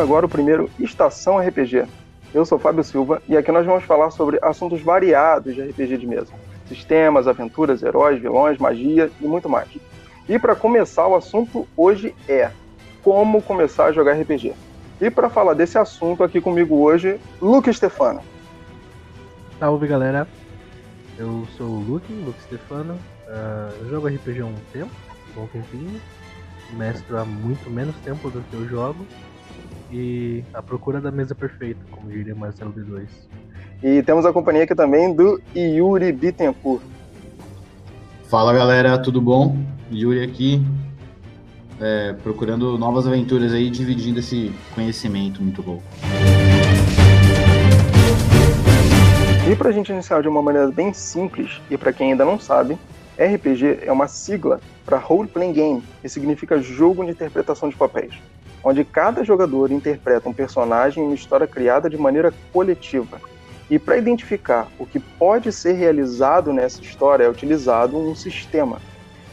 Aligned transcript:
Começando 0.00 0.14
agora 0.14 0.26
o 0.26 0.30
primeiro 0.30 0.70
Estação 0.80 1.38
RPG. 1.38 1.84
Eu 2.32 2.46
sou 2.46 2.58
Fábio 2.58 2.82
Silva 2.82 3.20
e 3.28 3.36
aqui 3.36 3.52
nós 3.52 3.66
vamos 3.66 3.84
falar 3.84 4.10
sobre 4.10 4.38
assuntos 4.40 4.80
variados 4.80 5.54
de 5.54 5.60
RPG 5.60 5.98
de 5.98 6.06
mesa: 6.06 6.32
sistemas, 6.66 7.28
aventuras, 7.28 7.82
heróis, 7.82 8.18
vilões, 8.18 8.56
magia 8.56 9.10
e 9.20 9.26
muito 9.26 9.46
mais. 9.46 9.68
E 10.26 10.38
para 10.38 10.56
começar, 10.56 11.06
o 11.06 11.14
assunto 11.14 11.68
hoje 11.76 12.14
é 12.26 12.50
como 13.02 13.42
começar 13.42 13.86
a 13.86 13.92
jogar 13.92 14.14
RPG. 14.14 14.54
E 15.02 15.10
para 15.10 15.28
falar 15.28 15.52
desse 15.52 15.76
assunto 15.76 16.24
aqui 16.24 16.40
comigo 16.40 16.76
hoje, 16.76 17.20
Luke 17.40 17.70
Stefano. 17.70 18.22
Salve 19.58 19.86
galera, 19.86 20.26
eu 21.18 21.46
sou 21.58 21.66
o 21.66 21.80
Luke, 21.80 22.10
Luke 22.10 22.40
Stefano. 22.44 22.94
Uh, 22.94 23.82
eu 23.82 23.90
jogo 23.90 24.08
RPG 24.08 24.40
há 24.40 24.46
um 24.46 24.54
tempo, 24.72 24.92
um 25.30 25.40
bom 25.42 25.46
tempinho. 25.48 26.00
Mestro 26.72 27.18
há 27.18 27.24
muito 27.24 27.68
menos 27.68 27.94
tempo 27.96 28.30
do 28.30 28.40
que 28.40 28.54
eu 28.54 28.66
jogo. 28.66 29.04
E 29.92 30.44
a 30.54 30.62
procura 30.62 31.00
da 31.00 31.10
mesa 31.10 31.34
perfeita, 31.34 31.80
como 31.90 32.08
diria 32.08 32.34
Marcelo 32.34 32.72
D2. 32.72 33.08
E 33.82 34.02
temos 34.02 34.24
a 34.24 34.32
companhia 34.32 34.64
aqui 34.64 34.74
também 34.74 35.12
do 35.12 35.40
Yuri 35.54 36.12
Bittencourt. 36.12 36.82
Fala 38.28 38.52
galera, 38.52 38.96
tudo 38.98 39.20
bom? 39.20 39.56
Yuri 39.90 40.22
aqui, 40.22 40.64
é, 41.80 42.12
procurando 42.22 42.78
novas 42.78 43.06
aventuras 43.06 43.52
aí, 43.52 43.68
dividindo 43.68 44.20
esse 44.20 44.52
conhecimento 44.74 45.42
muito 45.42 45.62
bom. 45.62 45.82
E 49.50 49.56
para 49.56 49.70
a 49.70 49.72
gente 49.72 49.90
iniciar 49.90 50.22
de 50.22 50.28
uma 50.28 50.40
maneira 50.40 50.70
bem 50.70 50.92
simples, 50.92 51.60
e 51.68 51.76
para 51.76 51.92
quem 51.92 52.12
ainda 52.12 52.24
não 52.24 52.38
sabe, 52.38 52.78
RPG 53.18 53.80
é 53.82 53.90
uma 53.90 54.06
sigla 54.06 54.60
para 54.86 54.96
Role 54.96 55.28
Playing 55.28 55.52
Game, 55.52 55.82
que 56.00 56.08
significa 56.08 56.60
jogo 56.60 57.04
de 57.04 57.10
interpretação 57.10 57.68
de 57.68 57.74
papéis, 57.74 58.14
onde 58.62 58.84
cada 58.84 59.24
jogador 59.24 59.70
interpreta 59.70 60.28
um 60.28 60.32
personagem 60.32 61.02
em 61.02 61.06
uma 61.06 61.14
história 61.14 61.46
criada 61.46 61.88
de 61.88 61.96
maneira 61.96 62.32
coletiva. 62.52 63.20
E 63.70 63.78
para 63.78 63.96
identificar 63.96 64.68
o 64.78 64.84
que 64.84 64.98
pode 64.98 65.52
ser 65.52 65.72
realizado 65.72 66.52
nessa 66.52 66.82
história 66.82 67.24
é 67.24 67.28
utilizado 67.28 67.96
um 67.96 68.14
sistema, 68.14 68.80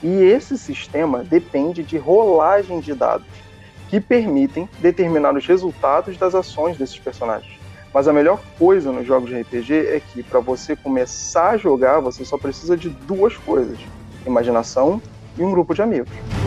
e 0.02 0.24
esse 0.24 0.58
sistema 0.58 1.24
depende 1.24 1.84
de 1.84 1.98
rolagem 1.98 2.80
de 2.80 2.94
dados, 2.94 3.28
que 3.90 4.00
permitem 4.00 4.70
determinar 4.80 5.36
os 5.36 5.46
resultados 5.48 6.18
das 6.18 6.36
ações 6.36 6.78
desses 6.78 7.00
personagens. 7.00 7.58
Mas 7.94 8.08
a 8.08 8.14
melhor 8.14 8.40
coisa 8.60 8.92
nos 8.92 9.08
jogos 9.08 9.30
de 9.30 9.42
RPG 9.42 9.74
é 9.74 10.00
que 10.00 10.22
para 10.22 10.40
você 10.40 10.76
começar 10.76 11.52
a 11.52 11.58
jogar, 11.58 12.00
você 12.00 12.24
só 12.24 12.38
precisa 12.38 12.78
de 12.78 12.90
duas 12.90 13.36
coisas: 13.38 13.80
imaginação 14.26 15.02
e 15.38 15.42
um 15.42 15.50
grupo 15.50 15.74
de 15.74 15.82
amigos. 15.82 16.47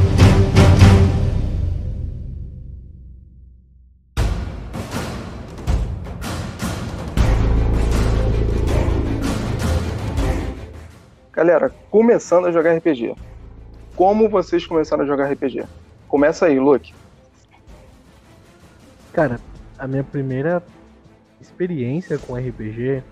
Galera, 11.41 11.73
começando 11.91 12.45
a 12.45 12.53
jogar 12.53 12.77
RPG 12.77 13.17
como 13.97 14.29
vocês 14.29 14.67
começaram 14.67 15.05
a 15.05 15.07
jogar 15.07 15.33
RPG. 15.33 15.65
Começa 16.07 16.45
aí, 16.45 16.61
Luke. 16.61 16.93
Cara, 19.15 19.41
a 19.79 19.87
minha 19.87 20.05
primeira 20.05 20.63
experiência 21.41 22.19
com 22.19 22.37
RPG 22.37 23.03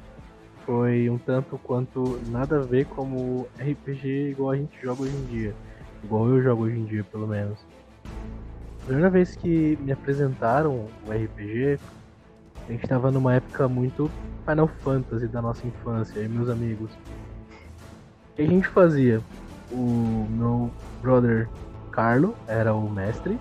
foi 0.66 1.08
um 1.08 1.16
tanto 1.16 1.56
quanto 1.56 2.20
nada 2.28 2.58
a 2.58 2.62
ver 2.62 2.84
como 2.84 3.48
RPG 3.58 4.32
igual 4.32 4.50
a 4.50 4.56
gente 4.56 4.78
joga 4.78 5.04
hoje 5.04 5.16
em 5.16 5.24
dia. 5.24 5.54
Igual 6.04 6.28
eu 6.28 6.42
jogo 6.42 6.64
hoje 6.64 6.76
em 6.80 6.84
dia, 6.84 7.04
pelo 7.04 7.26
menos. 7.26 7.58
A 8.82 8.84
primeira 8.84 9.08
vez 9.08 9.36
que 9.36 9.78
me 9.80 9.90
apresentaram 9.90 10.86
o 11.06 11.10
RPG, 11.10 11.80
a 12.68 12.72
gente 12.72 12.86
tava 12.86 13.10
numa 13.10 13.36
época 13.36 13.66
muito 13.68 14.10
Final 14.44 14.68
Fantasy 14.84 15.26
da 15.28 15.40
nossa 15.40 15.66
infância, 15.66 16.20
e 16.20 16.28
meus 16.28 16.50
amigos. 16.50 16.90
Que 18.38 18.44
a 18.44 18.46
gente 18.46 18.68
fazia? 18.68 19.20
o 19.72 20.26
meu 20.30 20.70
brother 21.02 21.48
Carlo 21.90 22.36
era 22.46 22.72
o 22.72 22.88
mestre. 22.88 23.36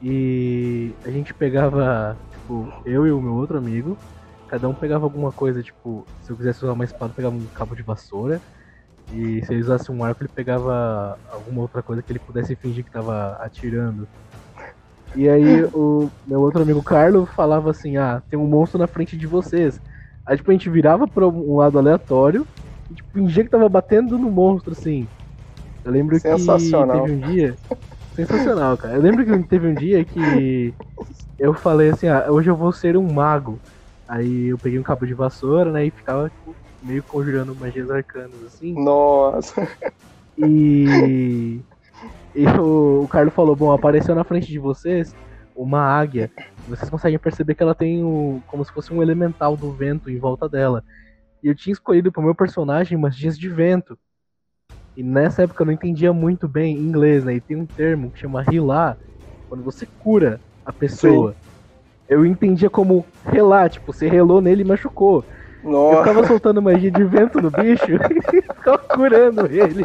E 0.00 0.92
a 1.04 1.10
gente 1.10 1.34
pegava, 1.34 2.16
tipo, 2.30 2.72
eu 2.86 3.04
e 3.04 3.10
o 3.10 3.20
meu 3.20 3.34
outro 3.34 3.58
amigo, 3.58 3.98
cada 4.46 4.68
um 4.68 4.72
pegava 4.72 5.04
alguma 5.04 5.32
coisa, 5.32 5.60
tipo, 5.60 6.06
se 6.22 6.30
eu 6.30 6.36
quisesse 6.36 6.64
usar 6.64 6.72
uma 6.72 6.84
espada, 6.84 7.12
pegava 7.14 7.34
um 7.34 7.44
cabo 7.46 7.74
de 7.74 7.82
vassoura. 7.82 8.40
E 9.12 9.44
se 9.44 9.52
ele 9.52 9.62
usasse 9.62 9.90
um 9.90 10.04
arco, 10.04 10.22
ele 10.22 10.30
pegava 10.32 11.18
alguma 11.28 11.62
outra 11.62 11.82
coisa 11.82 12.00
que 12.00 12.12
ele 12.12 12.20
pudesse 12.20 12.54
fingir 12.54 12.84
que 12.84 12.92
tava 12.92 13.32
atirando. 13.40 14.06
E 15.16 15.28
aí 15.28 15.64
o 15.74 16.08
meu 16.24 16.40
outro 16.40 16.62
amigo 16.62 16.80
Carlo 16.80 17.26
falava 17.26 17.72
assim, 17.72 17.96
ah, 17.96 18.22
tem 18.30 18.38
um 18.38 18.46
monstro 18.46 18.78
na 18.78 18.86
frente 18.86 19.16
de 19.16 19.26
vocês. 19.26 19.80
Aí 20.24 20.36
tipo, 20.36 20.48
a 20.48 20.54
gente 20.54 20.70
virava 20.70 21.08
para 21.08 21.26
um 21.26 21.56
lado 21.56 21.76
aleatório 21.76 22.46
tipo, 22.94 23.08
fingia 23.12 23.44
que 23.44 23.50
tava 23.50 23.68
batendo 23.68 24.18
no 24.18 24.30
monstro, 24.30 24.72
assim. 24.72 25.06
Eu 25.84 25.92
lembro 25.92 26.16
que 26.16 26.22
teve 26.22 27.12
um 27.12 27.20
dia. 27.20 27.56
Sensacional, 28.14 28.76
cara. 28.76 28.94
Eu 28.94 29.02
lembro 29.02 29.24
que 29.24 29.48
teve 29.48 29.68
um 29.68 29.74
dia 29.74 30.04
que 30.04 30.74
eu 31.38 31.54
falei 31.54 31.90
assim, 31.90 32.08
ah, 32.08 32.26
hoje 32.28 32.50
eu 32.50 32.56
vou 32.56 32.72
ser 32.72 32.96
um 32.96 33.12
mago. 33.12 33.58
Aí 34.06 34.48
eu 34.48 34.58
peguei 34.58 34.78
um 34.78 34.82
cabo 34.82 35.06
de 35.06 35.14
vassoura, 35.14 35.70
né, 35.70 35.86
e 35.86 35.90
ficava 35.90 36.28
tipo, 36.28 36.54
meio 36.82 37.02
conjurando 37.04 37.54
magias 37.54 37.90
arcanas, 37.90 38.42
assim. 38.42 38.74
Nossa! 38.74 39.66
E, 40.36 41.60
e 42.34 42.46
o, 42.58 43.04
o 43.04 43.08
Carlos 43.08 43.34
falou, 43.34 43.54
bom, 43.54 43.70
apareceu 43.72 44.14
na 44.14 44.24
frente 44.24 44.48
de 44.48 44.58
vocês 44.58 45.14
uma 45.54 45.80
águia. 45.80 46.30
Vocês 46.66 46.90
conseguem 46.90 47.18
perceber 47.18 47.54
que 47.54 47.62
ela 47.62 47.74
tem 47.74 48.02
o, 48.02 48.40
como 48.46 48.64
se 48.64 48.72
fosse 48.72 48.92
um 48.92 49.02
elemental 49.02 49.56
do 49.56 49.72
vento 49.72 50.10
em 50.10 50.18
volta 50.18 50.48
dela. 50.48 50.82
E 51.42 51.48
eu 51.48 51.54
tinha 51.54 51.72
escolhido 51.72 52.12
pro 52.12 52.22
meu 52.22 52.34
personagem 52.34 52.98
magias 52.98 53.38
de 53.38 53.48
vento. 53.48 53.98
E 54.96 55.02
nessa 55.02 55.42
época 55.42 55.62
eu 55.62 55.66
não 55.66 55.72
entendia 55.72 56.12
muito 56.12 56.48
bem 56.48 56.76
inglês, 56.76 57.24
né? 57.24 57.34
E 57.34 57.40
tem 57.40 57.56
um 57.56 57.66
termo 57.66 58.10
que 58.10 58.18
chama 58.18 58.42
rilar, 58.42 58.98
quando 59.48 59.62
você 59.62 59.86
cura 60.02 60.40
a 60.64 60.72
pessoa. 60.72 61.32
Sim. 61.32 61.38
Eu 62.08 62.26
entendia 62.26 62.68
como 62.68 63.06
relar, 63.24 63.70
tipo, 63.70 63.92
você 63.92 64.08
relou 64.08 64.40
nele 64.40 64.62
e 64.62 64.66
machucou. 64.66 65.24
Nossa. 65.62 65.94
Eu 65.94 65.98
ficava 65.98 66.26
soltando 66.26 66.62
magia 66.62 66.90
de 66.90 67.04
vento 67.04 67.40
no 67.40 67.50
bicho 67.50 67.84
e 68.32 68.42
ficava 68.42 68.78
curando 68.78 69.46
ele. 69.46 69.84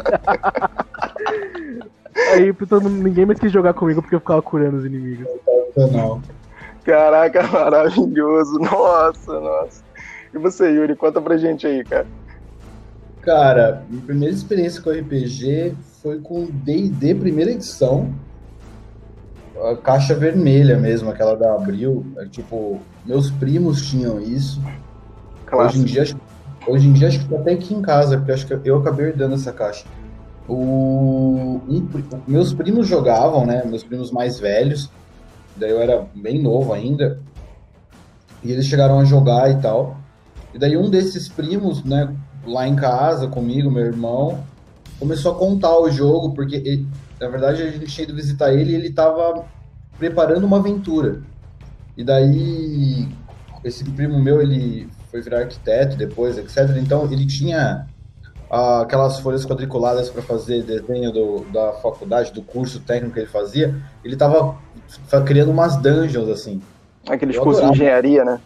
Aí 2.32 2.52
todo, 2.52 2.88
ninguém 2.88 3.26
mais 3.26 3.38
quis 3.38 3.52
jogar 3.52 3.74
comigo 3.74 4.02
porque 4.02 4.16
eu 4.16 4.20
ficava 4.20 4.42
curando 4.42 4.78
os 4.78 4.84
inimigos. 4.84 5.28
Não. 5.76 6.20
Caraca, 6.84 7.42
maravilhoso. 7.48 8.58
Nossa, 8.58 9.40
nossa. 9.40 9.84
E 10.34 10.38
você, 10.38 10.70
Yuri, 10.70 10.96
conta 10.96 11.20
pra 11.20 11.36
gente 11.36 11.66
aí, 11.66 11.84
cara. 11.84 12.06
Cara, 13.22 13.82
minha 13.88 14.02
primeira 14.02 14.32
experiência 14.32 14.80
com 14.80 14.90
RPG 14.90 15.74
foi 16.00 16.20
com 16.20 16.46
D&D 16.46 17.14
primeira 17.16 17.50
edição. 17.50 18.14
A 19.64 19.74
caixa 19.74 20.14
vermelha 20.14 20.78
mesmo, 20.78 21.10
aquela 21.10 21.34
da 21.34 21.54
Abril. 21.54 22.06
É, 22.18 22.26
tipo, 22.26 22.80
meus 23.04 23.30
primos 23.30 23.82
tinham 23.88 24.20
isso. 24.20 24.62
Hoje 25.52 25.80
em, 25.80 25.84
dia, 25.84 26.04
hoje 26.66 26.88
em 26.88 26.92
dia 26.92 27.08
acho 27.08 27.20
que 27.20 27.28
tá 27.28 27.36
até 27.36 27.52
aqui 27.52 27.74
em 27.74 27.82
casa, 27.82 28.16
porque 28.16 28.32
acho 28.32 28.46
que 28.46 28.68
eu 28.68 28.78
acabei 28.78 29.06
herdando 29.06 29.34
essa 29.34 29.52
caixa. 29.52 29.86
O, 30.48 31.60
um, 31.68 31.88
meus 32.28 32.52
primos 32.52 32.86
jogavam, 32.86 33.44
né? 33.44 33.64
Meus 33.64 33.82
primos 33.82 34.12
mais 34.12 34.38
velhos. 34.38 34.88
Daí 35.56 35.70
eu 35.70 35.80
era 35.80 36.06
bem 36.14 36.40
novo 36.40 36.72
ainda. 36.72 37.20
E 38.44 38.52
eles 38.52 38.66
chegaram 38.66 39.00
a 39.00 39.04
jogar 39.04 39.50
e 39.50 39.60
tal. 39.60 39.96
E 40.54 40.58
daí 40.58 40.76
um 40.76 40.88
desses 40.88 41.28
primos, 41.28 41.84
né, 41.84 42.14
lá 42.46 42.66
em 42.66 42.76
casa 42.76 43.26
comigo, 43.26 43.70
meu 43.70 43.84
irmão, 43.84 44.44
começou 44.98 45.32
a 45.32 45.38
contar 45.38 45.78
o 45.78 45.90
jogo, 45.90 46.32
porque 46.32 46.56
ele, 46.56 46.86
na 47.20 47.28
verdade 47.28 47.62
a 47.62 47.70
gente 47.70 47.86
tinha 47.86 48.04
ido 48.04 48.14
visitar 48.14 48.52
ele 48.52 48.72
e 48.72 48.74
ele 48.74 48.88
estava 48.88 49.44
preparando 49.98 50.44
uma 50.44 50.58
aventura. 50.58 51.22
E 51.96 52.04
daí, 52.04 53.08
esse 53.64 53.84
primo 53.84 54.18
meu, 54.18 54.40
ele 54.40 54.88
foi 55.10 55.22
virar 55.22 55.40
arquiteto 55.40 55.96
depois, 55.96 56.36
etc. 56.36 56.76
Então 56.76 57.10
ele 57.10 57.26
tinha 57.26 57.86
ah, 58.50 58.82
aquelas 58.82 59.18
folhas 59.18 59.44
quadriculadas 59.44 60.10
para 60.10 60.22
fazer 60.22 60.62
desenho 60.62 61.10
do, 61.12 61.46
da 61.52 61.72
faculdade, 61.74 62.32
do 62.32 62.42
curso 62.42 62.80
técnico 62.80 63.14
que 63.14 63.20
ele 63.20 63.28
fazia. 63.28 63.74
Ele 64.04 64.14
estava 64.14 64.56
criando 65.24 65.50
umas 65.50 65.76
dungeons 65.76 66.28
assim. 66.28 66.62
Aqueles 67.08 67.38
cursos 67.38 67.64
de 67.64 67.70
engenharia, 67.70 68.24
né? 68.24 68.40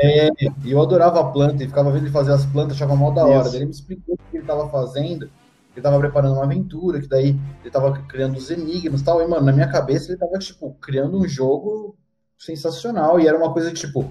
É, 0.00 0.28
e 0.64 0.70
eu 0.70 0.80
adorava 0.80 1.20
a 1.20 1.24
planta 1.24 1.62
e 1.62 1.66
ficava 1.66 1.90
vendo 1.90 2.04
ele 2.04 2.12
fazer 2.12 2.32
as 2.32 2.46
plantas, 2.46 2.76
achava 2.76 2.94
mal 2.94 3.12
da 3.12 3.26
hora. 3.26 3.48
Daí 3.48 3.56
ele 3.56 3.66
me 3.66 3.70
explicou 3.72 4.14
o 4.14 4.18
que 4.18 4.36
ele 4.36 4.44
estava 4.44 4.68
fazendo, 4.68 5.24
ele 5.24 5.30
estava 5.76 5.98
preparando 5.98 6.34
uma 6.34 6.44
aventura, 6.44 7.00
que 7.00 7.08
daí 7.08 7.30
ele 7.30 7.38
estava 7.66 7.92
criando 8.02 8.36
os 8.36 8.50
enigmas 8.50 9.00
e 9.00 9.04
tal. 9.04 9.20
E, 9.20 9.26
mano, 9.26 9.44
na 9.44 9.52
minha 9.52 9.68
cabeça 9.68 10.06
ele 10.06 10.14
estava 10.14 10.38
tipo, 10.38 10.76
criando 10.80 11.18
um 11.18 11.26
jogo 11.26 11.96
sensacional. 12.38 13.18
E 13.18 13.26
era 13.26 13.36
uma 13.36 13.52
coisa 13.52 13.70
que, 13.70 13.76
tipo, 13.76 14.08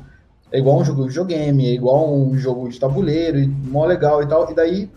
é 0.52 0.60
igual 0.60 0.78
um 0.78 0.84
jogo 0.84 1.04
de 1.04 1.10
videogame, 1.10 1.68
é 1.68 1.74
igual 1.74 2.14
um 2.14 2.38
jogo 2.38 2.68
de 2.68 2.80
tabuleiro, 2.80 3.40
e 3.40 3.48
mó 3.48 3.86
legal 3.86 4.22
e 4.22 4.28
tal. 4.28 4.52
E 4.52 4.54
daí, 4.54 4.92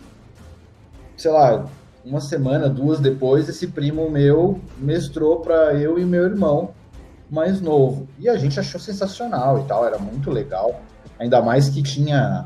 sei 1.15 1.31
lá, 1.31 1.65
uma 2.03 2.19
semana, 2.19 2.67
duas 2.67 2.99
depois, 2.99 3.47
esse 3.47 3.67
primo 3.67 4.09
meu 4.09 4.59
mestrou 4.77 5.39
para 5.39 5.73
eu 5.75 5.97
e 5.97 6.03
meu 6.03 6.23
irmão 6.23 6.73
mais 7.31 7.61
novo. 7.61 8.07
E 8.19 8.27
a 8.27 8.35
gente 8.35 8.59
achou 8.59 8.79
sensacional 8.79 9.59
e 9.59 9.63
tal, 9.63 9.85
era 9.85 9.97
muito 9.97 10.29
legal. 10.29 10.81
Ainda 11.17 11.41
mais 11.41 11.69
que 11.69 11.81
tinha 11.81 12.45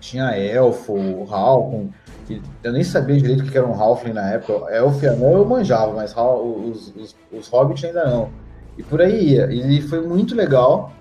tinha 0.00 0.36
elfo, 0.36 0.94
Halcon, 1.30 1.88
que 2.26 2.40
eu 2.62 2.72
nem 2.72 2.84
sabia 2.84 3.16
direito 3.16 3.42
o 3.42 3.50
que 3.50 3.56
era 3.56 3.66
um 3.66 3.74
Halfling 3.74 4.12
na 4.12 4.32
época. 4.32 4.70
Elf 4.74 5.02
e 5.02 5.08
anão 5.08 5.32
eu 5.32 5.44
manjava, 5.44 5.92
mas 5.92 6.14
os, 6.16 6.94
os, 6.94 7.16
os 7.32 7.48
Hobbits 7.48 7.84
ainda 7.84 8.04
não. 8.04 8.30
E 8.76 8.82
por 8.82 9.00
aí 9.00 9.32
ia. 9.32 9.44
Ele 9.44 9.80
foi 9.80 10.06
muito 10.06 10.34
legal. 10.34 10.92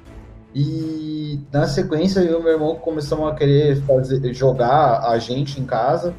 E 0.55 1.39
na 1.51 1.67
sequência 1.67 2.19
eu 2.19 2.39
e 2.39 2.43
meu 2.43 2.53
irmão 2.53 2.75
começamos 2.75 3.27
a 3.29 3.35
querer 3.35 3.81
fazer, 3.81 4.33
jogar 4.33 4.99
a 4.99 5.17
gente 5.17 5.59
em 5.59 5.65
casa. 5.65 6.13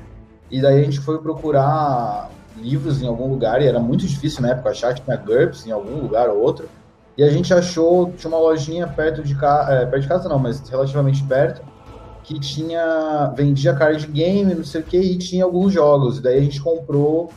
E 0.50 0.60
daí 0.60 0.80
a 0.80 0.84
gente 0.84 1.00
foi 1.00 1.18
procurar 1.18 2.30
livros 2.56 3.02
em 3.02 3.06
algum 3.06 3.28
lugar, 3.28 3.62
e 3.62 3.66
era 3.66 3.80
muito 3.80 4.06
difícil 4.06 4.42
na 4.42 4.50
época 4.50 4.70
achar, 4.70 4.94
tinha 4.94 5.16
GURPS 5.16 5.66
em 5.66 5.70
algum 5.70 6.00
lugar 6.00 6.28
ou 6.28 6.40
outro. 6.40 6.68
E 7.16 7.22
a 7.22 7.30
gente 7.30 7.54
achou, 7.54 8.12
tinha 8.12 8.28
uma 8.28 8.40
lojinha 8.40 8.86
perto 8.88 9.22
de 9.22 9.34
casa, 9.36 9.72
é, 9.72 9.86
perto 9.86 10.02
de 10.02 10.08
casa 10.08 10.28
não, 10.28 10.38
mas 10.38 10.68
relativamente 10.68 11.22
perto, 11.24 11.62
que 12.24 12.40
tinha, 12.40 13.32
vendia 13.36 13.74
card 13.74 14.06
game, 14.08 14.54
não 14.54 14.64
sei 14.64 14.80
o 14.80 14.84
que, 14.84 14.98
e 14.98 15.16
tinha 15.18 15.44
alguns 15.44 15.72
jogos. 15.72 16.18
E 16.18 16.22
daí 16.22 16.38
a 16.38 16.42
gente 16.42 16.60
comprou 16.60 17.30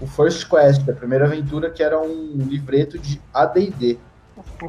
o 0.00 0.06
First 0.06 0.48
Quest, 0.48 0.88
a 0.88 0.92
primeira 0.92 1.24
aventura, 1.24 1.70
que 1.70 1.82
era 1.82 1.98
um 1.98 2.36
livreto 2.38 2.98
de 2.98 3.20
AD&D. 3.32 3.98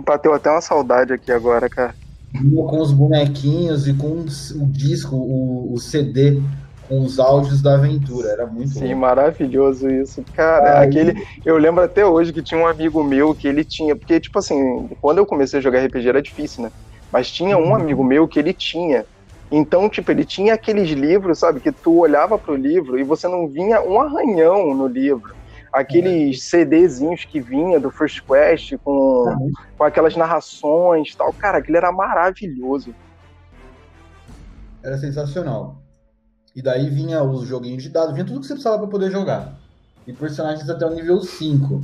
Bateu 0.06 0.34
até 0.34 0.50
uma 0.50 0.62
saudade 0.62 1.12
aqui 1.12 1.32
agora, 1.32 1.68
cara. 1.70 1.96
Com 2.32 2.80
os 2.80 2.92
bonequinhos 2.94 3.88
e 3.88 3.94
com 3.94 4.22
o 4.22 4.68
disco, 4.68 5.16
o, 5.16 5.74
o 5.74 5.80
CD 5.80 6.42
com 6.88 7.02
os 7.02 7.20
áudios 7.20 7.62
da 7.62 7.76
aventura. 7.76 8.30
Era 8.30 8.46
muito 8.46 8.72
Sim, 8.72 8.94
bom. 8.94 9.02
maravilhoso 9.02 9.90
isso. 9.90 10.24
Cara, 10.34 10.80
Ai. 10.80 10.88
aquele. 10.88 11.28
Eu 11.46 11.58
lembro 11.58 11.84
até 11.84 12.06
hoje 12.06 12.34
que 12.34 12.42
tinha 12.42 12.60
um 12.60 12.68
amigo 12.68 13.04
meu 13.04 13.34
que 13.36 13.48
ele 13.48 13.64
tinha. 13.64 13.96
Porque, 13.96 14.20
tipo 14.20 14.40
assim, 14.40 14.90
quando 15.02 15.20
eu 15.20 15.26
comecei 15.26 15.60
a 15.60 15.62
jogar 15.62 15.84
RPG 15.86 16.08
era 16.08 16.22
difícil, 16.22 16.64
né? 16.64 16.72
Mas 17.12 17.32
tinha 17.32 17.58
um 17.58 17.70
uhum. 17.70 17.76
amigo 17.76 18.04
meu 18.04 18.28
que 18.28 18.40
ele 18.40 18.54
tinha. 18.54 19.06
Então, 19.52 19.88
tipo, 19.90 20.12
ele 20.12 20.26
tinha 20.26 20.54
aqueles 20.54 20.90
livros, 20.90 21.40
sabe, 21.40 21.60
que 21.60 21.72
tu 21.72 22.00
olhava 22.00 22.38
pro 22.38 22.56
livro 22.56 23.00
e 23.00 23.04
você 23.04 23.28
não 23.28 23.48
vinha 23.48 23.82
um 23.82 24.00
arranhão 24.02 24.74
no 24.74 24.88
livro. 24.88 25.36
Aqueles 25.72 26.38
uhum. 26.38 26.62
CDzinhos 26.64 27.26
que 27.26 27.40
vinha 27.40 27.80
do 27.80 27.92
First 27.92 28.22
Quest 28.26 28.76
com, 28.84 28.92
uhum. 28.92 29.52
com 29.78 29.84
aquelas 29.84 30.16
narrações 30.16 31.10
e 31.12 31.18
tal. 31.18 31.32
Cara, 31.34 31.60
aquilo 31.60 31.78
era 31.78 31.92
maravilhoso. 31.92 32.94
Era 34.84 34.98
sensacional. 34.98 35.85
E 36.56 36.62
daí 36.62 36.90
vinha 36.90 37.22
os 37.22 37.46
joguinhos 37.46 37.84
de 37.84 37.90
dados, 37.90 38.14
vinha 38.14 38.26
tudo 38.26 38.40
que 38.40 38.48
você 38.48 38.54
precisava 38.54 38.78
para 38.78 38.88
poder 38.88 39.12
jogar. 39.12 39.60
E 40.08 40.14
personagens 40.14 40.70
até 40.70 40.86
o 40.86 40.96
nível 40.96 41.22
5. 41.22 41.84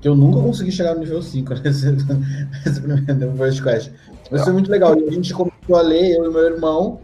Que 0.00 0.08
eu 0.08 0.16
nunca 0.16 0.40
consegui 0.40 0.72
chegar 0.72 0.94
no 0.94 1.00
nível 1.00 1.22
5 1.22 1.54
nesse, 1.54 1.86
nesse 2.66 2.80
primeiro 2.80 3.36
First 3.36 3.62
Quest. 3.62 3.92
Mas 4.30 4.42
foi 4.42 4.52
muito 4.52 4.70
legal. 4.70 4.94
A 4.94 5.12
gente 5.12 5.32
começou 5.32 5.76
a 5.76 5.80
ler, 5.80 6.16
eu 6.16 6.28
e 6.28 6.32
meu 6.32 6.42
irmão. 6.42 7.00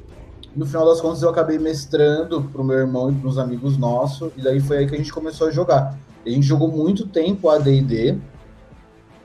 No 0.56 0.67
final 0.67 0.87
das 0.87 1.00
contas, 1.00 1.23
eu 1.23 1.29
acabei 1.29 1.59
mestrando 1.59 2.43
pro 2.43 2.65
meu 2.65 2.79
irmão 2.79 3.11
e 3.11 3.15
pros 3.15 3.38
amigos 3.38 3.77
nossos. 3.77 4.32
E 4.37 4.43
daí 4.43 4.59
foi 4.59 4.79
aí 4.79 4.87
que 4.88 4.94
a 4.94 4.99
gente 4.99 5.12
começou 5.12 5.49
a 5.49 5.50
jogar. 5.53 5.97
a 6.27 6.29
gente 6.29 6.47
jogou 6.47 6.69
muito 6.69 7.06
tempo 7.06 7.49
AD&D. 7.49 8.19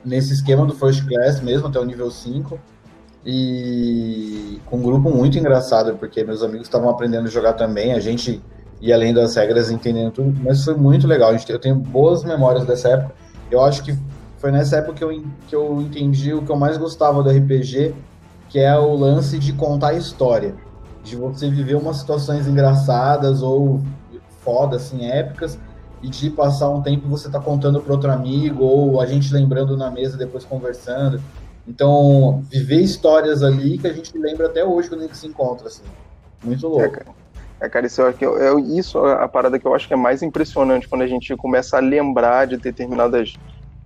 Nesse 0.04 0.32
esquema 0.32 0.64
do 0.64 0.74
First 0.74 1.04
Class 1.06 1.40
mesmo, 1.40 1.66
até 1.66 1.78
o 1.80 1.84
nível 1.84 2.10
5 2.10 2.58
e 3.24 4.60
com 4.66 4.78
um 4.78 4.82
grupo 4.82 5.10
muito 5.10 5.38
engraçado, 5.38 5.96
porque 5.96 6.24
meus 6.24 6.42
amigos 6.42 6.66
estavam 6.66 6.88
aprendendo 6.88 7.26
a 7.26 7.30
jogar 7.30 7.52
também, 7.52 7.92
a 7.92 8.00
gente 8.00 8.42
ia 8.80 8.94
além 8.94 9.12
das 9.12 9.34
regras, 9.36 9.70
entendendo 9.70 10.12
tudo, 10.12 10.40
mas 10.42 10.64
foi 10.64 10.74
muito 10.74 11.06
legal. 11.06 11.32
Eu 11.48 11.58
tenho 11.58 11.74
boas 11.74 12.24
memórias 12.24 12.64
dessa 12.64 12.88
época. 12.88 13.14
Eu 13.50 13.62
acho 13.62 13.82
que 13.82 13.94
foi 14.38 14.50
nessa 14.50 14.76
época 14.76 14.94
que 14.94 15.04
eu, 15.04 15.22
que 15.48 15.54
eu 15.54 15.82
entendi 15.82 16.32
o 16.32 16.42
que 16.42 16.50
eu 16.50 16.56
mais 16.56 16.78
gostava 16.78 17.22
do 17.22 17.30
RPG, 17.30 17.94
que 18.48 18.58
é 18.58 18.76
o 18.76 18.94
lance 18.94 19.38
de 19.38 19.52
contar 19.52 19.92
história, 19.92 20.54
de 21.04 21.14
você 21.14 21.50
viver 21.50 21.74
umas 21.74 21.98
situações 21.98 22.46
engraçadas 22.46 23.42
ou 23.42 23.80
foda, 24.42 24.76
assim, 24.76 25.04
épicas, 25.04 25.58
e 26.02 26.08
de 26.08 26.30
passar 26.30 26.70
um 26.70 26.80
tempo 26.80 27.06
você 27.06 27.28
tá 27.28 27.38
contando 27.38 27.80
para 27.82 27.92
outro 27.92 28.10
amigo, 28.10 28.64
ou 28.64 29.00
a 29.00 29.04
gente 29.04 29.32
lembrando 29.32 29.76
na 29.76 29.90
mesa 29.90 30.16
depois 30.16 30.44
conversando. 30.44 31.20
Então, 31.70 32.42
viver 32.50 32.80
histórias 32.80 33.44
ali 33.44 33.78
que 33.78 33.86
a 33.86 33.92
gente 33.92 34.18
lembra 34.18 34.48
até 34.48 34.64
hoje 34.64 34.88
quando 34.88 35.02
a 35.02 35.04
gente 35.04 35.16
se 35.16 35.26
encontra, 35.28 35.68
assim. 35.68 35.84
Muito 36.42 36.66
louco. 36.66 36.82
É, 36.82 36.88
cara. 36.88 37.06
É, 37.60 37.68
cara, 37.68 37.86
isso, 37.86 38.02
é, 38.02 38.10
é, 38.10 38.60
isso 38.76 39.06
é 39.06 39.22
a 39.22 39.28
parada 39.28 39.56
que 39.56 39.66
eu 39.66 39.72
acho 39.72 39.86
que 39.86 39.94
é 39.94 39.96
mais 39.96 40.20
impressionante 40.20 40.88
quando 40.88 41.02
a 41.02 41.06
gente 41.06 41.36
começa 41.36 41.76
a 41.76 41.80
lembrar 41.80 42.48
de 42.48 42.56
determinadas 42.56 43.34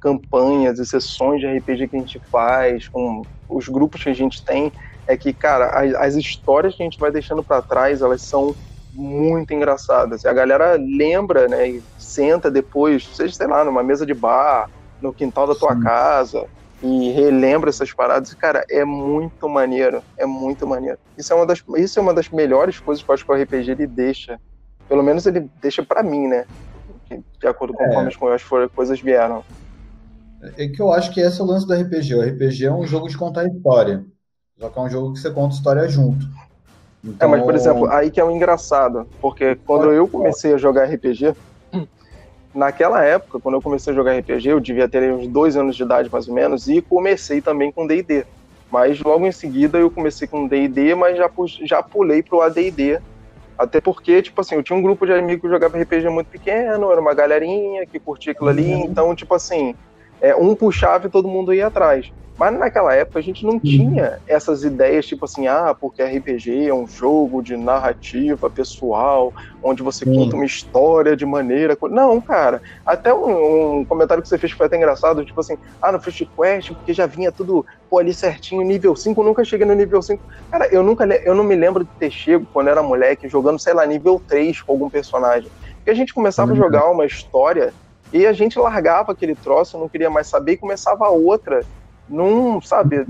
campanhas 0.01 0.79
e 0.79 0.87
sessões 0.87 1.41
de 1.41 1.47
RPG 1.47 1.89
que 1.89 1.97
a 1.97 1.99
gente 1.99 2.19
faz, 2.31 2.89
com 2.89 3.23
os 3.49 3.69
grupos 3.69 4.03
que 4.03 4.09
a 4.09 4.15
gente 4.15 4.43
tem, 4.43 4.73
é 5.07 5.15
que, 5.15 5.35
cara, 5.35 5.67
as, 5.79 5.95
as 5.95 6.15
histórias 6.15 6.75
que 6.75 6.83
a 6.83 6.87
gente 6.87 6.99
vai 6.99 7.11
deixando 7.11 7.43
para 7.43 7.61
trás, 7.61 8.01
elas 8.01 8.23
são 8.23 8.55
muito 8.95 9.53
engraçadas. 9.53 10.25
A 10.25 10.33
galera 10.33 10.79
lembra, 10.79 11.49
né, 11.49 11.69
e 11.69 11.83
senta 11.99 12.51
depois, 12.51 13.07
seja, 13.15 13.35
sei 13.35 13.47
lá, 13.47 13.63
numa 13.63 13.83
mesa 13.83 14.07
de 14.07 14.15
bar, 14.15 14.71
no 15.03 15.13
quintal 15.13 15.47
da 15.47 15.55
tua 15.55 15.75
Sim. 15.75 15.83
casa, 15.83 16.47
e 16.85 17.11
relembra 17.13 17.71
essas 17.71 17.95
paradas, 17.95 18.35
cara, 18.35 18.63
é 18.69 18.85
muito 18.85 19.49
maneiro, 19.49 20.03
é 20.19 20.27
muito 20.27 20.67
maneiro. 20.67 20.99
Isso 21.17 21.33
é 21.33 21.37
uma 21.37 21.47
das, 21.47 21.65
isso 21.79 21.99
é 21.99 22.03
uma 22.03 22.13
das 22.13 22.29
melhores 22.29 22.79
coisas 22.79 23.03
que 23.03 23.11
eu 23.11 23.15
acho 23.15 23.25
que 23.25 23.33
o 23.33 23.35
RPG 23.35 23.71
ele 23.71 23.87
deixa, 23.87 24.39
pelo 24.87 25.03
menos 25.03 25.25
ele 25.25 25.49
deixa 25.63 25.83
para 25.83 26.03
mim, 26.03 26.29
né? 26.29 26.45
De 27.41 27.47
acordo 27.47 27.73
com 27.73 27.85
é. 27.85 27.95
como 27.95 28.35
as 28.35 28.45
coisas 28.69 29.01
vieram. 29.01 29.43
É 30.59 30.69
que 30.69 30.83
eu 30.83 30.93
acho 30.93 31.11
que 31.11 31.21
esse 31.21 31.41
é 31.41 31.43
o 31.43 31.47
lance 31.47 31.67
do 31.67 31.73
RPG. 31.73 32.15
O 32.17 32.21
RPG 32.21 32.67
é 32.67 32.73
um 32.73 32.87
jogo 32.87 33.09
de 33.09 33.17
contar 33.17 33.47
história. 33.47 34.05
Só 34.59 34.69
que 34.69 34.79
é 34.79 34.83
um 34.83 34.91
jogo 34.91 35.15
que 35.15 35.21
você 35.21 35.31
conta 35.31 35.55
história 35.55 35.89
junto. 35.89 36.27
Então... 37.03 37.29
É, 37.29 37.31
mas 37.31 37.43
por 37.43 37.55
exemplo, 37.55 37.87
aí 37.91 38.11
que 38.11 38.21
é 38.21 38.25
o 38.25 38.29
um 38.29 38.31
engraçado, 38.31 39.07
porque 39.23 39.55
quando 39.67 39.91
eu 39.91 40.07
comecei 40.07 40.53
a 40.53 40.59
jogar 40.59 40.85
RPG, 40.85 41.35
naquela 42.55 43.03
época, 43.05 43.41
quando 43.41 43.57
eu 43.57 43.63
comecei 43.63 43.93
a 43.93 43.97
jogar 43.97 44.19
RPG, 44.19 44.49
eu 44.49 44.61
devia 44.61 44.89
ter 44.89 45.13
uns 45.13 45.27
dois 45.27 45.57
anos 45.57 45.77
de 45.77 45.83
idade 45.83 46.11
mais 46.11 46.29
ou 46.29 46.35
menos, 46.35 46.69
e 46.69 46.81
comecei 46.81 47.41
também 47.41 47.73
com 47.73 47.87
D&D. 47.87 48.25
Mas 48.71 49.01
logo 49.01 49.27
em 49.27 49.33
seguida 49.33 49.79
eu 49.79 49.91
comecei 49.91 50.27
com 50.27 50.47
D&D, 50.47 50.95
mas 50.95 51.17
já, 51.17 51.31
já 51.63 51.83
pulei 51.83 52.23
pro 52.23 52.41
AD&D. 52.41 53.01
Até 53.57 53.81
porque, 53.81 54.21
tipo 54.21 54.41
assim, 54.41 54.57
eu 54.57 54.63
tinha 54.63 54.77
um 54.77 54.83
grupo 54.83 55.07
de 55.07 55.13
amigos 55.13 55.43
que 55.43 55.49
jogava 55.49 55.79
RPG 55.79 56.09
muito 56.09 56.27
pequeno, 56.27 56.91
era 56.91 57.01
uma 57.01 57.15
galerinha 57.15 57.87
que 57.87 58.01
curtia 58.01 58.33
aquilo 58.33 58.49
ali, 58.49 58.75
uhum. 58.75 58.87
então, 58.87 59.15
tipo 59.15 59.33
assim, 59.33 59.77
é, 60.25 60.35
um 60.35 60.55
puxava 60.55 61.07
e 61.07 61.11
todo 61.11 61.29
mundo 61.29 61.53
ia 61.53 61.67
atrás. 61.67 62.11
Mas 62.37 62.59
naquela 62.59 62.93
época 62.95 63.19
a 63.21 63.23
gente 63.23 63.47
não 63.47 63.61
tinha 63.61 64.19
essas 64.27 64.65
ideias 64.65 65.07
tipo 65.07 65.25
assim, 65.25 65.47
ah, 65.47 65.77
porque 65.79 66.03
RPG 66.03 66.67
é 66.67 66.75
um 66.75 66.87
jogo 66.87 67.41
de 67.41 67.57
narrativa 67.57 68.51
pessoal, 68.51 69.33
onde 69.63 69.85
você 69.85 70.05
Sim. 70.05 70.17
conta 70.17 70.35
uma 70.35 70.45
história 70.45 71.17
de 71.17 71.25
maneira. 71.25 71.79
Não, 71.91 72.21
cara. 72.21 72.61
Até 72.85 73.15
um, 73.15 73.81
um, 73.81 73.85
comentário 73.85 74.21
que 74.21 74.29
você 74.29 74.37
fez 74.37 74.51
foi 74.51 74.67
até 74.67 74.77
engraçado, 74.77 75.25
tipo 75.25 75.39
assim, 75.39 75.57
ah, 75.81 75.93
no 75.93 76.01
First 76.01 76.27
Quest, 76.35 76.73
porque 76.73 76.93
já 76.93 77.07
vinha 77.07 77.31
tudo 77.31 77.65
pô, 77.89 77.99
ali 77.99 78.13
certinho, 78.13 78.63
nível 78.63 78.97
5, 78.97 79.21
eu 79.21 79.25
nunca 79.25 79.45
cheguei 79.45 79.67
no 79.67 79.75
nível 79.75 80.03
5. 80.03 80.21
Cara, 80.51 80.67
eu 80.73 80.83
nunca 80.83 81.05
eu 81.05 81.35
não 81.35 81.45
me 81.45 81.55
lembro 81.55 81.85
de 81.85 81.91
ter 82.01 82.11
chego 82.11 82.47
quando 82.53 82.69
era 82.69 82.83
moleque, 82.83 83.29
jogando, 83.29 83.61
sei 83.61 83.75
lá, 83.75 83.87
nível 83.87 84.21
3 84.27 84.61
com 84.63 84.73
algum 84.73 84.91
personagem. 84.91 85.51
Porque 85.77 85.91
a 85.91 85.95
gente 85.95 86.13
começava 86.13 86.51
uhum. 86.51 86.57
a 86.57 86.61
jogar 86.61 86.91
uma 86.91 87.05
história 87.05 87.73
e 88.15 88.27
a 88.27 88.33
gente 88.33 88.59
largava 88.59 89.11
aquele 89.11 89.35
troço, 89.35 89.77
não 89.77 89.89
queria 89.89 90.09
mais 90.09 90.29
saber, 90.29 90.53
e 90.53 90.57
começava 90.57 91.09
outra 91.09 91.61
não, 92.09 92.61
sabe, 92.61 93.05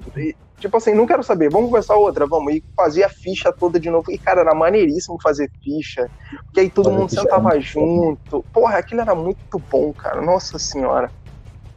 tipo 0.59 0.77
assim, 0.77 0.95
não 0.95 1.07
quero 1.07 1.23
saber, 1.23 1.51
vamos 1.51 1.69
começar 1.69 1.97
outra, 1.97 2.27
vamos, 2.27 2.55
e 2.55 2.65
fazia 2.77 3.07
a 3.07 3.11
ficha 3.11 3.53
toda 3.53 3.79
de 3.79 3.91
novo, 3.91 4.11
e 4.11 4.19
cara, 4.19 4.41
era 4.41 4.55
maneiríssimo 4.55 5.19
fazer 5.23 5.51
ficha, 5.63 6.09
porque 6.47 6.61
aí 6.61 6.71
todo 6.71 6.91
mundo 6.91 7.11
sentava 7.11 7.59
junto, 7.61 8.45
porra, 8.53 8.79
aquilo 8.79 9.03
era 9.03 9.15
muito 9.15 9.63
bom, 9.71 9.93
cara, 9.93 10.23
nossa 10.23 10.59
senhora. 10.59 11.11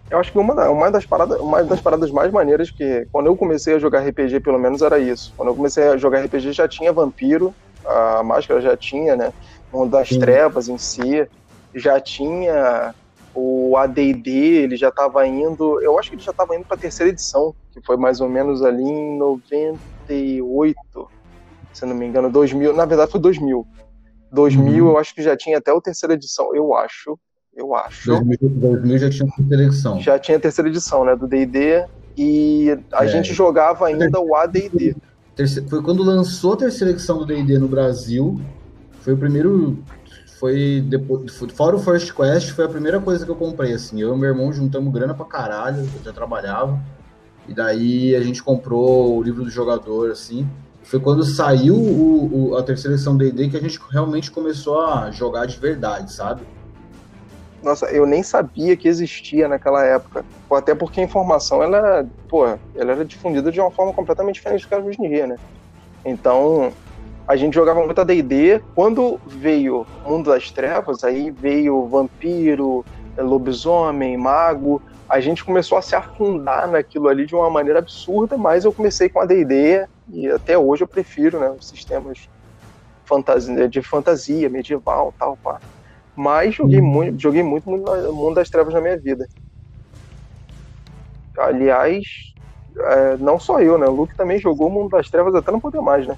Eu 0.09 0.19
acho 0.19 0.31
que 0.31 0.37
uma, 0.37 0.69
uma, 0.69 0.89
das 0.89 1.05
paradas, 1.05 1.37
uma 1.41 1.61
das 1.65 1.81
paradas 1.81 2.09
mais 2.11 2.31
maneiras 2.31 2.71
que, 2.71 3.05
quando 3.11 3.27
eu 3.27 3.35
comecei 3.35 3.73
a 3.73 3.79
jogar 3.79 4.07
RPG, 4.07 4.39
pelo 4.39 4.57
menos 4.57 4.81
era 4.81 4.97
isso, 4.99 5.33
quando 5.35 5.49
eu 5.49 5.55
comecei 5.55 5.85
a 5.85 5.97
jogar 5.97 6.23
RPG 6.23 6.53
já 6.53 6.67
tinha 6.67 6.93
vampiro, 6.93 7.53
a 7.85 8.23
máscara 8.23 8.61
já 8.61 8.77
tinha, 8.77 9.17
né, 9.17 9.33
um 9.73 9.87
das 9.87 10.07
Sim. 10.07 10.19
trevas 10.19 10.69
em 10.69 10.77
si, 10.77 11.27
já 11.75 11.99
tinha 11.99 12.93
o 13.39 13.77
AD&D, 13.77 14.31
ele 14.31 14.75
já 14.75 14.89
estava 14.89 15.27
indo, 15.27 15.79
eu 15.79 15.99
acho 15.99 16.09
que 16.09 16.15
ele 16.15 16.23
já 16.23 16.31
estava 16.31 16.55
indo 16.55 16.65
para 16.65 16.75
a 16.75 16.79
terceira 16.79 17.11
edição, 17.11 17.53
que 17.71 17.79
foi 17.85 17.95
mais 17.95 18.19
ou 18.19 18.27
menos 18.27 18.63
ali 18.63 18.81
em 18.81 19.15
98, 19.15 20.75
se 21.71 21.85
não 21.85 21.95
me 21.95 22.07
engano, 22.07 22.31
2000, 22.31 22.73
na 22.73 22.85
verdade 22.85 23.11
foi 23.11 23.21
2000. 23.21 23.67
2000 24.31 24.83
uhum. 24.83 24.91
eu 24.91 24.97
acho 24.97 25.13
que 25.13 25.21
já 25.21 25.37
tinha 25.37 25.59
até 25.59 25.71
a 25.71 25.79
terceira 25.79 26.15
edição, 26.15 26.55
eu 26.55 26.73
acho, 26.73 27.17
eu 27.55 27.75
acho. 27.75 28.09
2000, 28.09 28.37
2000 28.41 28.97
já 28.97 29.09
tinha 29.11 29.29
a 29.29 29.35
terceira 29.35 29.63
edição. 29.63 30.01
Já 30.01 30.17
tinha 30.17 30.37
a 30.37 30.41
terceira 30.41 30.69
edição, 30.69 31.05
né, 31.05 31.15
do 31.15 31.27
D&D, 31.27 31.85
e 32.17 32.75
a 32.91 33.05
é. 33.05 33.07
gente 33.07 33.35
jogava 33.35 33.85
ainda 33.85 34.19
o 34.19 34.35
AD&D. 34.35 34.95
Foi 35.69 35.83
quando 35.83 36.01
lançou 36.01 36.53
a 36.53 36.57
terceira 36.57 36.91
edição 36.91 37.19
do 37.19 37.25
D&D 37.27 37.59
no 37.59 37.67
Brasil, 37.67 38.41
foi 39.01 39.13
o 39.13 39.17
primeiro 39.17 39.77
foi 40.39 40.81
depois, 40.85 41.35
fora 41.53 41.75
o 41.75 41.79
First 41.79 42.13
Quest, 42.13 42.51
foi 42.51 42.65
a 42.65 42.69
primeira 42.69 42.99
coisa 42.99 43.25
que 43.25 43.31
eu 43.31 43.35
comprei, 43.35 43.73
assim. 43.73 43.99
Eu 43.99 44.15
e 44.15 44.19
meu 44.19 44.29
irmão 44.29 44.53
juntamos 44.53 44.93
grana 44.93 45.13
pra 45.13 45.25
caralho, 45.25 45.79
eu 45.79 46.03
já 46.03 46.13
trabalhava. 46.13 46.79
E 47.47 47.53
daí 47.53 48.15
a 48.15 48.21
gente 48.21 48.43
comprou 48.43 49.17
o 49.17 49.23
livro 49.23 49.43
do 49.43 49.49
jogador, 49.49 50.11
assim. 50.11 50.47
Foi 50.83 50.99
quando 50.99 51.23
saiu 51.23 51.75
o, 51.75 52.51
o, 52.51 52.57
a 52.57 52.63
terceira 52.63 52.95
edição 52.95 53.17
D&D 53.17 53.49
que 53.49 53.57
a 53.57 53.61
gente 53.61 53.79
realmente 53.89 54.29
começou 54.29 54.79
a 54.81 55.11
jogar 55.11 55.45
de 55.45 55.57
verdade, 55.57 56.13
sabe? 56.13 56.43
Nossa, 57.63 57.87
eu 57.87 58.05
nem 58.05 58.21
sabia 58.21 58.77
que 58.77 58.87
existia 58.87 59.47
naquela 59.47 59.83
época. 59.83 60.23
Até 60.51 60.75
porque 60.75 61.01
a 61.01 61.03
informação, 61.03 61.63
ela, 61.63 62.05
pô, 62.29 62.45
ela 62.75 62.91
era 62.91 63.03
difundida 63.03 63.51
de 63.51 63.59
uma 63.59 63.71
forma 63.71 63.91
completamente 63.91 64.35
diferente 64.35 64.61
do 64.61 64.67
que 64.67 64.73
é 64.75 64.77
hoje 64.77 64.97
em 65.01 65.27
né? 65.27 65.35
Então, 66.05 66.71
a 67.27 67.35
gente 67.35 67.53
jogava 67.53 67.83
muito 67.83 67.99
a 67.99 68.03
D&D. 68.03 68.61
Quando 68.73 69.19
veio 69.27 69.85
Mundo 70.05 70.29
das 70.31 70.49
Trevas, 70.49 71.03
aí 71.03 71.29
veio 71.29 71.85
Vampiro, 71.87 72.85
Lobisomem, 73.17 74.15
Mago, 74.15 74.81
a 75.09 75.19
gente 75.19 75.43
começou 75.43 75.77
a 75.77 75.81
se 75.81 75.95
afundar 75.95 76.67
naquilo 76.67 77.07
ali 77.07 77.25
de 77.25 77.35
uma 77.35 77.49
maneira 77.49 77.79
absurda, 77.79 78.37
mas 78.37 78.63
eu 78.63 78.71
comecei 78.71 79.09
com 79.09 79.19
a 79.19 79.25
D&D 79.25 79.87
e 80.09 80.27
até 80.29 80.57
hoje 80.57 80.83
eu 80.83 80.87
prefiro, 80.87 81.39
né, 81.39 81.49
os 81.49 81.67
sistemas 81.67 82.29
fantasia, 83.05 83.67
de 83.67 83.81
fantasia, 83.81 84.49
medieval, 84.49 85.13
tal, 85.17 85.37
pá. 85.37 85.59
Mas 86.15 86.55
joguei 86.55 86.79
uhum. 86.79 86.85
muito, 86.85 87.21
joguei 87.21 87.43
muito 87.43 87.69
Mundo 87.69 88.35
das 88.35 88.49
Trevas 88.49 88.73
na 88.73 88.81
minha 88.81 88.97
vida. 88.97 89.27
Aliás, 91.37 92.33
é, 92.75 93.17
não 93.17 93.39
só 93.39 93.61
eu, 93.61 93.77
né? 93.77 93.85
O 93.87 93.91
Luke 93.91 94.15
também 94.15 94.39
jogou 94.39 94.69
Mundo 94.69 94.89
das 94.89 95.09
Trevas 95.09 95.35
até 95.35 95.51
não 95.51 95.59
poder 95.59 95.81
mais, 95.81 96.07
né? 96.07 96.17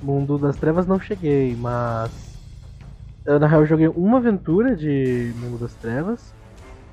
Mundo 0.00 0.38
das 0.38 0.56
Trevas 0.56 0.86
não 0.86 1.00
cheguei, 1.00 1.54
mas. 1.56 2.36
Eu, 3.24 3.40
na 3.40 3.46
real, 3.46 3.66
joguei 3.66 3.88
uma 3.88 4.18
aventura 4.18 4.76
de 4.76 5.32
Mundo 5.36 5.58
das 5.58 5.74
Trevas, 5.74 6.32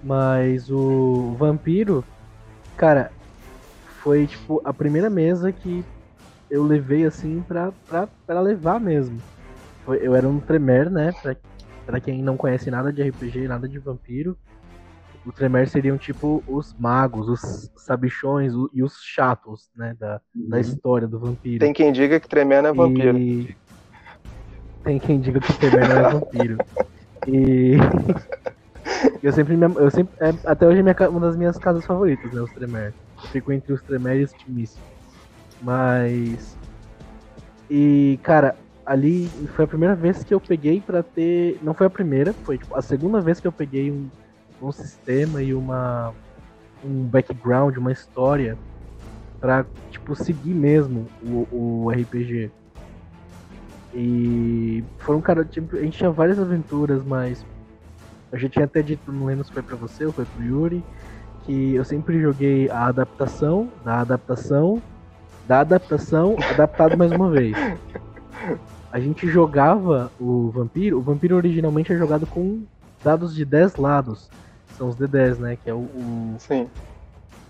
mas 0.04 0.72
o 0.72 1.36
Vampiro, 1.38 2.04
cara, 2.76 3.12
foi 4.02 4.26
tipo 4.28 4.62
a 4.66 4.74
primeira 4.74 5.10
mesa 5.10 5.52
que 5.52 5.86
eu 6.50 6.64
levei 6.64 7.06
assim 7.06 7.42
pra, 7.42 7.72
pra, 7.88 8.08
pra 8.26 8.42
levar 8.42 8.80
mesmo. 8.80 9.22
Foi, 9.86 10.00
eu 10.02 10.16
era 10.16 10.28
um 10.28 10.40
Tremer, 10.40 10.90
né? 10.90 11.12
Pra, 11.12 11.36
pra 11.86 12.00
quem 12.00 12.22
não 12.22 12.38
conhece 12.38 12.70
nada 12.72 12.92
de 12.92 13.02
RPG, 13.02 13.48
nada 13.48 13.68
de 13.68 13.80
vampiro. 13.80 14.38
O 15.26 15.32
Tremer 15.32 15.70
seriam 15.70 15.98
tipo 15.98 16.44
os 16.48 16.76
magos, 16.78 17.30
os 17.30 17.72
sabichões 17.78 18.54
o, 18.54 18.70
e 18.74 18.84
os 18.84 19.02
chatos, 19.02 19.70
né? 19.76 19.96
Da, 19.98 20.20
uhum. 20.36 20.50
da 20.50 20.60
história 20.60 21.08
do 21.08 21.18
vampiro. 21.18 21.60
Tem 21.60 21.72
quem 21.72 21.94
diga 21.94 22.20
que 22.20 22.28
Tremer 22.28 22.62
não 22.62 22.70
é 22.70 22.74
vampiro. 22.74 23.18
E... 23.18 23.56
Tem 24.84 25.00
quem 25.00 25.22
diga 25.22 25.40
que 25.40 25.54
Tremer 25.54 25.88
não 25.88 25.96
é 25.96 26.12
vampiro. 26.12 26.58
E. 27.28 27.76
eu 29.24 29.32
sempre. 29.32 29.58
Eu 29.78 29.90
sempre 29.90 30.14
é, 30.20 30.34
até 30.46 30.68
hoje 30.68 30.82
é 30.82 31.08
uma 31.08 31.22
das 31.22 31.38
minhas 31.38 31.58
casas 31.58 31.86
favoritas, 31.86 32.32
né? 32.34 32.42
Os 32.42 32.52
Tremer. 32.52 32.94
Eu 33.24 33.30
fico 33.30 33.52
entre 33.54 33.72
os 33.72 33.82
Tremer 33.82 34.20
e 34.20 34.24
os 34.26 34.34
Timis. 34.34 34.78
Mas. 35.62 36.58
E, 37.70 38.20
cara, 38.22 38.58
ali 38.86 39.30
foi 39.56 39.64
a 39.64 39.68
primeira 39.68 39.96
vez 39.96 40.22
que 40.22 40.34
eu 40.34 40.42
peguei 40.42 40.82
para 40.82 41.02
ter. 41.02 41.58
Não 41.62 41.74
foi 41.74 41.88
a 41.88 41.90
primeira, 41.90 42.34
foi 42.34 42.58
tipo, 42.58 42.76
a 42.76 42.82
segunda 42.82 43.22
vez 43.22 43.40
que 43.40 43.48
eu 43.48 43.54
peguei 43.54 43.90
um 43.90 44.10
um 44.68 44.72
sistema 44.72 45.42
e 45.42 45.54
uma 45.54 46.14
um 46.84 47.04
background, 47.04 47.78
uma 47.78 47.92
história 47.92 48.58
para 49.40 49.66
tipo 49.90 50.16
seguir 50.16 50.54
mesmo 50.54 51.08
o, 51.22 51.48
o 51.52 51.90
RPG. 51.90 52.52
E 53.94 54.84
foram 55.00 55.22
cara, 55.22 55.46
tipo, 55.46 55.76
a 55.76 55.82
gente 55.82 55.98
tinha 55.98 56.10
várias 56.10 56.40
aventuras, 56.40 57.04
mas 57.04 57.46
eu 58.32 58.40
já 58.40 58.50
tinha 58.50 58.66
até 58.66 58.82
dito, 58.82 59.12
não 59.12 59.26
lembro 59.26 59.44
se 59.44 59.52
foi 59.52 59.62
para 59.62 59.76
você 59.76 60.06
ou 60.06 60.12
foi 60.12 60.26
pro 60.26 60.44
Yuri, 60.44 60.84
que 61.44 61.76
eu 61.76 61.86
sempre 61.86 62.20
joguei 62.20 62.70
a 62.70 62.88
adaptação, 62.88 63.70
da 63.84 64.02
adaptação, 64.02 64.82
da 65.48 65.60
adaptação, 65.60 66.36
adaptado 66.52 66.98
mais 66.98 67.12
uma 67.12 67.30
vez. 67.30 67.56
A 68.92 69.00
gente 69.00 69.28
jogava 69.28 70.12
o 70.20 70.50
vampiro, 70.50 70.98
o 70.98 71.02
vampiro 71.02 71.36
originalmente 71.36 71.94
é 71.94 71.98
jogado 71.98 72.26
com 72.26 72.64
dados 73.04 73.36
de 73.36 73.44
10 73.44 73.76
lados 73.76 74.30
são 74.76 74.88
os 74.90 74.96
D10, 74.96 75.40
né? 75.40 75.56
Que 75.56 75.70
é 75.70 75.74
o, 75.74 75.80
o 75.80 76.36
Sim. 76.40 76.70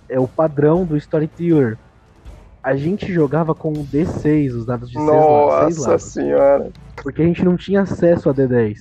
é 0.10 0.20
o 0.20 0.28
padrão 0.28 0.86
do 0.86 0.98
Storyteller. 0.98 1.78
A 2.64 2.76
gente 2.76 3.12
jogava 3.12 3.54
com 3.54 3.72
o 3.74 3.86
D6, 3.86 4.56
os 4.56 4.66
dados 4.66 4.90
de 4.90 4.96
6 4.96 5.08
lados. 5.08 5.78
Nossa 5.78 6.00
senhora! 6.00 6.72
Porque 6.96 7.22
a 7.22 7.26
gente 7.26 7.44
não 7.44 7.58
tinha 7.58 7.82
acesso 7.82 8.30
a 8.30 8.34
D10. 8.34 8.78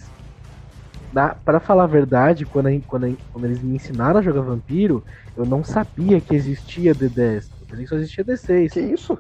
Na, 1.12 1.34
pra 1.34 1.60
falar 1.60 1.84
a 1.84 1.88
verdade, 1.88 2.46
quando, 2.46 2.68
a, 2.68 2.70
quando, 2.86 3.06
a, 3.06 3.10
quando 3.32 3.44
eles 3.44 3.62
me 3.62 3.74
ensinaram 3.74 4.18
a 4.18 4.22
jogar 4.22 4.40
vampiro, 4.40 5.04
eu 5.36 5.44
não 5.44 5.62
sabia 5.62 6.20
que 6.20 6.34
existia 6.34 6.94
D10. 6.94 7.44
Eu 7.60 7.66
pensei 7.66 7.84
que 7.84 7.90
só 7.90 7.96
existia 7.96 8.24
D6. 8.24 8.72
Que 8.72 8.80
isso? 8.80 9.18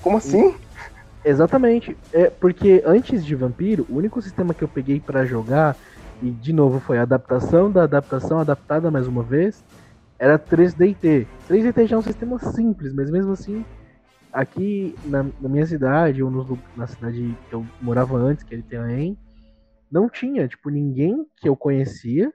Como 0.00 0.16
assim? 0.16 0.48
E, 0.48 1.28
exatamente. 1.28 1.96
É 2.12 2.30
porque 2.30 2.82
antes 2.84 3.24
de 3.24 3.34
vampiro, 3.36 3.86
o 3.88 3.96
único 3.96 4.20
sistema 4.20 4.54
que 4.54 4.64
eu 4.64 4.68
peguei 4.68 4.98
para 4.98 5.24
jogar 5.24 5.76
e 6.22 6.30
de 6.30 6.52
novo 6.52 6.80
foi 6.80 6.98
a 6.98 7.02
adaptação 7.02 7.70
da 7.70 7.84
adaptação 7.84 8.38
adaptada 8.38 8.90
mais 8.90 9.06
uma 9.06 9.22
vez, 9.22 9.62
era 10.18 10.38
3DT. 10.38 11.26
3DT 11.48 11.86
já 11.86 11.96
é 11.96 11.98
um 11.98 12.02
sistema 12.02 12.38
simples, 12.38 12.94
mas 12.94 13.10
mesmo 13.10 13.32
assim, 13.32 13.64
aqui 14.32 14.94
na, 15.04 15.22
na 15.40 15.48
minha 15.48 15.66
cidade, 15.66 16.22
ou 16.22 16.30
no, 16.30 16.58
na 16.76 16.86
cidade 16.86 17.36
que 17.48 17.54
eu 17.54 17.64
morava 17.80 18.16
antes, 18.16 18.44
que 18.44 18.54
é 18.54 18.58
Itaém, 18.58 19.18
não 19.90 20.08
tinha, 20.08 20.48
tipo, 20.48 20.70
ninguém 20.70 21.26
que 21.36 21.48
eu 21.48 21.56
conhecia 21.56 22.32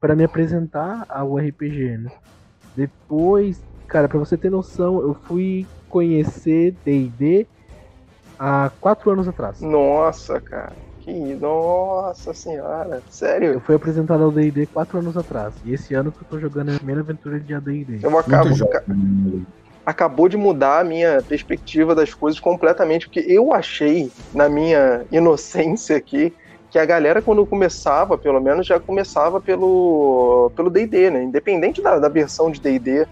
para 0.00 0.14
me 0.14 0.24
apresentar 0.24 1.04
ao 1.08 1.36
RPG, 1.36 1.98
né? 1.98 2.10
Depois, 2.76 3.62
cara, 3.86 4.08
para 4.08 4.18
você 4.18 4.36
ter 4.36 4.50
noção, 4.50 5.00
eu 5.00 5.14
fui 5.14 5.66
conhecer 5.88 6.74
D&D 6.84 7.46
há 8.38 8.70
quatro 8.80 9.10
anos 9.10 9.28
atrás. 9.28 9.60
Nossa, 9.60 10.40
cara. 10.40 10.72
Que 11.04 11.34
nossa 11.34 12.32
senhora, 12.32 13.02
sério? 13.10 13.52
Eu 13.52 13.60
fui 13.60 13.74
apresentado 13.74 14.24
ao 14.24 14.32
D&D 14.32 14.64
quatro 14.64 14.98
anos 14.98 15.14
atrás. 15.18 15.52
E 15.62 15.74
esse 15.74 15.92
ano 15.92 16.10
que 16.10 16.22
eu 16.22 16.26
tô 16.30 16.40
jogando 16.40 16.70
a 16.70 16.76
primeira 16.76 17.02
aventura 17.02 17.38
de 17.38 17.52
AD&D. 17.52 17.98
Eu 18.02 18.18
acabo... 18.18 18.48
Acabou 19.84 20.30
de 20.30 20.38
mudar 20.38 20.80
a 20.80 20.84
minha 20.84 21.20
perspectiva 21.20 21.94
das 21.94 22.14
coisas 22.14 22.40
completamente, 22.40 23.06
porque 23.06 23.20
eu 23.20 23.52
achei, 23.52 24.10
na 24.32 24.48
minha 24.48 25.04
inocência 25.12 25.94
aqui, 25.94 26.32
que 26.70 26.78
a 26.78 26.86
galera, 26.86 27.20
quando 27.20 27.44
começava, 27.44 28.16
pelo 28.16 28.40
menos, 28.40 28.66
já 28.66 28.80
começava 28.80 29.42
pelo 29.42 30.50
pelo 30.56 30.70
D&D, 30.70 31.10
né? 31.10 31.22
Independente 31.22 31.82
da, 31.82 31.98
da 31.98 32.08
versão 32.08 32.50
de 32.50 32.62
D&D, 32.62 33.06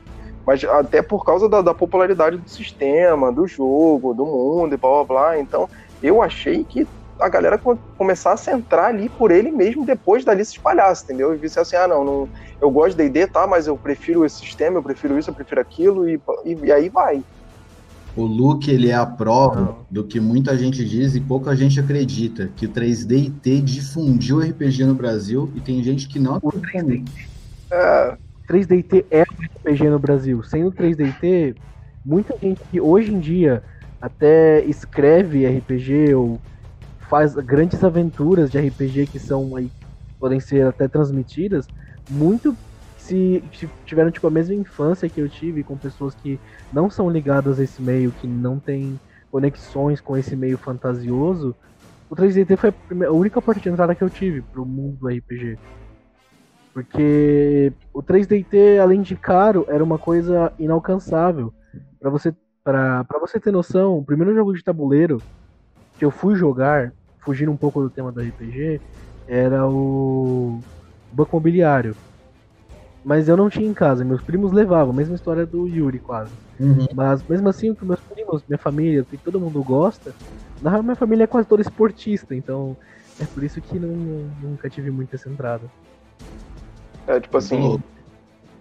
mas 0.46 0.64
até 0.64 1.02
por 1.02 1.26
causa 1.26 1.46
da, 1.46 1.60
da, 1.60 1.74
popularidade 1.74 2.38
do 2.38 2.48
sistema, 2.48 3.30
do 3.30 3.46
jogo, 3.46 4.14
do 4.14 4.24
mundo 4.24 4.74
e 4.74 4.78
blá 4.78 4.90
blá 4.90 5.04
blá. 5.04 5.38
Então, 5.38 5.68
eu 6.02 6.22
achei 6.22 6.64
que 6.64 6.86
a 7.22 7.28
galera 7.28 7.60
começar 7.96 8.32
a 8.32 8.36
centrar 8.36 8.86
ali 8.86 9.08
por 9.08 9.30
ele 9.30 9.50
mesmo 9.50 9.86
depois 9.86 10.24
dali 10.24 10.44
se 10.44 10.52
espalhasse, 10.52 11.04
entendeu? 11.04 11.34
E 11.34 11.38
disse 11.38 11.58
assim, 11.58 11.76
ah, 11.76 11.86
não, 11.86 12.04
não 12.04 12.28
eu 12.60 12.70
gosto 12.70 12.96
de 12.96 13.08
D&D, 13.08 13.26
tá, 13.28 13.46
mas 13.46 13.66
eu 13.66 13.76
prefiro 13.76 14.24
esse 14.24 14.36
sistema, 14.36 14.78
eu 14.78 14.82
prefiro 14.82 15.18
isso, 15.18 15.30
eu 15.30 15.34
prefiro 15.34 15.60
aquilo, 15.60 16.08
e, 16.08 16.20
e, 16.44 16.54
e 16.64 16.72
aí 16.72 16.88
vai. 16.88 17.22
O 18.14 18.24
Luke, 18.24 18.70
ele 18.70 18.90
é 18.90 18.94
a 18.94 19.06
prova 19.06 19.76
do 19.90 20.04
que 20.04 20.20
muita 20.20 20.56
gente 20.56 20.84
diz 20.84 21.14
e 21.14 21.20
pouca 21.20 21.56
gente 21.56 21.80
acredita, 21.80 22.50
que 22.56 22.66
o 22.66 22.68
3D 22.68 23.62
difundiu 23.62 24.36
o 24.36 24.40
RPG 24.40 24.84
no 24.84 24.94
Brasil 24.94 25.50
e 25.56 25.60
tem 25.60 25.82
gente 25.82 26.08
que 26.08 26.18
não 26.18 26.36
acredita. 26.36 27.10
É... 27.70 28.16
3DT 28.50 29.06
é 29.10 29.22
o 29.22 29.70
RPG 29.70 29.88
no 29.88 29.98
Brasil. 29.98 30.42
Sendo 30.42 30.70
3DT, 30.72 31.56
muita 32.04 32.36
gente 32.38 32.60
que 32.70 32.80
hoje 32.80 33.14
em 33.14 33.18
dia 33.18 33.62
até 34.00 34.62
escreve 34.64 35.46
RPG 35.46 36.14
ou 36.14 36.38
faz 37.12 37.34
grandes 37.34 37.84
aventuras 37.84 38.50
de 38.50 38.58
RPG 38.58 39.06
que 39.08 39.18
são 39.18 39.54
aí 39.54 39.70
podem 40.18 40.40
ser 40.40 40.66
até 40.66 40.88
transmitidas, 40.88 41.68
muito 42.08 42.56
se, 42.96 43.44
tiveram 43.84 44.10
tipo 44.10 44.26
a 44.26 44.30
mesma 44.30 44.54
infância 44.54 45.10
que 45.10 45.20
eu 45.20 45.28
tive 45.28 45.62
com 45.62 45.76
pessoas 45.76 46.14
que 46.14 46.40
não 46.72 46.88
são 46.88 47.10
ligadas 47.10 47.60
a 47.60 47.64
esse 47.64 47.82
meio, 47.82 48.12
que 48.12 48.26
não 48.26 48.58
tem 48.58 48.98
conexões 49.30 50.00
com 50.00 50.16
esse 50.16 50.34
meio 50.34 50.56
fantasioso, 50.56 51.54
o 52.08 52.16
3DT 52.16 52.56
foi 52.56 52.70
a, 52.70 52.72
primeira, 52.72 53.12
a 53.12 53.14
única 53.14 53.42
porta 53.42 53.60
de 53.60 53.68
entrada 53.68 53.94
que 53.94 54.02
eu 54.02 54.08
tive 54.08 54.40
pro 54.40 54.64
mundo 54.64 54.96
do 54.96 55.08
RPG. 55.08 55.58
Porque 56.72 57.74
o 57.92 58.02
3DT, 58.02 58.80
além 58.80 59.02
de 59.02 59.16
caro, 59.16 59.66
era 59.68 59.84
uma 59.84 59.98
coisa 59.98 60.50
inalcançável. 60.58 61.52
para 62.00 62.08
você 62.08 62.34
para 62.64 63.04
você 63.20 63.38
ter 63.38 63.50
noção, 63.50 63.98
o 63.98 64.04
primeiro 64.04 64.34
jogo 64.34 64.54
de 64.54 64.64
tabuleiro 64.64 65.20
que 65.98 66.04
eu 66.04 66.10
fui 66.10 66.36
jogar 66.36 66.92
fugindo 67.24 67.50
um 67.50 67.56
pouco 67.56 67.80
do 67.80 67.88
tema 67.88 68.12
do 68.12 68.20
RPG, 68.20 68.80
era 69.26 69.66
o 69.66 70.60
Banco 71.10 71.36
Mobiliário. 71.36 71.96
Mas 73.04 73.28
eu 73.28 73.36
não 73.36 73.50
tinha 73.50 73.66
em 73.66 73.74
casa, 73.74 74.04
meus 74.04 74.22
primos 74.22 74.52
levavam, 74.52 74.92
mesma 74.92 75.14
história 75.14 75.44
do 75.44 75.66
Yuri 75.66 75.98
quase. 75.98 76.30
Uhum. 76.60 76.86
Mas 76.94 77.26
mesmo 77.26 77.48
assim, 77.48 77.70
o 77.70 77.74
que 77.74 77.84
meus 77.84 78.00
primos, 78.00 78.44
minha 78.46 78.58
família, 78.58 79.04
que 79.08 79.16
todo 79.16 79.40
mundo 79.40 79.62
gosta, 79.62 80.14
na 80.60 80.70
real 80.70 80.82
minha 80.82 80.94
família 80.94 81.24
é 81.24 81.26
quase 81.26 81.48
toda 81.48 81.62
esportista, 81.62 82.34
então 82.34 82.76
É 83.20 83.24
por 83.24 83.42
isso 83.42 83.60
que 83.60 83.78
não, 83.78 83.88
nunca 84.42 84.68
tive 84.68 84.90
muita 84.90 85.16
essa 85.16 85.28
entrada. 85.28 85.62
É, 87.06 87.20
tipo 87.20 87.36
assim, 87.36 87.80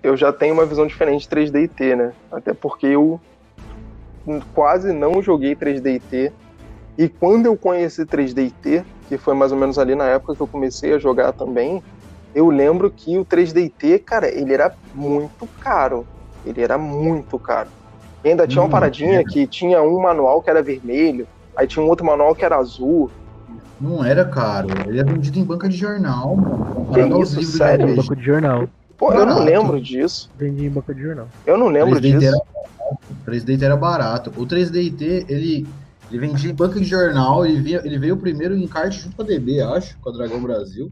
eu 0.04 0.18
já 0.18 0.34
tenho 0.34 0.54
uma 0.54 0.66
visão 0.66 0.86
diferente 0.86 1.28
de 1.28 1.36
3D 1.36 1.64
e 1.64 1.68
T, 1.68 1.96
né? 1.96 2.14
Até 2.32 2.54
porque 2.54 2.88
eu 2.88 3.20
quase 4.54 4.94
não 4.94 5.22
joguei 5.22 5.56
3D 5.56 5.96
e 5.96 6.00
T. 6.00 6.34
E 6.98 7.10
quando 7.10 7.46
eu 7.46 7.58
conheci 7.58 8.06
3D 8.06 8.44
e 8.44 8.52
T, 8.52 8.86
que 9.08 9.18
foi 9.18 9.34
mais 9.34 9.52
ou 9.52 9.58
menos 9.58 9.78
ali 9.78 9.96
na 9.96 10.06
época 10.08 10.36
que 10.36 10.42
eu 10.42 10.48
comecei 10.48 10.94
a 10.94 11.00
jogar 11.00 11.34
também, 11.34 11.84
eu 12.34 12.50
lembro 12.50 12.92
que 12.92 13.18
o 13.18 13.26
3D 13.26 13.66
e 13.66 13.70
T, 13.70 14.00
cara, 14.00 14.28
ele 14.28 14.54
era 14.54 14.74
muito 14.94 15.50
caro. 15.60 16.08
Ele 16.44 16.62
era 16.62 16.78
muito 16.78 17.40
caro. 17.40 17.70
E 18.24 18.30
ainda 18.30 18.48
tinha 18.48 18.62
uma 18.62 18.68
hum, 18.68 18.72
paradinha 18.72 19.24
que 19.26 19.48
tinha 19.48 19.82
um 19.82 20.00
manual 20.02 20.42
que 20.42 20.50
era 20.50 20.62
vermelho, 20.62 21.28
aí 21.58 21.68
tinha 21.68 21.84
um 21.84 21.90
outro 21.90 22.06
manual 22.06 22.36
que 22.36 22.46
era 22.46 22.58
azul. 22.58 23.12
Não 23.80 24.04
era 24.04 24.24
caro, 24.26 24.70
ele 24.88 25.00
é 25.00 25.04
vendido 25.04 25.40
em 25.40 25.44
banca 25.44 25.68
de 25.68 25.76
jornal, 25.76 26.36
mano. 26.36 26.94
Que 26.94 27.22
isso, 27.22 27.42
sério? 27.42 27.90
Em 27.90 27.96
banca 27.96 28.16
de 28.16 28.24
jornal. 28.24 28.70
Pô, 28.98 29.12
eu 29.14 29.26
não 29.26 29.44
lembro 29.44 29.82
disso. 29.82 30.30
Vendi 30.36 30.66
em 30.66 30.70
banca 30.70 30.94
de 30.94 31.02
jornal. 31.02 31.28
Eu 31.46 31.58
não 31.58 31.68
lembro 31.68 32.00
3D 32.00 32.20
disso. 32.20 32.28
Era, 32.28 32.38
o 33.10 33.16
3D 33.26 33.66
era 33.66 33.76
barato. 33.76 34.32
O 34.36 34.46
3DT, 34.46 35.26
ele, 35.28 35.66
ele 36.12 36.20
vendia 36.20 36.52
em 36.52 36.54
banca 36.54 36.78
de 36.78 36.86
jornal, 36.86 37.46
ele, 37.46 37.62
via, 37.62 37.82
ele 37.86 37.98
veio 37.98 38.18
primeiro 38.18 38.54
em 38.54 38.68
kart 38.68 38.94
junto 38.94 39.16
com 39.16 39.22
a 39.22 39.26
DB, 39.26 39.62
acho, 39.62 39.98
com 40.00 40.10
a 40.10 40.12
Dragão 40.12 40.42
Brasil. 40.42 40.92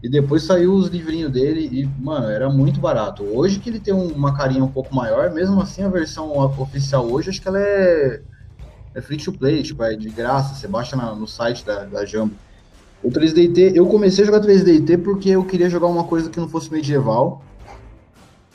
E 0.00 0.08
depois 0.08 0.44
saiu 0.44 0.72
os 0.72 0.88
livrinhos 0.88 1.32
dele 1.32 1.68
e, 1.72 1.84
mano, 2.00 2.28
era 2.28 2.48
muito 2.48 2.80
barato. 2.80 3.24
Hoje 3.24 3.58
que 3.58 3.68
ele 3.68 3.80
tem 3.80 3.92
uma 3.92 4.36
carinha 4.36 4.62
um 4.62 4.70
pouco 4.70 4.94
maior, 4.94 5.32
mesmo 5.32 5.60
assim 5.60 5.82
a 5.82 5.88
versão 5.88 6.36
oficial 6.58 7.10
hoje, 7.10 7.30
acho 7.30 7.42
que 7.42 7.48
ela 7.48 7.58
é, 7.58 8.22
é 8.94 9.00
free 9.00 9.16
to 9.16 9.32
play, 9.32 9.62
tipo, 9.62 9.82
é 9.82 9.96
de 9.96 10.08
graça, 10.10 10.54
você 10.54 10.68
baixa 10.68 10.94
na, 10.94 11.12
no 11.12 11.26
site 11.26 11.64
da, 11.64 11.84
da 11.84 12.04
Jumbo. 12.04 12.34
O 13.02 13.10
3DT, 13.10 13.72
eu 13.74 13.86
comecei 13.86 14.22
a 14.22 14.26
jogar 14.26 14.40
3DT 14.40 15.02
porque 15.02 15.30
eu 15.30 15.44
queria 15.44 15.68
jogar 15.68 15.88
uma 15.88 16.04
coisa 16.04 16.30
que 16.30 16.38
não 16.38 16.48
fosse 16.48 16.70
medieval. 16.72 17.42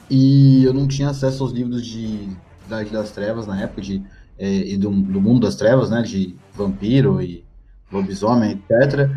E 0.10 0.64
eu 0.64 0.74
não 0.74 0.88
tinha 0.88 1.10
acesso 1.10 1.44
aos 1.44 1.52
livros 1.52 1.86
de 1.86 2.30
da 2.68 2.84
das 2.84 3.12
Trevas 3.12 3.48
na 3.48 3.62
época, 3.62 3.82
de, 3.82 4.04
é, 4.40 4.48
e 4.48 4.78
do, 4.78 4.90
do 4.90 5.22
mundo 5.22 5.42
das 5.42 5.56
trevas, 5.56 5.90
né? 5.90 6.02
De 6.02 6.36
vampiro 6.54 7.22
e 7.22 7.44
lobisomem, 7.92 8.52
etc. 8.52 9.10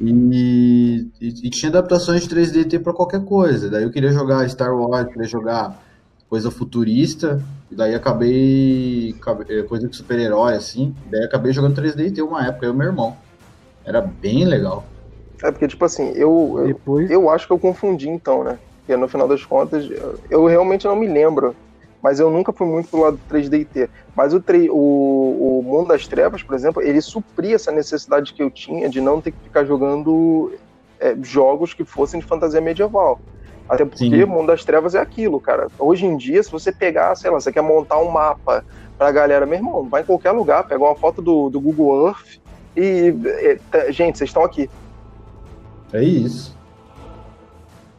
E, 0.00 1.08
e, 1.20 1.28
e, 1.28 1.50
tinha 1.50 1.70
adaptações 1.70 2.26
de 2.26 2.34
3D 2.34 2.82
para 2.82 2.92
qualquer 2.92 3.24
coisa. 3.24 3.70
Daí 3.70 3.82
eu 3.82 3.90
queria 3.90 4.12
jogar 4.12 4.48
Star 4.48 4.74
Wars, 4.74 5.08
queria 5.08 5.28
jogar 5.28 5.82
coisa 6.28 6.50
futurista, 6.50 7.42
e 7.70 7.74
daí 7.74 7.94
acabei. 7.94 9.14
É, 9.48 9.62
coisa 9.62 9.88
de 9.88 9.96
super-herói, 9.96 10.54
assim. 10.54 10.94
Daí 11.10 11.24
acabei 11.24 11.52
jogando 11.52 11.80
3D 11.80 12.22
uma 12.22 12.46
época, 12.46 12.66
eu 12.66 12.74
e 12.74 12.76
meu 12.76 12.86
irmão. 12.86 13.16
Era 13.84 14.00
bem 14.00 14.44
legal. 14.44 14.84
É 15.42 15.50
porque, 15.50 15.68
tipo 15.68 15.84
assim, 15.84 16.12
eu, 16.14 16.62
Depois... 16.66 17.10
eu, 17.10 17.22
eu 17.22 17.30
acho 17.30 17.46
que 17.46 17.52
eu 17.52 17.58
confundi 17.58 18.08
então, 18.08 18.42
né? 18.42 18.58
Porque 18.78 18.96
no 18.96 19.08
final 19.08 19.28
das 19.28 19.44
contas, 19.44 19.88
eu 20.30 20.46
realmente 20.46 20.86
não 20.86 20.96
me 20.96 21.06
lembro 21.06 21.54
mas 22.06 22.20
eu 22.20 22.30
nunca 22.30 22.52
fui 22.52 22.68
muito 22.68 22.88
pro 22.88 23.00
lado 23.00 23.16
do 23.16 23.34
3D 23.34 23.62
e 23.62 23.64
T. 23.64 23.90
Mas 24.14 24.32
o, 24.32 24.40
o, 24.70 25.58
o 25.58 25.62
Mundo 25.64 25.88
das 25.88 26.06
Trevas, 26.06 26.40
por 26.40 26.54
exemplo, 26.54 26.80
ele 26.80 27.00
supria 27.00 27.56
essa 27.56 27.72
necessidade 27.72 28.32
que 28.32 28.40
eu 28.40 28.48
tinha 28.48 28.88
de 28.88 29.00
não 29.00 29.20
ter 29.20 29.32
que 29.32 29.38
ficar 29.42 29.64
jogando 29.64 30.52
é, 31.00 31.16
jogos 31.20 31.74
que 31.74 31.84
fossem 31.84 32.20
de 32.20 32.26
fantasia 32.26 32.60
medieval. 32.60 33.18
Até 33.68 33.84
porque 33.84 34.08
Sim. 34.08 34.24
Mundo 34.24 34.46
das 34.46 34.64
Trevas 34.64 34.94
é 34.94 35.00
aquilo, 35.00 35.40
cara. 35.40 35.66
Hoje 35.76 36.06
em 36.06 36.16
dia, 36.16 36.40
se 36.44 36.52
você 36.52 36.70
pegar, 36.70 37.12
sei 37.16 37.28
lá, 37.28 37.40
você 37.40 37.50
quer 37.50 37.62
montar 37.62 37.98
um 37.98 38.08
mapa 38.08 38.64
pra 38.96 39.10
galera, 39.10 39.44
meu 39.44 39.58
irmão, 39.58 39.88
vai 39.88 40.02
em 40.02 40.06
qualquer 40.06 40.30
lugar, 40.30 40.62
pega 40.62 40.84
uma 40.84 40.94
foto 40.94 41.20
do, 41.20 41.50
do 41.50 41.60
Google 41.60 42.06
Earth 42.06 42.38
e. 42.76 43.12
e 43.72 43.92
gente, 43.92 44.16
vocês 44.16 44.30
estão 44.30 44.44
aqui. 44.44 44.70
É 45.92 46.04
isso 46.04 46.55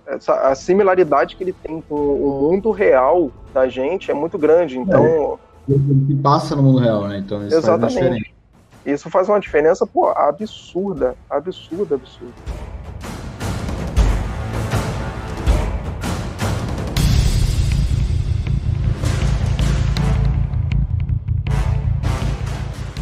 essa, 0.08 0.34
a 0.48 0.56
similaridade 0.56 1.36
que 1.36 1.44
ele 1.44 1.54
tem 1.54 1.82
com 1.82 1.96
o 1.96 2.50
mundo 2.50 2.72
real 2.72 3.30
da 3.54 3.68
gente 3.68 4.10
é 4.10 4.14
muito 4.14 4.38
grande. 4.38 4.80
Então. 4.80 5.38
É, 5.68 5.74
ele 5.74 6.16
passa 6.24 6.56
no 6.56 6.64
mundo 6.64 6.80
real, 6.80 7.08
né? 7.08 7.18
Então 7.18 7.46
isso 7.46 7.58
exatamente. 7.58 8.00
Faz 8.00 8.38
isso 8.86 9.10
faz 9.10 9.28
uma 9.28 9.40
diferença, 9.40 9.86
pô, 9.86 10.08
absurda. 10.08 11.14
Absurda, 11.30 11.96
absurda. 11.96 12.34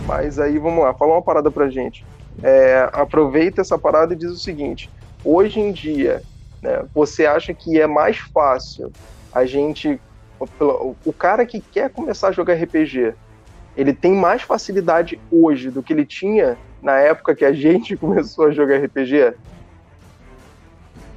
Mas 0.08 0.40
aí 0.40 0.58
vamos 0.58 0.84
lá, 0.84 0.94
fala 0.96 1.14
uma 1.14 1.22
parada 1.22 1.52
pra 1.52 1.70
gente. 1.70 2.04
É, 2.42 2.90
aproveita 2.92 3.62
essa 3.62 3.78
parada 3.78 4.14
e 4.14 4.18
diz 4.18 4.32
o 4.32 4.38
seguinte: 4.38 4.90
hoje 5.24 5.60
em 5.60 5.72
dia, 5.72 6.24
né? 6.66 6.84
Você 6.94 7.26
acha 7.26 7.54
que 7.54 7.80
é 7.80 7.86
mais 7.86 8.18
fácil 8.18 8.92
a 9.32 9.46
gente. 9.46 10.00
O 11.06 11.14
cara 11.14 11.46
que 11.46 11.62
quer 11.62 11.90
começar 11.90 12.28
a 12.28 12.32
jogar 12.32 12.56
RPG, 12.56 13.14
ele 13.78 13.94
tem 13.94 14.14
mais 14.14 14.42
facilidade 14.42 15.20
hoje 15.32 15.72
do 15.72 15.82
que 15.82 15.94
ele 15.94 16.06
tinha 16.06 16.58
na 16.82 16.98
época 16.98 17.34
que 17.34 17.46
a 17.46 17.54
gente 17.54 17.96
começou 17.96 18.48
a 18.48 18.52
jogar 18.52 18.84
RPG? 18.84 19.34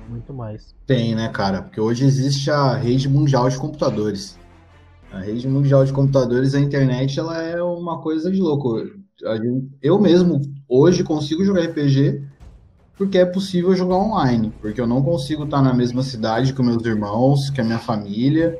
Muito 0.08 0.32
mais. 0.32 0.74
Tem, 0.86 1.14
né, 1.14 1.28
cara? 1.30 1.62
Porque 1.62 1.80
hoje 1.80 2.04
existe 2.04 2.50
a 2.50 2.74
rede 2.74 3.08
mundial 3.08 3.48
de 3.48 3.58
computadores. 3.58 4.38
A 5.12 5.20
rede 5.20 5.48
mundial 5.48 5.84
de 5.84 5.92
computadores, 5.92 6.54
a 6.54 6.60
internet, 6.60 7.18
ela 7.18 7.42
é 7.42 7.62
uma 7.62 8.00
coisa 8.00 8.30
de 8.30 8.40
louco. 8.40 8.82
Eu 9.82 9.98
mesmo, 9.98 10.40
hoje, 10.68 11.02
consigo 11.02 11.44
jogar 11.44 11.62
RPG 11.62 12.22
porque 12.98 13.16
é 13.16 13.24
possível 13.24 13.74
jogar 13.76 13.94
online, 13.94 14.52
porque 14.60 14.80
eu 14.80 14.86
não 14.86 15.00
consigo 15.00 15.44
estar 15.44 15.62
na 15.62 15.72
mesma 15.72 16.02
cidade 16.02 16.52
que 16.52 16.60
meus 16.60 16.84
irmãos, 16.84 17.48
que 17.48 17.60
a 17.60 17.64
minha 17.64 17.78
família 17.78 18.58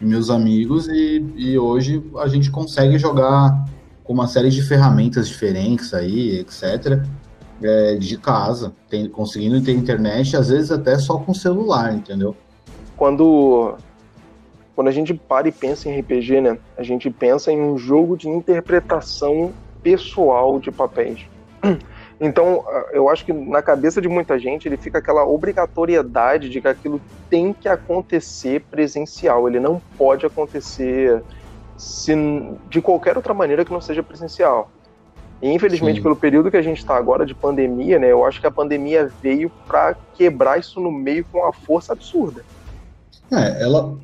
e 0.00 0.04
meus 0.04 0.30
amigos, 0.30 0.86
e, 0.86 1.24
e 1.36 1.58
hoje 1.58 2.02
a 2.18 2.28
gente 2.28 2.52
consegue 2.52 2.96
jogar 2.98 3.66
com 4.04 4.12
uma 4.12 4.28
série 4.28 4.48
de 4.48 4.62
ferramentas 4.62 5.26
diferentes 5.26 5.92
aí, 5.92 6.38
etc., 6.38 7.02
é, 7.62 7.94
de 7.96 8.16
casa, 8.16 8.72
tem, 8.88 9.08
conseguindo 9.08 9.60
ter 9.60 9.72
internet, 9.72 10.36
às 10.36 10.50
vezes 10.50 10.70
até 10.70 10.96
só 10.98 11.18
com 11.18 11.32
celular, 11.34 11.94
entendeu? 11.94 12.36
Quando, 12.96 13.76
quando 14.74 14.88
a 14.88 14.90
gente 14.90 15.14
para 15.14 15.48
e 15.48 15.52
pensa 15.52 15.88
em 15.88 15.98
RPG, 15.98 16.40
né, 16.40 16.58
a 16.76 16.82
gente 16.82 17.10
pensa 17.10 17.50
em 17.50 17.60
um 17.60 17.76
jogo 17.78 18.16
de 18.16 18.28
interpretação 18.28 19.52
pessoal 19.82 20.60
de 20.60 20.70
papéis. 20.70 21.26
Então, 22.20 22.64
ah, 22.68 22.86
eu 22.92 23.08
acho 23.08 23.24
que 23.24 23.32
na 23.32 23.62
cabeça 23.62 24.00
de 24.00 24.08
muita 24.08 24.38
gente 24.38 24.68
ele 24.68 24.76
fica 24.76 24.98
aquela 24.98 25.24
obrigatoriedade 25.24 26.48
de 26.48 26.60
que 26.60 26.68
aquilo 26.68 27.00
tem 27.28 27.52
que 27.52 27.68
acontecer 27.68 28.62
presencial. 28.70 29.48
Ele 29.48 29.58
não 29.58 29.80
pode 29.98 30.24
acontecer 30.24 31.22
se, 31.76 32.14
de 32.70 32.80
qualquer 32.80 33.16
outra 33.16 33.34
maneira 33.34 33.64
que 33.64 33.72
não 33.72 33.80
seja 33.80 34.02
presencial. 34.02 34.70
E, 35.42 35.52
infelizmente, 35.52 35.96
Sim. 35.96 36.02
pelo 36.02 36.16
período 36.16 36.50
que 36.50 36.56
a 36.56 36.62
gente 36.62 36.78
está 36.78 36.96
agora 36.96 37.26
de 37.26 37.34
pandemia, 37.34 37.98
né, 37.98 38.10
eu 38.10 38.24
acho 38.24 38.40
que 38.40 38.46
a 38.46 38.50
pandemia 38.50 39.10
veio 39.20 39.50
para 39.66 39.94
quebrar 40.14 40.58
isso 40.58 40.80
no 40.80 40.90
meio 40.90 41.24
com 41.30 41.38
uma 41.38 41.52
força 41.52 41.92
absurda. 41.92 42.42
É, 43.30 43.62
ela, 43.62 43.94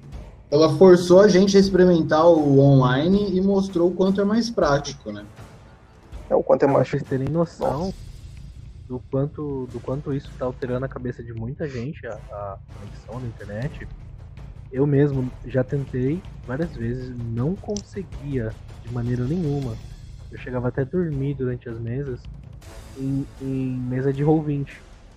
ela 0.50 0.76
forçou 0.76 1.20
a 1.20 1.28
gente 1.28 1.56
a 1.56 1.60
experimentar 1.60 2.26
o 2.26 2.58
online 2.58 3.30
e 3.32 3.40
mostrou 3.40 3.88
o 3.88 3.94
quanto 3.94 4.20
é 4.20 4.24
mais 4.24 4.50
prático, 4.50 5.12
né? 5.12 5.24
É 6.30 6.34
o 6.34 6.42
quanto 6.42 6.62
é 6.62 6.66
mais. 6.66 6.88
Pra 6.88 6.98
vocês 6.98 7.02
terem 7.02 7.28
noção 7.28 7.92
do 8.88 9.00
quanto, 9.10 9.68
do 9.72 9.80
quanto 9.80 10.14
isso 10.14 10.30
tá 10.38 10.46
alterando 10.46 10.86
a 10.86 10.88
cabeça 10.88 11.22
de 11.22 11.32
muita 11.32 11.68
gente, 11.68 12.06
a, 12.06 12.14
a 12.14 12.58
conexão 12.78 13.20
na 13.20 13.26
internet. 13.26 13.86
Eu 14.72 14.86
mesmo 14.86 15.30
já 15.44 15.64
tentei 15.64 16.22
várias 16.46 16.74
vezes, 16.76 17.12
não 17.18 17.56
conseguia 17.56 18.54
de 18.84 18.94
maneira 18.94 19.24
nenhuma. 19.24 19.76
Eu 20.30 20.38
chegava 20.38 20.68
até 20.68 20.82
a 20.82 20.84
dormir 20.84 21.34
durante 21.34 21.68
as 21.68 21.78
mesas 21.78 22.20
em, 22.96 23.26
em 23.42 23.76
mesa 23.76 24.12
de 24.12 24.24
roll20. 24.24 24.68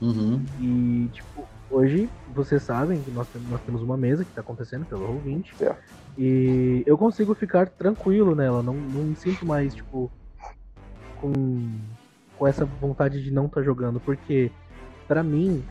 Uhum. 0.02 0.44
E, 0.60 1.10
tipo, 1.14 1.48
hoje 1.70 2.10
vocês 2.34 2.64
sabem 2.64 3.02
que 3.02 3.12
nós, 3.12 3.28
nós 3.50 3.62
temos 3.62 3.84
uma 3.84 3.96
mesa 3.96 4.24
que 4.24 4.32
está 4.32 4.42
acontecendo 4.42 4.86
pelo 4.86 5.08
Roll20. 5.08 5.62
É. 5.62 5.76
E 6.18 6.84
eu 6.86 6.98
consigo 6.98 7.34
ficar 7.34 7.70
tranquilo 7.70 8.36
nela, 8.36 8.62
não, 8.62 8.74
não 8.74 9.04
me 9.04 9.16
sinto 9.16 9.46
mais, 9.46 9.74
tipo, 9.74 10.12
com, 11.24 11.80
com 12.38 12.46
essa 12.46 12.66
vontade 12.66 13.24
de 13.24 13.32
não 13.32 13.46
estar 13.46 13.62
tá 13.62 13.66
jogando, 13.66 14.00
porque 14.02 14.52
para 15.08 15.24
mim 15.24 15.64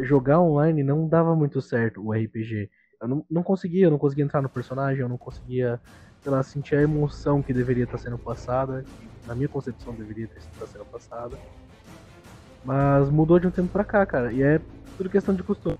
jogar 0.00 0.40
online 0.40 0.82
não 0.82 1.06
dava 1.06 1.36
muito 1.36 1.60
certo 1.60 2.02
o 2.02 2.12
RPG. 2.12 2.70
Eu 3.00 3.08
não, 3.08 3.26
não 3.30 3.42
conseguia, 3.42 3.84
eu 3.84 3.90
não 3.90 3.98
conseguia 3.98 4.24
entrar 4.24 4.40
no 4.40 4.48
personagem, 4.48 5.02
eu 5.02 5.08
não 5.08 5.18
conseguia, 5.18 5.78
sei 6.22 6.32
lá, 6.32 6.42
sentir 6.42 6.76
a 6.76 6.82
emoção 6.82 7.42
que 7.42 7.52
deveria 7.52 7.84
estar 7.84 7.98
tá 7.98 8.02
sendo 8.02 8.16
passada, 8.16 8.82
na 9.26 9.34
minha 9.34 9.48
concepção 9.48 9.94
deveria 9.94 10.24
estar 10.24 10.40
tá 10.58 10.66
sendo 10.66 10.86
passada. 10.86 11.36
Mas 12.64 13.10
mudou 13.10 13.38
de 13.38 13.46
um 13.46 13.50
tempo 13.50 13.68
pra 13.68 13.84
cá, 13.84 14.06
cara, 14.06 14.32
e 14.32 14.42
é 14.42 14.60
tudo 14.96 15.10
questão 15.10 15.34
de 15.34 15.42
costume. 15.42 15.76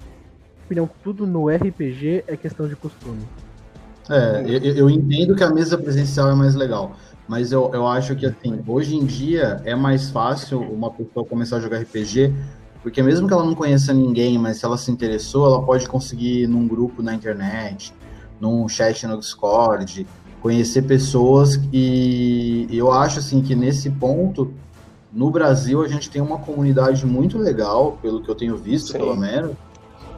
opinião, 0.66 0.88
tudo 1.02 1.26
no 1.26 1.48
RPG 1.48 2.24
é 2.26 2.36
questão 2.36 2.68
de 2.68 2.76
costume. 2.76 3.26
É, 4.10 4.42
eu, 4.42 4.74
eu 4.74 4.90
entendo 4.90 5.34
que 5.34 5.44
a 5.44 5.50
mesa 5.50 5.76
presencial 5.76 6.30
é 6.30 6.34
mais 6.34 6.54
legal, 6.54 6.96
mas 7.28 7.52
eu, 7.52 7.70
eu 7.74 7.86
acho 7.86 8.16
que, 8.16 8.24
assim, 8.24 8.60
hoje 8.66 8.96
em 8.96 9.04
dia 9.04 9.60
é 9.64 9.74
mais 9.74 10.10
fácil 10.10 10.60
uma 10.60 10.90
pessoa 10.90 11.26
começar 11.26 11.58
a 11.58 11.60
jogar 11.60 11.78
RPG, 11.78 12.32
porque 12.82 13.02
mesmo 13.02 13.28
que 13.28 13.34
ela 13.34 13.44
não 13.44 13.54
conheça 13.54 13.92
ninguém, 13.92 14.38
mas 14.38 14.56
se 14.56 14.64
ela 14.64 14.78
se 14.78 14.90
interessou, 14.90 15.46
ela 15.46 15.62
pode 15.62 15.86
conseguir 15.86 16.46
num 16.46 16.66
grupo 16.66 17.02
na 17.02 17.14
internet, 17.14 17.92
num 18.40 18.66
chat 18.66 19.06
no 19.06 19.18
Discord, 19.18 20.06
conhecer 20.40 20.82
pessoas 20.82 21.60
e 21.72 22.66
eu 22.70 22.90
acho, 22.90 23.18
assim, 23.18 23.42
que 23.42 23.54
nesse 23.54 23.90
ponto, 23.90 24.54
no 25.12 25.30
Brasil, 25.30 25.82
a 25.82 25.88
gente 25.88 26.08
tem 26.08 26.22
uma 26.22 26.38
comunidade 26.38 27.04
muito 27.04 27.36
legal, 27.36 27.98
pelo 28.00 28.22
que 28.22 28.30
eu 28.30 28.34
tenho 28.34 28.56
visto, 28.56 28.92
Sim. 28.92 28.98
pelo 28.98 29.16
menos, 29.16 29.52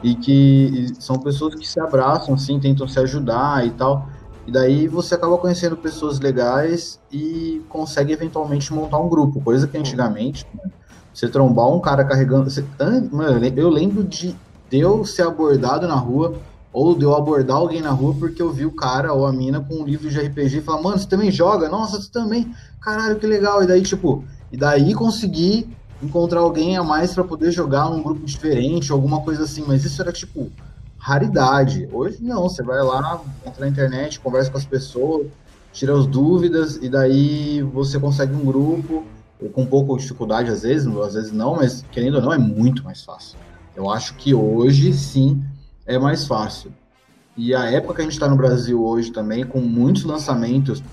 e 0.01 0.15
que 0.15 0.87
são 0.99 1.17
pessoas 1.17 1.55
que 1.55 1.67
se 1.67 1.79
abraçam, 1.79 2.35
assim, 2.35 2.59
tentam 2.59 2.87
se 2.87 2.99
ajudar 2.99 3.65
e 3.65 3.71
tal. 3.71 4.07
E 4.51 4.53
daí 4.53 4.85
você 4.85 5.15
acaba 5.15 5.37
conhecendo 5.37 5.77
pessoas 5.77 6.19
legais 6.19 6.99
e 7.09 7.61
consegue 7.69 8.11
eventualmente 8.11 8.73
montar 8.73 8.99
um 8.99 9.07
grupo, 9.07 9.39
coisa 9.39 9.65
que 9.65 9.77
antigamente 9.77 10.45
né, 10.53 10.69
você 11.13 11.29
trombar 11.29 11.69
um 11.69 11.79
cara 11.79 12.03
carregando. 12.03 12.49
Você, 12.49 12.61
mano, 13.09 13.45
eu 13.55 13.69
lembro 13.69 14.03
de 14.03 14.35
eu 14.69 15.05
ser 15.05 15.21
abordado 15.21 15.87
na 15.87 15.95
rua 15.95 16.33
ou 16.73 16.93
de 16.93 17.05
eu 17.05 17.15
abordar 17.15 17.55
alguém 17.55 17.81
na 17.81 17.91
rua 17.91 18.13
porque 18.19 18.41
eu 18.41 18.51
vi 18.51 18.65
o 18.65 18.75
cara 18.75 19.13
ou 19.13 19.25
a 19.25 19.31
mina 19.31 19.61
com 19.61 19.75
um 19.75 19.85
livro 19.85 20.09
de 20.09 20.19
RPG 20.19 20.57
e 20.57 20.61
falar, 20.61 20.81
mano, 20.81 20.99
você 20.99 21.07
também 21.07 21.31
joga? 21.31 21.69
Nossa, 21.69 22.01
você 22.01 22.11
também? 22.11 22.53
Caralho, 22.81 23.15
que 23.15 23.25
legal. 23.25 23.63
E 23.63 23.67
daí, 23.67 23.81
tipo, 23.81 24.21
e 24.51 24.57
daí 24.57 24.93
conseguir 24.93 25.69
encontrar 26.03 26.41
alguém 26.41 26.75
a 26.75 26.83
mais 26.83 27.13
para 27.13 27.23
poder 27.23 27.53
jogar 27.53 27.89
num 27.89 28.03
grupo 28.03 28.25
diferente, 28.25 28.91
alguma 28.91 29.21
coisa 29.21 29.45
assim, 29.45 29.63
mas 29.65 29.85
isso 29.85 30.01
era 30.01 30.11
tipo 30.11 30.51
raridade. 31.01 31.89
Hoje 31.91 32.19
não, 32.21 32.43
você 32.43 32.61
vai 32.61 32.81
lá, 32.83 33.19
entra 33.43 33.65
na 33.65 33.67
internet, 33.67 34.19
conversa 34.19 34.51
com 34.51 34.57
as 34.59 34.65
pessoas, 34.65 35.27
tira 35.73 35.97
as 35.97 36.05
dúvidas 36.05 36.75
e 36.75 36.87
daí 36.87 37.63
você 37.63 37.99
consegue 37.99 38.35
um 38.35 38.45
grupo 38.45 39.03
com 39.53 39.63
um 39.63 39.65
pouco 39.65 39.95
de 39.95 40.03
dificuldade 40.03 40.51
às 40.51 40.61
vezes, 40.61 40.87
às 40.97 41.15
vezes 41.15 41.31
não, 41.31 41.55
mas 41.55 41.83
querendo 41.91 42.15
ou 42.15 42.21
não 42.21 42.31
é 42.31 42.37
muito 42.37 42.83
mais 42.83 43.03
fácil. 43.03 43.39
Eu 43.75 43.89
acho 43.89 44.13
que 44.13 44.31
hoje 44.35 44.93
sim 44.93 45.43
é 45.87 45.97
mais 45.97 46.27
fácil. 46.27 46.71
E 47.35 47.55
a 47.55 47.65
época 47.65 47.95
que 47.95 48.01
a 48.01 48.03
gente 48.03 48.13
está 48.13 48.29
no 48.29 48.35
Brasil 48.35 48.83
hoje 48.83 49.11
também, 49.11 49.43
com 49.43 49.59
muitos 49.59 50.03
lançamentos 50.03 50.83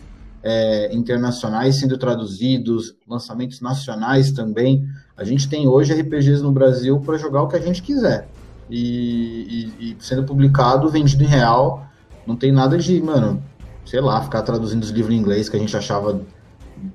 é, 0.42 0.94
internacionais 0.94 1.80
sendo 1.80 1.98
traduzidos, 1.98 2.94
lançamentos 3.06 3.60
nacionais 3.60 4.32
também. 4.32 4.88
A 5.16 5.24
gente 5.24 5.48
tem 5.48 5.68
hoje 5.68 5.92
RPGs 5.92 6.42
no 6.42 6.52
Brasil 6.52 6.98
para 7.00 7.18
jogar 7.18 7.42
o 7.42 7.48
que 7.48 7.56
a 7.56 7.60
gente 7.60 7.82
quiser. 7.82 8.26
E, 8.70 9.72
e, 9.80 9.90
e, 9.90 9.96
sendo 9.98 10.24
publicado, 10.24 10.88
vendido 10.88 11.24
em 11.24 11.26
real, 11.26 11.86
não 12.26 12.36
tem 12.36 12.52
nada 12.52 12.76
de, 12.76 13.00
mano, 13.02 13.42
sei 13.84 14.00
lá, 14.00 14.20
ficar 14.22 14.42
traduzindo 14.42 14.82
os 14.82 14.90
livros 14.90 15.14
em 15.14 15.18
inglês 15.18 15.48
que 15.48 15.56
a 15.56 15.60
gente 15.60 15.76
achava 15.76 16.20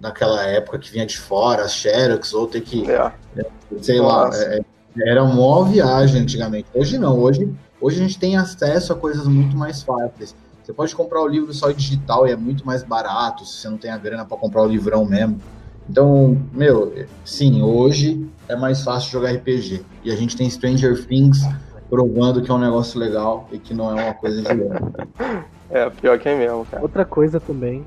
naquela 0.01 0.43
época 0.43 0.79
que 0.79 0.91
vinha 0.91 1.05
de 1.05 1.17
fora, 1.17 1.63
as 1.63 1.73
Xerox, 1.73 2.33
ou 2.33 2.47
ter 2.47 2.61
que, 2.61 2.89
é. 2.89 3.11
sei 3.81 3.99
Nossa. 3.99 4.37
lá, 4.37 4.53
é, 4.53 4.61
era 5.01 5.23
uma 5.23 5.65
viagem 5.65 6.21
antigamente. 6.21 6.67
Hoje 6.73 6.97
não, 6.97 7.19
hoje, 7.19 7.51
hoje 7.81 7.99
a 7.99 8.03
gente 8.03 8.19
tem 8.19 8.37
acesso 8.37 8.93
a 8.93 8.95
coisas 8.95 9.27
muito 9.27 9.57
mais 9.57 9.81
fáceis. 9.81 10.35
Você 10.63 10.71
pode 10.71 10.95
comprar 10.95 11.21
o 11.21 11.27
livro 11.27 11.53
só 11.53 11.71
digital 11.71 12.27
e 12.27 12.31
é 12.31 12.35
muito 12.35 12.65
mais 12.65 12.83
barato 12.83 13.45
se 13.45 13.57
você 13.57 13.69
não 13.69 13.77
tem 13.77 13.91
a 13.91 13.97
grana 13.97 14.23
para 14.23 14.37
comprar 14.37 14.61
o 14.61 14.67
livrão 14.67 15.03
mesmo. 15.03 15.41
Então, 15.89 16.41
meu, 16.53 17.05
sim, 17.25 17.61
hoje 17.61 18.25
é 18.47 18.55
mais 18.55 18.83
fácil 18.83 19.11
jogar 19.11 19.31
RPG. 19.31 19.85
E 20.03 20.11
a 20.11 20.15
gente 20.15 20.35
tem 20.35 20.49
Stranger 20.49 21.05
Things 21.05 21.39
provando 21.89 22.41
que 22.41 22.49
é 22.49 22.53
um 22.53 22.59
negócio 22.59 22.99
legal 22.99 23.47
e 23.51 23.59
que 23.59 23.73
não 23.73 23.89
é 23.91 24.03
uma 24.03 24.13
coisa 24.13 24.41
de 24.41 24.47
É, 25.69 25.89
pior 25.89 26.17
que 26.19 26.29
é 26.29 26.37
mesmo, 26.37 26.65
cara. 26.65 26.81
Outra 26.81 27.05
coisa 27.05 27.39
também, 27.39 27.85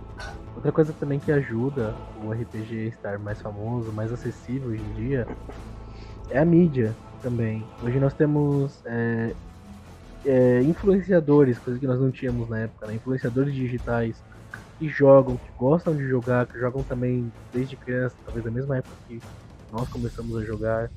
outra 0.55 0.73
coisa 0.73 0.93
também 0.93 1.19
que 1.19 1.33
ajuda 1.33 1.95
o 2.25 2.31
RPG 2.31 2.77
a 2.77 2.89
estar 2.89 3.19
mais 3.19 3.41
famoso, 3.41 3.93
mais 3.93 4.13
acessível 4.13 4.71
hoje 4.71 4.83
em 4.83 4.95
dia, 4.95 5.27
é 6.31 6.39
a 6.39 6.45
mídia 6.45 6.95
também. 7.23 7.65
Hoje 7.83 7.99
nós 7.99 8.15
temos 8.15 8.81
é, 8.85 9.33
é, 10.25 10.63
influenciadores, 10.63 11.59
coisa 11.59 11.79
que 11.79 11.87
nós 11.87 12.01
não 12.01 12.11
tínhamos 12.11 12.49
na 12.49 12.61
época, 12.61 12.87
né? 12.87 12.95
Influenciadores 12.95 13.55
digitais 13.55 14.23
que 14.79 14.89
jogam, 14.89 15.37
que 15.37 15.51
gostam 15.59 15.97
de 15.97 16.07
jogar, 16.07 16.47
que 16.47 16.59
jogam 16.59 16.83
também 16.83 17.33
desde 17.53 17.77
criança, 17.77 18.15
talvez 18.25 18.45
da 18.45 18.51
mesma 18.51 18.77
época 18.77 18.95
que 19.09 19.21
nós 19.77 19.89
começamos 19.89 20.37
a 20.37 20.45
jogar. 20.45 20.91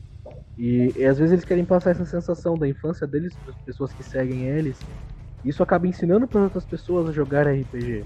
E, 0.58 0.94
e 0.96 1.06
às 1.06 1.18
vezes 1.18 1.34
eles 1.34 1.46
querem 1.46 1.66
passar 1.66 1.92
essa 1.92 2.06
sensação 2.06 2.58
da 2.58 2.68
infância 2.68 3.06
deles 3.06 3.34
para 3.36 3.52
as 3.52 3.60
pessoas 3.62 3.94
que 3.94 4.04
seguem 4.04 4.48
eles. 4.48 4.80
Isso 5.44 5.64
acaba 5.64 5.88
ensinando 5.88 6.28
para 6.28 6.42
outras 6.42 6.66
pessoas 6.66 7.10
a 7.10 7.12
jogar 7.12 7.48
RPG. 7.48 8.04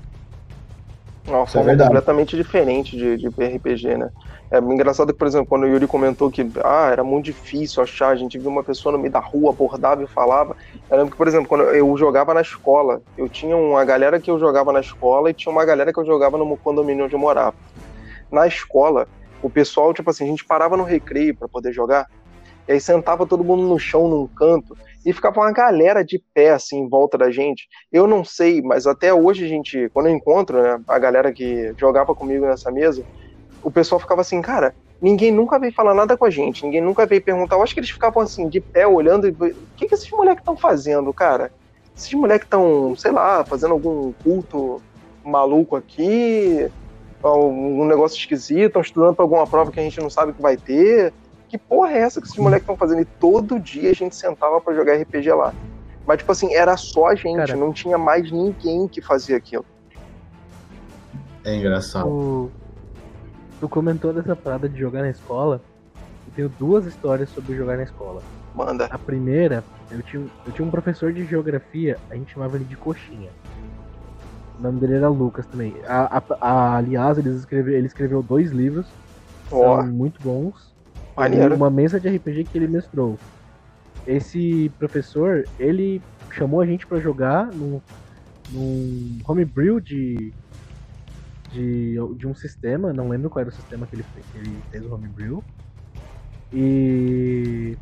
Uma 1.25 1.47
forma 1.47 1.71
é 1.71 1.77
completamente 1.77 2.35
diferente 2.35 2.97
de, 2.97 3.17
de 3.17 3.27
RPG, 3.27 3.97
né? 3.97 4.11
É 4.51 4.59
engraçado 4.59 5.13
que, 5.13 5.17
por 5.17 5.25
exemplo, 5.25 5.47
quando 5.47 5.63
o 5.63 5.67
Yuri 5.67 5.87
comentou 5.87 6.29
que 6.29 6.45
ah, 6.63 6.89
era 6.91 7.03
muito 7.03 7.25
difícil 7.25 7.81
achar, 7.81 8.09
a 8.09 8.15
gente 8.15 8.37
viu 8.37 8.49
uma 8.49 8.63
pessoa 8.63 8.91
no 8.91 8.99
meio 8.99 9.11
da 9.11 9.19
rua, 9.19 9.51
abordava 9.51 10.03
e 10.03 10.07
falava. 10.07 10.55
Eu 10.91 10.97
lembro 10.97 11.11
que, 11.11 11.17
por 11.17 11.27
exemplo, 11.27 11.47
quando 11.47 11.63
eu 11.63 11.97
jogava 11.97 12.33
na 12.33 12.41
escola, 12.41 13.01
eu 13.17 13.29
tinha 13.29 13.55
uma 13.55 13.83
galera 13.85 14.19
que 14.19 14.29
eu 14.29 14.37
jogava 14.37 14.73
na 14.73 14.81
escola 14.81 15.29
e 15.29 15.33
tinha 15.33 15.51
uma 15.51 15.65
galera 15.65 15.93
que 15.93 15.99
eu 15.99 16.05
jogava 16.05 16.37
no 16.37 16.57
condomínio 16.57 17.05
onde 17.05 17.15
eu 17.15 17.19
morava. 17.19 17.55
Na 18.29 18.45
escola, 18.45 19.07
o 19.43 19.49
pessoal, 19.49 19.93
tipo 19.93 20.09
assim, 20.09 20.23
a 20.23 20.27
gente 20.27 20.45
parava 20.45 20.77
no 20.77 20.83
recreio 20.83 21.35
para 21.35 21.47
poder 21.47 21.73
jogar, 21.73 22.07
e 22.67 22.71
aí 22.71 22.79
sentava 22.79 23.27
todo 23.27 23.43
mundo 23.43 23.63
no 23.63 23.77
chão, 23.77 24.07
num 24.07 24.25
canto, 24.25 24.75
e 25.05 25.11
ficava 25.11 25.41
uma 25.41 25.51
galera 25.51 26.03
de 26.03 26.23
pé, 26.33 26.51
assim, 26.51 26.79
em 26.79 26.87
volta 26.87 27.17
da 27.17 27.29
gente. 27.29 27.67
Eu 27.91 28.07
não 28.07 28.23
sei, 28.23 28.61
mas 28.61 28.87
até 28.87 29.13
hoje 29.13 29.43
a 29.43 29.47
gente, 29.47 29.89
quando 29.93 30.07
eu 30.07 30.15
encontro, 30.15 30.63
né, 30.63 30.81
a 30.87 30.97
galera 30.97 31.31
que 31.33 31.73
jogava 31.77 32.15
comigo 32.15 32.45
nessa 32.45 32.71
mesa, 32.71 33.03
o 33.61 33.69
pessoal 33.69 33.99
ficava 33.99 34.21
assim, 34.21 34.41
cara, 34.41 34.73
ninguém 35.01 35.31
nunca 35.31 35.59
veio 35.59 35.73
falar 35.73 35.93
nada 35.93 36.15
com 36.15 36.25
a 36.25 36.29
gente, 36.29 36.63
ninguém 36.63 36.81
nunca 36.81 37.05
veio 37.05 37.21
perguntar. 37.21 37.57
Eu 37.57 37.63
acho 37.63 37.73
que 37.73 37.81
eles 37.81 37.89
ficavam 37.89 38.23
assim, 38.23 38.47
de 38.47 38.61
pé, 38.61 38.87
olhando, 38.87 39.27
e 39.27 39.31
o 39.31 39.55
que, 39.75 39.87
que 39.87 39.93
esses 39.93 40.09
moleques 40.09 40.41
estão 40.41 40.55
fazendo, 40.55 41.13
cara? 41.13 41.51
Esses 41.95 42.13
moleques 42.13 42.45
estão, 42.45 42.95
sei 42.95 43.11
lá, 43.11 43.43
fazendo 43.43 43.73
algum 43.73 44.13
culto 44.23 44.81
maluco 45.23 45.75
aqui, 45.75 46.69
um 47.31 47.85
negócio 47.85 48.17
esquisito, 48.17 48.67
estão 48.67 48.81
estudando 48.81 49.15
para 49.15 49.23
alguma 49.23 49.47
prova 49.47 49.71
que 49.71 49.79
a 49.79 49.83
gente 49.83 49.99
não 49.99 50.09
sabe 50.09 50.33
que 50.33 50.41
vai 50.41 50.57
ter. 50.57 51.13
Que 51.47 51.57
porra 51.57 51.91
é 51.91 51.99
essa 51.99 52.19
que 52.19 52.27
esses 52.27 52.37
moleques 52.37 52.63
estão 52.63 52.75
fazendo? 52.75 53.01
E 53.01 53.05
todo 53.05 53.59
dia 53.59 53.91
a 53.91 53.93
gente 53.93 54.15
sentava 54.15 54.59
para 54.59 54.73
jogar 54.73 54.95
RPG 54.95 55.31
lá. 55.31 55.53
Mas, 56.05 56.17
tipo 56.17 56.31
assim, 56.31 56.53
era 56.53 56.75
só 56.75 57.07
a 57.07 57.15
gente, 57.15 57.37
Cara, 57.37 57.55
não 57.55 57.71
tinha 57.71 57.97
mais 57.97 58.29
ninguém 58.31 58.87
que 58.87 59.01
fazia 59.01 59.37
aquilo. 59.37 59.65
É 61.45 61.55
engraçado. 61.55 62.07
O, 62.07 62.51
Tu 63.63 63.69
comentou 63.69 64.11
dessa 64.11 64.35
parada 64.35 64.67
de 64.67 64.77
jogar 64.77 65.03
na 65.03 65.09
escola. 65.09 65.61
Eu 66.27 66.33
tenho 66.35 66.49
duas 66.49 66.85
histórias 66.85 67.29
sobre 67.29 67.55
jogar 67.55 67.77
na 67.77 67.83
escola. 67.83 68.21
Manda. 68.53 68.87
A 68.91 68.97
primeira, 68.97 69.63
eu 69.89 70.01
tinha, 70.01 70.27
eu 70.45 70.51
tinha 70.51 70.67
um 70.67 70.69
professor 70.69 71.13
de 71.13 71.23
geografia, 71.25 71.97
a 72.09 72.15
gente 72.15 72.33
chamava 72.33 72.57
ele 72.57 72.65
de 72.65 72.75
Coxinha. 72.75 73.29
O 74.63 74.67
nome 74.67 74.79
dele 74.79 74.95
era 74.95 75.09
Lucas 75.09 75.45
também. 75.45 75.75
A, 75.85 76.17
a, 76.17 76.23
a, 76.39 76.77
aliás, 76.77 77.17
ele 77.17 77.31
escreveu, 77.31 77.75
ele 77.75 77.85
escreveu 77.85 78.23
dois 78.23 78.49
livros. 78.49 78.87
Oh. 79.51 79.57
São 79.57 79.87
muito 79.87 80.23
bons. 80.23 80.73
Maneiro. 81.17 81.53
Uma 81.53 81.69
mesa 81.69 81.99
de 81.99 82.07
RPG 82.07 82.45
que 82.45 82.57
ele 82.57 82.69
mestrou. 82.69 83.19
Esse 84.07 84.71
professor, 84.79 85.45
ele 85.59 86.01
chamou 86.31 86.61
a 86.61 86.65
gente 86.65 86.87
para 86.87 86.97
jogar 87.01 87.47
num, 87.47 87.81
num 88.53 89.19
homebrew 89.27 89.81
de 89.81 90.33
de, 91.51 91.95
de 92.17 92.25
um 92.25 92.33
sistema, 92.33 92.91
não 92.91 93.09
lembro 93.09 93.29
qual 93.29 93.41
era 93.41 93.49
o 93.49 93.53
sistema 93.53 93.85
que 93.85 93.95
ele 93.95 94.03
fez, 94.13 94.25
que 94.31 94.37
ele 94.37 94.57
fez 94.71 94.85
o 94.85 94.95
homebrew. 94.95 95.43
E. 96.53 97.77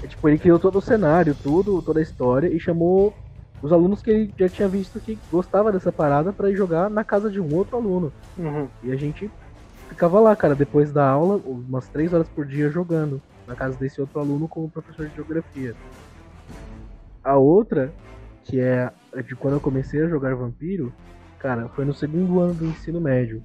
É, 0.00 0.06
tipo, 0.06 0.28
ele 0.28 0.38
criou 0.38 0.60
todo 0.60 0.78
o 0.78 0.80
cenário, 0.80 1.36
tudo, 1.42 1.82
toda 1.82 1.98
a 1.98 2.02
história, 2.02 2.48
e 2.48 2.60
chamou 2.60 3.12
os 3.62 3.72
alunos 3.72 4.02
que 4.02 4.10
ele 4.10 4.34
já 4.36 4.48
tinha 4.48 4.68
visto 4.68 5.00
que 5.00 5.18
gostava 5.30 5.72
dessa 5.72 5.90
parada 5.90 6.32
para 6.32 6.50
ir 6.50 6.56
jogar 6.56 6.90
na 6.90 7.02
casa 7.02 7.30
de 7.30 7.40
um 7.40 7.54
outro 7.54 7.76
aluno. 7.76 8.12
Uhum. 8.36 8.68
E 8.82 8.92
a 8.92 8.96
gente 8.96 9.30
ficava 9.88 10.20
lá, 10.20 10.34
cara, 10.36 10.54
depois 10.54 10.92
da 10.92 11.08
aula, 11.08 11.36
umas 11.44 11.88
três 11.88 12.12
horas 12.12 12.28
por 12.28 12.44
dia 12.46 12.68
jogando 12.68 13.20
na 13.46 13.54
casa 13.54 13.78
desse 13.78 14.00
outro 14.00 14.20
aluno 14.20 14.48
com 14.48 14.64
o 14.64 14.70
professor 14.70 15.08
de 15.08 15.14
geografia. 15.14 15.74
A 17.24 17.36
outra, 17.36 17.92
que 18.44 18.60
é 18.60 18.92
de 19.24 19.34
quando 19.34 19.54
eu 19.54 19.60
comecei 19.60 20.02
a 20.02 20.08
jogar 20.08 20.34
Vampiro, 20.34 20.92
Cara, 21.38 21.68
foi 21.68 21.84
no 21.84 21.94
segundo 21.94 22.40
ano 22.40 22.54
do 22.54 22.66
ensino 22.66 23.00
médio. 23.00 23.40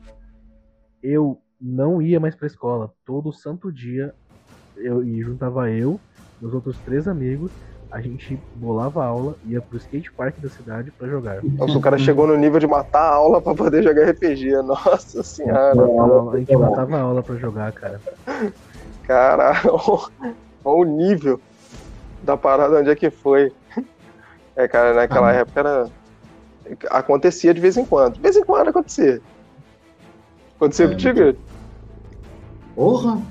Eu 1.03 1.41
não 1.59 2.01
ia 2.01 2.19
mais 2.19 2.35
pra 2.35 2.47
escola. 2.47 2.93
Todo 3.05 3.33
santo 3.33 3.71
dia 3.71 4.13
eu 4.75 5.03
e 5.03 5.21
juntava 5.21 5.69
eu, 5.69 5.99
meus 6.41 6.53
outros 6.53 6.77
três 6.79 7.07
amigos, 7.07 7.51
a 7.91 7.99
gente 7.99 8.39
bolava 8.55 9.03
a 9.03 9.07
aula, 9.07 9.35
ia 9.45 9.61
pro 9.61 9.77
skate 9.77 10.11
park 10.13 10.37
da 10.39 10.49
cidade 10.49 10.91
para 10.91 11.07
jogar. 11.07 11.43
Nossa, 11.57 11.77
o 11.77 11.81
cara 11.81 11.97
chegou 11.97 12.25
no 12.25 12.37
nível 12.37 12.59
de 12.59 12.67
matar 12.67 13.01
a 13.01 13.13
aula 13.15 13.41
para 13.41 13.53
poder 13.53 13.83
jogar 13.83 14.09
RPG. 14.09 14.53
Nossa 14.63 15.21
senhora. 15.23 15.73
a 16.31 16.37
gente 16.37 16.55
matava 16.55 16.97
a 16.97 17.01
aula 17.01 17.21
para 17.21 17.35
jogar, 17.35 17.71
cara. 17.73 17.99
Caralho, 19.03 19.75
olha 20.63 20.81
o 20.81 20.83
nível 20.85 21.39
da 22.23 22.37
parada 22.37 22.79
onde 22.79 22.89
é 22.89 22.95
que 22.95 23.09
foi. 23.09 23.51
É, 24.55 24.67
cara, 24.67 24.93
naquela 24.93 25.29
ah, 25.29 25.33
época 25.33 25.59
era 25.59 25.89
Acontecia 26.89 27.53
de 27.53 27.61
vez 27.61 27.77
em 27.77 27.85
quando. 27.85 28.15
De 28.15 28.21
vez 28.21 28.35
em 28.35 28.43
quando 28.43 28.69
acontecia. 28.69 29.21
Aconteceu 30.55 30.87
É, 30.87 30.91
contigo? 30.91 31.37
Porra! 32.75 33.21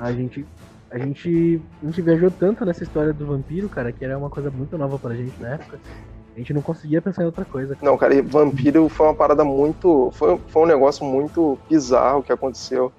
A 0.00 0.10
gente, 0.10 0.44
a 0.92 0.98
gente, 0.98 1.60
a 1.82 1.86
gente 1.86 2.02
viajou 2.02 2.30
tanto 2.30 2.64
nessa 2.66 2.82
história 2.82 3.12
do 3.14 3.26
vampiro, 3.26 3.68
cara, 3.68 3.90
que 3.90 4.04
era 4.04 4.16
uma 4.16 4.28
coisa 4.28 4.50
muito 4.50 4.76
nova 4.76 4.98
pra 4.98 5.14
gente 5.14 5.40
na 5.40 5.54
época. 5.54 5.80
A 6.34 6.38
gente 6.38 6.52
não 6.52 6.60
conseguia 6.60 7.00
pensar 7.00 7.22
em 7.22 7.26
outra 7.26 7.44
coisa. 7.44 7.76
Não, 7.80 7.96
cara, 7.96 8.14
e 8.14 8.20
vampiro 8.20 8.88
foi 8.88 9.06
uma 9.06 9.14
parada 9.14 9.42
muito. 9.42 10.10
Foi, 10.12 10.38
foi 10.48 10.62
um 10.62 10.66
negócio 10.66 11.04
muito 11.04 11.58
bizarro 11.68 12.22
que 12.22 12.32
aconteceu. 12.32 12.92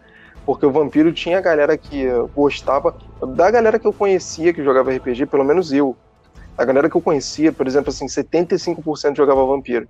Porque 0.46 0.66
o 0.66 0.72
vampiro 0.72 1.14
tinha 1.14 1.38
a 1.38 1.42
galera 1.42 1.78
que 1.78 2.06
gostava. 2.36 2.96
Da 3.36 3.50
galera 3.50 3.78
que 3.78 3.88
eu 3.88 3.94
conhecia 3.94 4.54
que 4.54 4.64
jogava 4.64 4.92
RPG, 4.92 5.28
pelo 5.28 5.44
menos 5.44 5.72
eu. 5.72 5.96
A 6.58 6.66
galera 6.66 6.90
que 6.90 6.98
eu 6.98 7.02
conhecia, 7.02 7.52
por 7.52 7.66
exemplo, 7.68 7.90
assim, 7.90 8.06
75% 8.06 9.16
jogava 9.16 9.46
vampiro. 9.46 9.88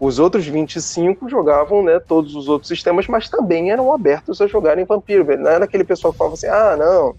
Os 0.00 0.18
outros 0.18 0.46
25 0.46 1.28
jogavam, 1.28 1.84
né, 1.84 2.00
todos 2.00 2.34
os 2.34 2.48
outros 2.48 2.68
sistemas, 2.68 3.06
mas 3.06 3.28
também 3.28 3.70
eram 3.70 3.92
abertos 3.92 4.40
a 4.40 4.46
jogarem 4.46 4.86
vampiro, 4.86 5.26
velho. 5.26 5.42
Não 5.42 5.50
era 5.50 5.66
aquele 5.66 5.84
pessoal 5.84 6.10
que 6.12 6.16
falava 6.18 6.34
assim, 6.34 6.46
ah, 6.46 6.74
não, 6.74 7.14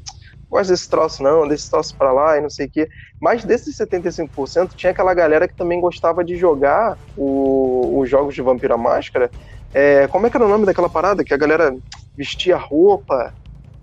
gosto 0.49 0.71
desse 0.71 0.89
troço 0.89 1.21
não, 1.21 1.47
desse 1.47 1.69
troço 1.69 1.93
pra 1.95 2.11
lá 2.11 2.37
e 2.37 2.41
não 2.41 2.49
sei 2.49 2.65
o 2.65 2.69
quê. 2.71 2.89
Mas 3.21 3.45
desses 3.45 3.77
75%, 3.77 4.73
tinha 4.75 4.91
aquela 4.91 5.13
galera 5.13 5.47
que 5.47 5.55
também 5.55 5.79
gostava 5.79 6.23
de 6.23 6.35
jogar 6.35 6.97
o- 7.15 7.99
os 7.99 8.09
jogos 8.09 8.33
de 8.33 8.41
Vampira 8.41 8.75
Máscara. 8.77 9.31
É, 9.71 10.07
como 10.07 10.25
é 10.25 10.29
que 10.31 10.35
era 10.37 10.45
o 10.45 10.49
nome 10.49 10.65
daquela 10.65 10.89
parada? 10.89 11.23
Que 11.23 11.35
a 11.35 11.37
galera 11.37 11.71
vestia 12.17 12.57
roupa. 12.57 13.31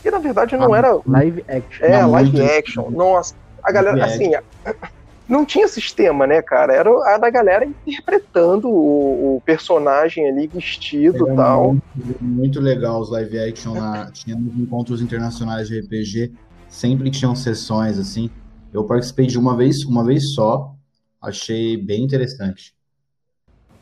E 0.05 0.11
na 0.11 0.19
verdade 0.19 0.57
não 0.57 0.75
Ah, 0.75 0.79
era. 0.79 1.01
Live 1.07 1.45
action. 1.49 1.87
É, 1.87 2.03
Não, 2.03 2.11
live 2.11 2.43
action. 2.43 2.91
Nossa, 2.91 3.35
a 3.65 3.73
galera, 3.73 4.05
assim, 4.05 4.33
não 5.29 5.45
tinha 5.45 5.69
sistema, 5.69 6.27
né, 6.27 6.41
cara? 6.41 6.73
Era 6.73 6.91
a 7.15 7.19
da 7.19 7.29
galera 7.29 7.65
interpretando 7.65 8.69
o, 8.69 9.37
o 9.37 9.43
personagem 9.43 10.27
ali 10.29 10.47
vestido 10.47 11.29
e 11.29 11.37
tal. 11.37 11.73
Muito, 11.73 12.25
muito 12.25 12.61
legal 12.61 13.01
os 13.01 13.11
live 13.11 13.39
action 13.39 13.75
lá. 13.75 14.11
Tinha 14.15 14.37
encontros 14.37 15.03
internacionais 15.03 15.69
de 15.69 15.81
RPG, 15.81 16.33
sempre 16.69 17.11
tinham 17.11 17.37
sessões 17.37 17.99
assim. 17.99 18.31
Eu 18.73 18.85
participei 18.85 19.27
de 19.27 19.39
uma 19.39 19.57
vez, 19.57 19.85
uma 19.85 20.05
vez 20.05 20.35
só. 20.35 20.75
Achei 21.21 21.77
bem 21.77 22.05
interessante. 22.05 22.75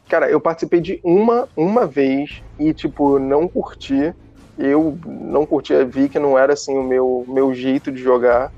Cara, 0.08 0.30
eu 0.30 0.40
participei 0.40 0.80
de 0.80 1.00
uma, 1.04 1.48
uma 1.56 1.86
vez 1.86 2.42
e, 2.58 2.72
tipo, 2.72 3.18
não 3.18 3.48
curti. 3.48 4.14
Eu 4.56 4.98
não 5.04 5.44
curti, 5.44 5.72
vi 5.84 6.08
que 6.08 6.18
não 6.18 6.38
era, 6.38 6.54
assim, 6.54 6.76
o 6.76 6.82
meu, 6.82 7.24
meu 7.28 7.52
jeito 7.52 7.92
de 7.92 8.00
jogar. 8.00 8.52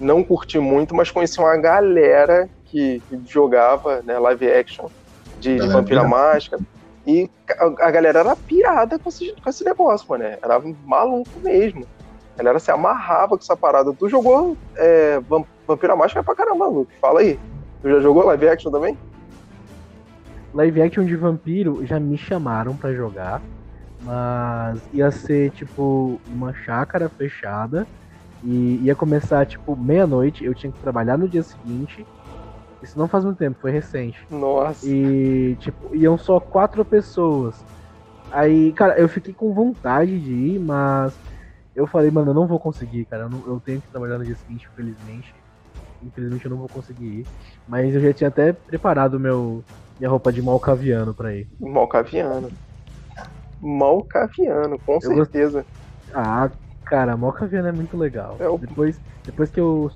Não 0.00 0.24
curti 0.24 0.58
muito, 0.58 0.94
mas 0.94 1.10
conheci 1.10 1.38
uma 1.38 1.56
galera 1.58 2.48
que, 2.64 3.02
jogava, 3.26 4.00
né, 4.02 4.18
live 4.18 4.50
action 4.50 4.88
de, 5.38 5.58
de 5.60 5.68
Vampira. 5.68 6.04
Máscara. 6.04 6.62
E 7.06 7.28
a, 7.58 7.86
a 7.86 7.90
galera 7.90 8.20
era 8.20 8.34
pirada 8.36 8.98
com 8.98 9.08
esse, 9.10 9.34
com 9.42 9.50
esse 9.50 9.62
negócio, 9.64 10.08
mano. 10.08 10.24
Era 10.24 10.60
maluco 10.86 11.28
mesmo. 11.42 11.84
A 12.34 12.38
galera 12.38 12.58
se 12.58 12.70
amarrava 12.70 13.36
com 13.36 13.42
essa 13.42 13.56
parada. 13.56 13.92
Tu 13.92 14.08
jogou 14.08 14.56
é, 14.76 15.20
Vam- 15.20 15.44
Vampira 15.66 15.94
Máscara 15.94 16.24
pra 16.24 16.34
caramba, 16.34 16.66
Luke. 16.66 16.92
Fala 17.00 17.20
aí. 17.20 17.38
Tu 17.82 17.90
já 17.90 18.00
jogou 18.00 18.24
live 18.24 18.48
action 18.48 18.70
também? 18.70 18.96
Live 20.54 20.82
action 20.82 21.04
de 21.04 21.14
vampiro 21.16 21.84
já 21.86 22.00
me 22.00 22.18
chamaram 22.18 22.74
pra 22.74 22.92
jogar, 22.92 23.40
mas 24.02 24.80
ia 24.92 25.10
ser 25.10 25.50
tipo 25.52 26.20
uma 26.26 26.52
chácara 26.52 27.08
fechada 27.08 27.86
e 28.42 28.84
ia 28.86 28.96
começar 28.96 29.46
tipo 29.46 29.76
meia-noite, 29.76 30.44
eu 30.44 30.54
tinha 30.54 30.72
que 30.72 30.78
trabalhar 30.80 31.18
no 31.18 31.28
dia 31.28 31.42
seguinte. 31.42 32.08
Isso 32.82 32.98
não 32.98 33.08
faz 33.08 33.24
muito 33.24 33.38
tempo, 33.38 33.58
foi 33.60 33.70
recente. 33.72 34.18
Nossa. 34.30 34.80
E 34.82 35.56
tipo, 35.60 35.94
iam 35.96 36.18
só 36.18 36.40
quatro 36.40 36.84
pessoas. 36.84 37.66
Aí, 38.30 38.72
cara, 38.74 38.98
eu 39.00 39.08
fiquei 39.08 39.34
com 39.34 39.54
vontade 39.54 40.20
de 40.20 40.32
ir, 40.34 40.60
mas 40.60 41.14
eu 41.74 41.86
falei, 41.86 42.10
mano, 42.10 42.30
eu 42.32 42.34
não 42.34 42.46
vou 42.48 42.60
conseguir, 42.60 43.06
cara. 43.06 43.24
Eu, 43.24 43.30
não- 43.30 43.46
eu 43.48 43.60
tenho 43.60 43.82
que 43.82 43.88
trabalhar 43.90 44.18
no 44.18 44.24
dia 44.26 44.36
seguinte, 44.36 44.68
infelizmente. 44.72 45.34
Infelizmente 46.02 46.44
eu 46.46 46.50
não 46.50 46.58
vou 46.58 46.68
conseguir 46.70 47.22
ir. 47.22 47.30
Mas 47.66 47.94
eu 47.94 48.00
já 48.02 48.12
tinha 48.14 48.28
até 48.28 48.52
preparado 48.52 49.20
meu, 49.20 49.66
minha 49.98 50.10
roupa 50.10 50.32
de 50.32 50.42
malcaviano 50.42 51.14
pra 51.14 51.34
ir. 51.36 51.50
Malcaviano. 51.74 52.50
Malcaviano, 53.60 54.78
com 54.78 55.00
Eu 55.00 55.26
certeza. 55.30 55.66
Ah, 56.14 56.50
cara, 56.90 57.16
malcaviano 57.16 57.68
é 57.68 57.72
muito 57.72 57.96
legal. 57.96 58.36
É 58.40 58.48
o- 58.48 58.58
Depois, 58.58 59.00
depois 59.24 59.48
que 59.48 59.60
eu 59.60 59.90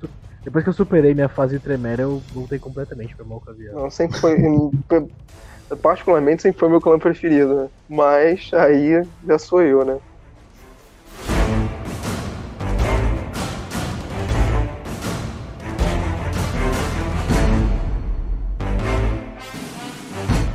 depois 0.45 0.63
que 0.63 0.69
eu 0.71 0.75
superei 0.75 1.13
minha 1.15 1.29
fase 1.29 1.57
de 1.59 1.63
tremera, 1.65 2.03
eu 2.03 2.23
voltei 2.33 2.59
completamente 2.59 3.17
pra 3.17 3.25
malcaviano. 3.25 3.81
Não, 3.81 3.91
sempre 3.91 4.19
foi. 4.21 4.37
Particularmente 5.83 6.43
sempre 6.43 6.61
foi 6.61 6.69
meu 6.69 6.81
clã 6.81 6.99
preferido, 6.99 7.63
né? 7.63 7.69
Mas 7.89 8.51
aí 8.53 9.03
já 9.27 9.39
sou 9.39 9.63
eu, 9.63 9.85
né? 9.85 9.99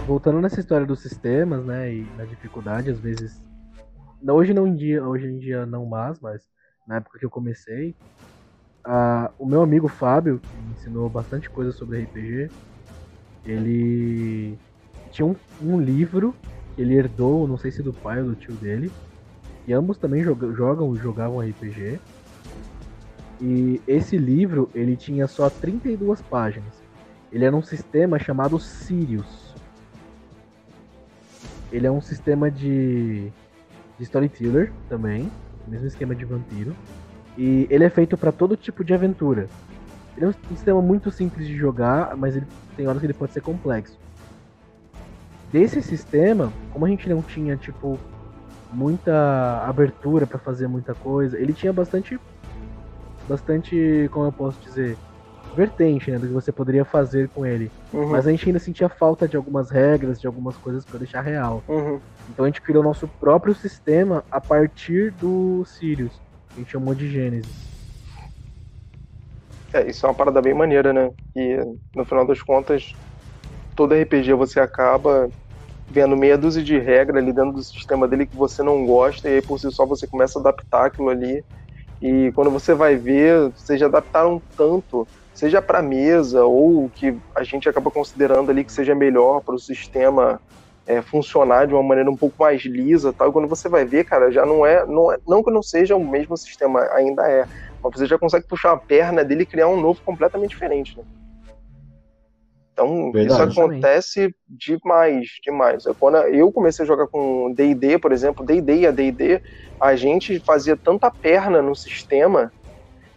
Voltando 0.07 0.41
nessa 0.41 0.59
história 0.59 0.85
dos 0.87 1.01
sistemas, 1.01 1.63
né, 1.65 1.93
e 1.93 2.07
na 2.17 2.25
dificuldade, 2.25 2.89
às 2.89 2.99
vezes, 2.99 3.41
hoje 4.27 4.53
não 4.53 4.67
em 4.67 4.75
dia, 4.75 5.03
hoje 5.05 5.27
em 5.27 5.39
dia 5.39 5.65
não 5.65 5.85
mais, 5.85 6.19
mas 6.19 6.47
na 6.87 6.97
época 6.97 7.19
que 7.19 7.25
eu 7.25 7.29
comecei, 7.29 7.95
ah, 8.85 9.31
o 9.37 9.45
meu 9.45 9.61
amigo 9.61 9.87
Fábio, 9.87 10.39
que 10.39 10.57
me 10.57 10.71
ensinou 10.71 11.09
bastante 11.09 11.49
coisa 11.49 11.71
sobre 11.71 12.01
RPG, 12.01 12.49
ele 13.45 14.57
tinha 15.11 15.25
um, 15.25 15.35
um 15.61 15.79
livro 15.79 16.35
que 16.75 16.81
ele 16.81 16.95
herdou, 16.95 17.47
não 17.47 17.57
sei 17.57 17.71
se 17.71 17.83
do 17.83 17.93
pai 17.93 18.21
ou 18.21 18.29
do 18.29 18.35
tio 18.35 18.55
dele, 18.55 18.91
e 19.67 19.73
ambos 19.73 19.97
também 19.97 20.23
joga- 20.23 20.51
jogam 20.53 20.95
jogavam 20.95 21.41
RPG. 21.41 21.99
E 23.41 23.81
esse 23.87 24.17
livro, 24.17 24.69
ele 24.73 24.97
tinha 24.97 25.27
só 25.27 25.49
32 25.49 26.21
páginas. 26.23 26.73
Ele 27.31 27.45
era 27.45 27.55
um 27.55 27.61
sistema 27.61 28.19
chamado 28.19 28.59
Sirius. 28.59 29.55
Ele 31.71 31.85
é 31.85 31.91
um 31.91 32.01
sistema 32.01 32.49
de, 32.49 33.31
de 33.99 34.03
storyteller 34.05 34.71
também, 34.87 35.29
mesmo 35.67 35.85
esquema 35.85 36.15
de 36.15 36.25
vampiro. 36.25 36.73
E 37.37 37.67
ele 37.69 37.83
é 37.83 37.89
feito 37.89 38.17
para 38.17 38.31
todo 38.31 38.55
tipo 38.55 38.83
de 38.83 38.93
aventura. 38.93 39.47
Ele 40.15 40.25
é 40.25 40.29
um 40.29 40.33
sistema 40.55 40.81
muito 40.81 41.11
simples 41.11 41.45
de 41.45 41.55
jogar, 41.55 42.15
mas 42.17 42.35
ele 42.35 42.47
tem 42.75 42.87
horas 42.87 42.99
que 42.99 43.05
ele 43.05 43.13
pode 43.13 43.33
ser 43.33 43.41
complexo. 43.41 43.97
Desse 45.51 45.81
sistema, 45.81 46.51
como 46.71 46.85
a 46.85 46.89
gente 46.89 47.09
não 47.09 47.21
tinha 47.21 47.55
tipo 47.57 47.99
muita 48.71 49.63
abertura 49.65 50.25
para 50.25 50.39
fazer 50.39 50.67
muita 50.67 50.93
coisa, 50.93 51.37
ele 51.37 51.53
tinha 51.53 51.73
bastante 51.73 52.19
bastante, 53.27 54.09
como 54.11 54.25
eu 54.25 54.31
posso 54.31 54.59
dizer, 54.59 54.97
vertente, 55.55 56.09
né, 56.09 56.17
do 56.17 56.27
que 56.27 56.33
você 56.33 56.51
poderia 56.51 56.83
fazer 56.83 57.29
com 57.29 57.45
ele. 57.45 57.71
Uhum, 57.93 58.09
Mas 58.09 58.25
a 58.25 58.31
gente 58.31 58.47
ainda 58.47 58.59
sentia 58.59 58.89
falta 58.89 59.27
de 59.27 59.37
algumas 59.37 59.69
regras, 59.69 60.19
de 60.19 60.25
algumas 60.25 60.57
coisas 60.57 60.83
para 60.83 60.97
deixar 60.99 61.21
real. 61.21 61.63
uhum. 61.67 61.99
Então 62.29 62.45
a 62.45 62.47
gente 62.47 62.61
criou 62.61 62.83
nosso 62.83 63.07
próprio 63.07 63.55
sistema 63.55 64.23
a 64.29 64.39
partir 64.39 65.11
do 65.11 65.65
Sirius, 65.65 66.21
a 66.53 66.59
gente 66.59 66.71
chamou 66.71 66.93
de 66.93 67.09
Gênesis. 67.09 67.69
É, 69.73 69.87
isso 69.87 70.05
é 70.05 70.09
uma 70.09 70.15
parada 70.15 70.41
bem 70.41 70.53
maneira, 70.53 70.93
né? 70.93 71.11
E 71.35 71.57
no 71.95 72.05
final 72.05 72.25
das 72.25 72.41
contas, 72.41 72.93
todo 73.75 73.93
RPG 73.93 74.33
você 74.33 74.59
acaba 74.59 75.29
vendo 75.89 76.15
meia 76.15 76.37
dúzia 76.37 76.63
de 76.63 76.77
regras 76.77 77.21
ali 77.21 77.33
dentro 77.33 77.53
do 77.53 77.63
sistema 77.63 78.07
dele 78.07 78.25
que 78.25 78.35
você 78.35 78.61
não 78.61 78.85
gosta, 78.85 79.27
e 79.27 79.35
aí 79.35 79.41
por 79.41 79.59
si 79.59 79.71
só 79.71 79.85
você 79.85 80.05
começa 80.05 80.37
a 80.37 80.41
adaptar 80.41 80.85
aquilo 80.85 81.09
ali. 81.09 81.43
E 82.01 82.31
quando 82.33 82.49
você 82.49 82.73
vai 82.73 82.95
ver, 82.95 83.49
vocês 83.49 83.79
já 83.79 83.87
adaptaram 83.87 84.41
tanto, 84.55 85.07
seja 85.33 85.61
para 85.61 85.81
mesa 85.81 86.45
ou 86.45 86.89
que 86.89 87.15
a 87.35 87.43
gente 87.43 87.67
acaba 87.67 87.91
considerando 87.91 88.51
ali 88.51 88.63
que 88.63 88.71
seja 88.71 88.95
melhor 88.95 89.41
para 89.41 89.55
o 89.55 89.59
sistema 89.59 90.39
é, 90.89 91.03
funcionar 91.03 91.67
de 91.67 91.73
uma 91.75 91.83
maneira 91.83 92.09
um 92.09 92.17
pouco 92.17 92.35
mais 92.39 92.63
lisa, 92.63 93.13
tal. 93.13 93.29
E 93.29 93.31
quando 93.31 93.47
você 93.47 93.69
vai 93.69 93.85
ver, 93.85 94.03
cara, 94.05 94.31
já 94.31 94.43
não 94.43 94.65
é, 94.65 94.83
não 94.87 95.11
é, 95.11 95.19
não 95.27 95.43
que 95.43 95.51
não 95.51 95.61
seja 95.61 95.95
o 95.95 96.03
mesmo 96.03 96.35
sistema, 96.35 96.81
ainda 96.93 97.29
é, 97.29 97.45
mas 97.81 97.93
você 97.93 98.07
já 98.07 98.17
consegue 98.17 98.47
puxar 98.47 98.71
a 98.71 98.77
perna 98.77 99.23
dele 99.23 99.43
e 99.43 99.45
criar 99.45 99.67
um 99.67 99.79
novo 99.79 100.01
completamente 100.03 100.49
diferente, 100.49 100.97
né? 100.97 101.03
Então, 102.73 103.11
Verdade. 103.11 103.51
isso 103.51 103.61
acontece 103.61 104.35
demais, 104.47 105.27
demais. 105.43 105.85
É 105.85 105.93
Quando 105.93 106.17
eu 106.17 106.51
comecei 106.51 106.83
a 106.83 106.87
jogar 106.87 107.07
com 107.07 107.53
D&D, 107.53 107.99
por 107.99 108.11
exemplo, 108.11 108.43
D&D 108.43 108.77
e 108.77 108.87
a 108.87 108.91
D&D, 108.91 109.39
a 109.79 109.95
gente 109.95 110.39
fazia 110.39 110.75
tanta 110.75 111.11
perna 111.11 111.61
no 111.61 111.75
sistema 111.75 112.51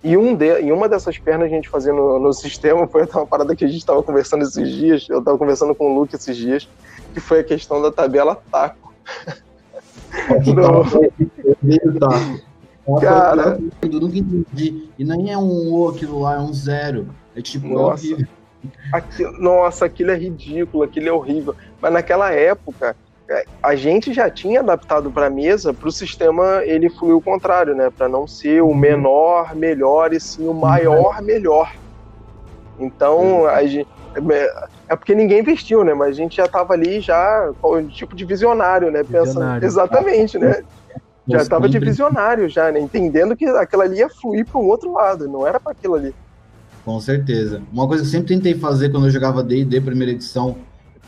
e, 0.04 0.16
um 0.16 0.34
de, 0.34 0.62
e 0.62 0.72
uma 0.72 0.88
dessas 0.88 1.16
pernas 1.18 1.48
que 1.48 1.54
a 1.54 1.56
gente 1.56 1.70
fazia 1.70 1.92
no, 1.92 2.18
no 2.18 2.32
sistema 2.32 2.88
foi 2.88 3.06
uma 3.14 3.26
parada 3.26 3.54
que 3.54 3.64
a 3.64 3.68
gente 3.68 3.78
estava 3.78 4.02
conversando 4.02 4.42
esses 4.42 4.68
dias, 4.68 5.06
eu 5.08 5.20
estava 5.20 5.38
conversando 5.38 5.74
com 5.76 5.92
o 5.92 5.94
Luke 5.94 6.14
esses 6.14 6.36
dias, 6.36 6.68
que 7.12 7.20
foi 7.20 7.40
a 7.40 7.44
questão 7.44 7.80
da 7.80 7.92
tabela 7.92 8.40
taco. 8.50 8.92
No- 10.46 10.84
Tá. 11.98 13.00
Cara. 13.00 13.58
Eu 13.80 14.00
nunca 14.00 14.18
entendi. 14.18 14.88
E 14.98 15.04
nem 15.04 15.32
é 15.32 15.38
um 15.38 15.72
O 15.72 15.88
aquilo 15.88 16.20
lá, 16.20 16.34
é 16.34 16.38
um 16.38 16.52
zero. 16.52 17.08
É 17.34 17.40
tipo, 17.40 17.66
é 17.66 17.70
Nossa. 17.70 18.28
Aquilo, 18.92 19.32
nossa, 19.40 19.86
aquilo 19.86 20.10
é 20.10 20.16
ridículo, 20.16 20.84
aquilo 20.84 21.08
é 21.08 21.12
horrível. 21.12 21.54
Mas 21.80 21.92
naquela 21.92 22.32
época, 22.32 22.94
é, 23.28 23.44
a 23.62 23.74
gente 23.74 24.12
já 24.12 24.30
tinha 24.30 24.60
adaptado 24.60 25.10
para 25.10 25.26
a 25.26 25.30
mesa 25.30 25.72
para 25.72 25.88
o 25.88 25.92
sistema 25.92 26.62
ele 26.64 26.88
fluir 26.90 27.16
o 27.16 27.20
contrário, 27.20 27.74
né? 27.74 27.90
Para 27.90 28.08
não 28.08 28.26
ser 28.26 28.62
o 28.62 28.68
uhum. 28.68 28.74
menor 28.74 29.54
melhor 29.54 30.12
e 30.12 30.20
sim 30.20 30.46
o 30.46 30.54
maior 30.54 31.18
uhum. 31.18 31.24
melhor. 31.24 31.74
Então, 32.78 33.46
a 33.46 33.64
gente, 33.66 33.88
é, 34.92 34.96
porque 34.96 35.14
ninguém 35.14 35.40
investiu, 35.40 35.82
né? 35.82 35.94
Mas 35.94 36.10
a 36.10 36.12
gente 36.12 36.36
já 36.36 36.44
estava 36.44 36.74
ali 36.74 37.00
já 37.00 37.50
tipo 37.90 38.14
de 38.14 38.24
visionário, 38.24 38.90
né? 38.90 39.02
Visionário. 39.02 39.32
Pensando 39.34 39.64
exatamente, 39.64 40.38
né? 40.38 40.62
Já 41.26 41.38
estava 41.38 41.68
de 41.68 41.78
visionário 41.78 42.48
já, 42.48 42.70
né? 42.70 42.80
Entendendo 42.80 43.36
que 43.36 43.46
aquilo 43.46 43.82
ali 43.82 43.98
ia 43.98 44.08
fluir 44.08 44.44
para 44.44 44.60
um 44.60 44.64
outro 44.64 44.92
lado, 44.92 45.28
não 45.28 45.46
era 45.46 45.58
para 45.58 45.72
aquilo 45.72 45.94
ali. 45.94 46.14
Com 46.84 47.00
certeza. 47.00 47.62
Uma 47.72 47.86
coisa 47.86 48.02
que 48.02 48.08
eu 48.08 48.10
sempre 48.10 48.34
tentei 48.34 48.54
fazer 48.54 48.90
quando 48.90 49.06
eu 49.06 49.10
jogava 49.10 49.42
D&D 49.42 49.80
primeira 49.80 50.12
edição 50.12 50.56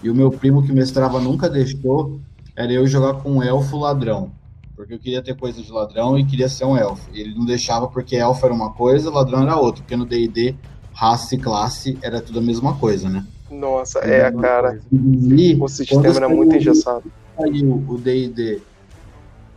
e 0.03 0.09
o 0.09 0.14
meu 0.14 0.31
primo 0.31 0.62
que 0.62 0.73
mestrava 0.73 1.20
nunca 1.20 1.49
deixou 1.49 2.20
era 2.57 2.73
eu 2.73 2.87
jogar 2.87 3.14
com 3.14 3.33
um 3.33 3.42
elfo 3.42 3.77
ladrão. 3.77 4.31
Porque 4.77 4.94
eu 4.94 4.99
queria 4.99 5.23
ter 5.23 5.37
coisa 5.37 5.61
de 5.61 5.70
ladrão 5.70 6.18
e 6.18 6.25
queria 6.25 6.49
ser 6.49 6.64
um 6.64 6.77
elfo. 6.77 7.11
E 7.12 7.20
ele 7.20 7.35
não 7.35 7.44
deixava 7.44 7.88
porque 7.88 8.16
elfo 8.16 8.47
era 8.47 8.55
uma 8.55 8.73
coisa, 8.73 9.11
ladrão 9.11 9.42
era 9.42 9.57
outra. 9.57 9.83
Porque 9.83 9.97
no 9.97 10.07
D&D, 10.07 10.55
raça 10.92 11.35
e 11.35 11.38
classe 11.38 11.99
era 12.01 12.20
tudo 12.20 12.38
a 12.38 12.42
mesma 12.42 12.75
coisa, 12.77 13.09
né? 13.09 13.27
Nossa, 13.59 14.01
é, 14.01 14.31
cara. 14.33 14.81
E, 14.93 15.57
o 15.61 15.69
sistema 15.69 16.07
era 16.09 16.29
muito 16.29 16.57
engessado. 16.57 17.11
Aí 17.38 17.64
o 17.64 17.99
D&D 17.99 18.61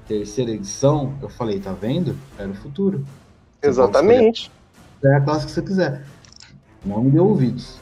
terceira 0.08 0.52
edição, 0.52 1.18
eu 1.22 1.30
falei, 1.30 1.60
tá 1.60 1.74
vendo? 1.74 2.18
Era 2.38 2.50
o 2.50 2.56
futuro. 2.56 3.06
Você 3.62 3.68
Exatamente. 3.70 4.52
É 5.04 5.16
a 5.16 5.22
classe 5.22 5.46
que 5.46 5.52
você 5.52 5.62
quiser. 5.62 6.06
Não 6.84 7.04
me 7.04 7.12
deu 7.12 7.28
ouvidos. 7.28 7.80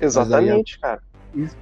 Exatamente, 0.00 0.76
aí, 0.76 0.80
cara. 0.80 1.02
Isso, 1.34 1.56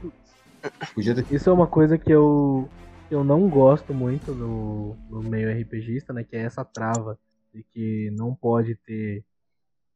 isso 1.31 1.51
é 1.51 1.53
uma 1.53 1.67
coisa 1.67 1.97
que 1.97 2.13
eu, 2.13 2.69
eu 3.11 3.25
não 3.25 3.49
gosto 3.49 3.95
muito 3.95 4.33
no, 4.33 4.95
no 5.09 5.23
meio 5.23 5.51
RPGista, 5.51 6.13
né? 6.13 6.23
Que 6.23 6.37
é 6.37 6.43
essa 6.43 6.65
trava 6.65 7.19
de 7.53 7.65
que 7.73 8.11
não 8.17 8.35
pode 8.35 8.77
ter 8.87 9.25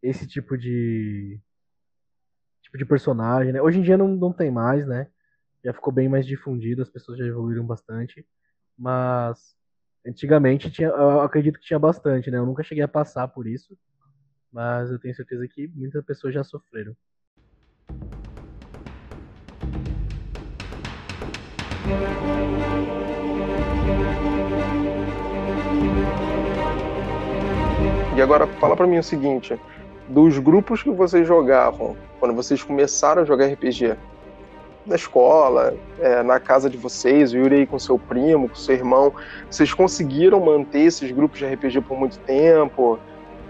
esse 0.02 0.26
tipo 0.26 0.56
de 0.56 1.38
tipo 2.70 2.78
de 2.78 2.84
personagem, 2.84 3.52
né? 3.52 3.60
Hoje 3.60 3.78
em 3.78 3.82
dia 3.82 3.98
não, 3.98 4.08
não 4.08 4.32
tem 4.32 4.50
mais, 4.50 4.86
né? 4.86 5.08
Já 5.64 5.72
ficou 5.72 5.92
bem 5.92 6.08
mais 6.08 6.26
difundido, 6.26 6.82
as 6.82 6.88
pessoas 6.88 7.18
já 7.18 7.26
evoluíram 7.26 7.66
bastante. 7.66 8.26
Mas 8.78 9.54
Antigamente 10.06 10.70
tinha, 10.70 10.88
eu 10.88 11.20
acredito 11.20 11.58
que 11.58 11.66
tinha 11.66 11.78
bastante, 11.78 12.30
né? 12.30 12.38
Eu 12.38 12.46
nunca 12.46 12.62
cheguei 12.62 12.82
a 12.82 12.88
passar 12.88 13.28
por 13.28 13.46
isso, 13.46 13.76
mas 14.50 14.90
eu 14.90 14.98
tenho 14.98 15.14
certeza 15.14 15.46
que 15.46 15.68
muitas 15.68 16.02
pessoas 16.04 16.32
já 16.32 16.42
sofreram. 16.42 16.96
E 28.16 28.22
agora 28.22 28.46
fala 28.58 28.74
para 28.74 28.86
mim 28.86 28.98
o 28.98 29.02
seguinte, 29.02 29.54
dos 30.10 30.38
grupos 30.38 30.82
que 30.82 30.90
vocês 30.90 31.26
jogavam 31.26 31.96
quando 32.18 32.34
vocês 32.34 32.62
começaram 32.62 33.22
a 33.22 33.24
jogar 33.24 33.46
RPG, 33.46 33.96
na 34.84 34.96
escola, 34.96 35.74
é, 36.00 36.22
na 36.22 36.40
casa 36.40 36.68
de 36.68 36.76
vocês, 36.76 37.32
o 37.32 37.36
Yuri 37.36 37.56
aí 37.56 37.66
com 37.66 37.78
seu 37.78 37.98
primo, 37.98 38.48
com 38.48 38.54
seu 38.56 38.74
irmão, 38.74 39.12
vocês 39.48 39.72
conseguiram 39.72 40.40
manter 40.40 40.80
esses 40.80 41.10
grupos 41.12 41.38
de 41.38 41.46
RPG 41.46 41.82
por 41.82 41.96
muito 41.96 42.18
tempo? 42.20 42.98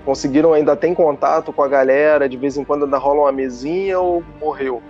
Conseguiram 0.04 0.52
ainda 0.52 0.76
ter 0.76 0.94
contato 0.94 1.52
com 1.52 1.62
a 1.62 1.68
galera? 1.68 2.28
De 2.28 2.36
vez 2.36 2.56
em 2.56 2.64
quando 2.64 2.84
ainda 2.84 2.98
rola 2.98 3.22
uma 3.22 3.32
mesinha 3.32 3.98
ou 3.98 4.22
morreu? 4.40 4.82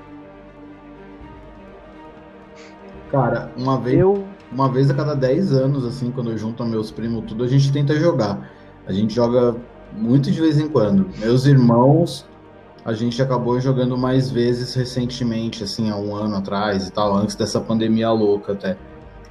Cara, 3.11 3.51
uma 3.57 3.79
vez, 3.79 3.99
eu... 3.99 4.25
uma 4.51 4.69
vez 4.69 4.91
a 4.91 4.95
cada 4.95 5.15
10 5.15 5.53
anos, 5.53 5.85
assim, 5.85 6.11
quando 6.11 6.31
eu 6.31 6.39
junto 6.39 6.65
meus 6.65 6.91
primos, 6.91 7.25
tudo, 7.27 7.45
a 7.45 7.49
gente 7.49 7.73
tenta 7.73 7.95
jogar. 7.95 8.51
A 8.87 8.93
gente 8.93 9.15
joga 9.15 9.57
muito 9.93 10.31
de 10.31 10.41
vez 10.41 10.59
em 10.59 10.69
quando. 10.69 11.09
Meus 11.19 11.47
irmãos 11.47 12.27
a 12.85 12.95
gente 12.95 13.21
acabou 13.21 13.61
jogando 13.61 13.97
mais 13.97 14.31
vezes 14.31 14.75
recentemente, 14.75 15.63
assim, 15.63 15.91
há 15.91 15.97
um 15.97 16.15
ano 16.15 16.37
atrás 16.37 16.89
e 16.89 16.93
tal, 16.93 17.15
antes 17.15 17.37
dessa 17.37 17.61
pandemia 17.61 18.11
louca 18.11 18.53
até. 18.53 18.77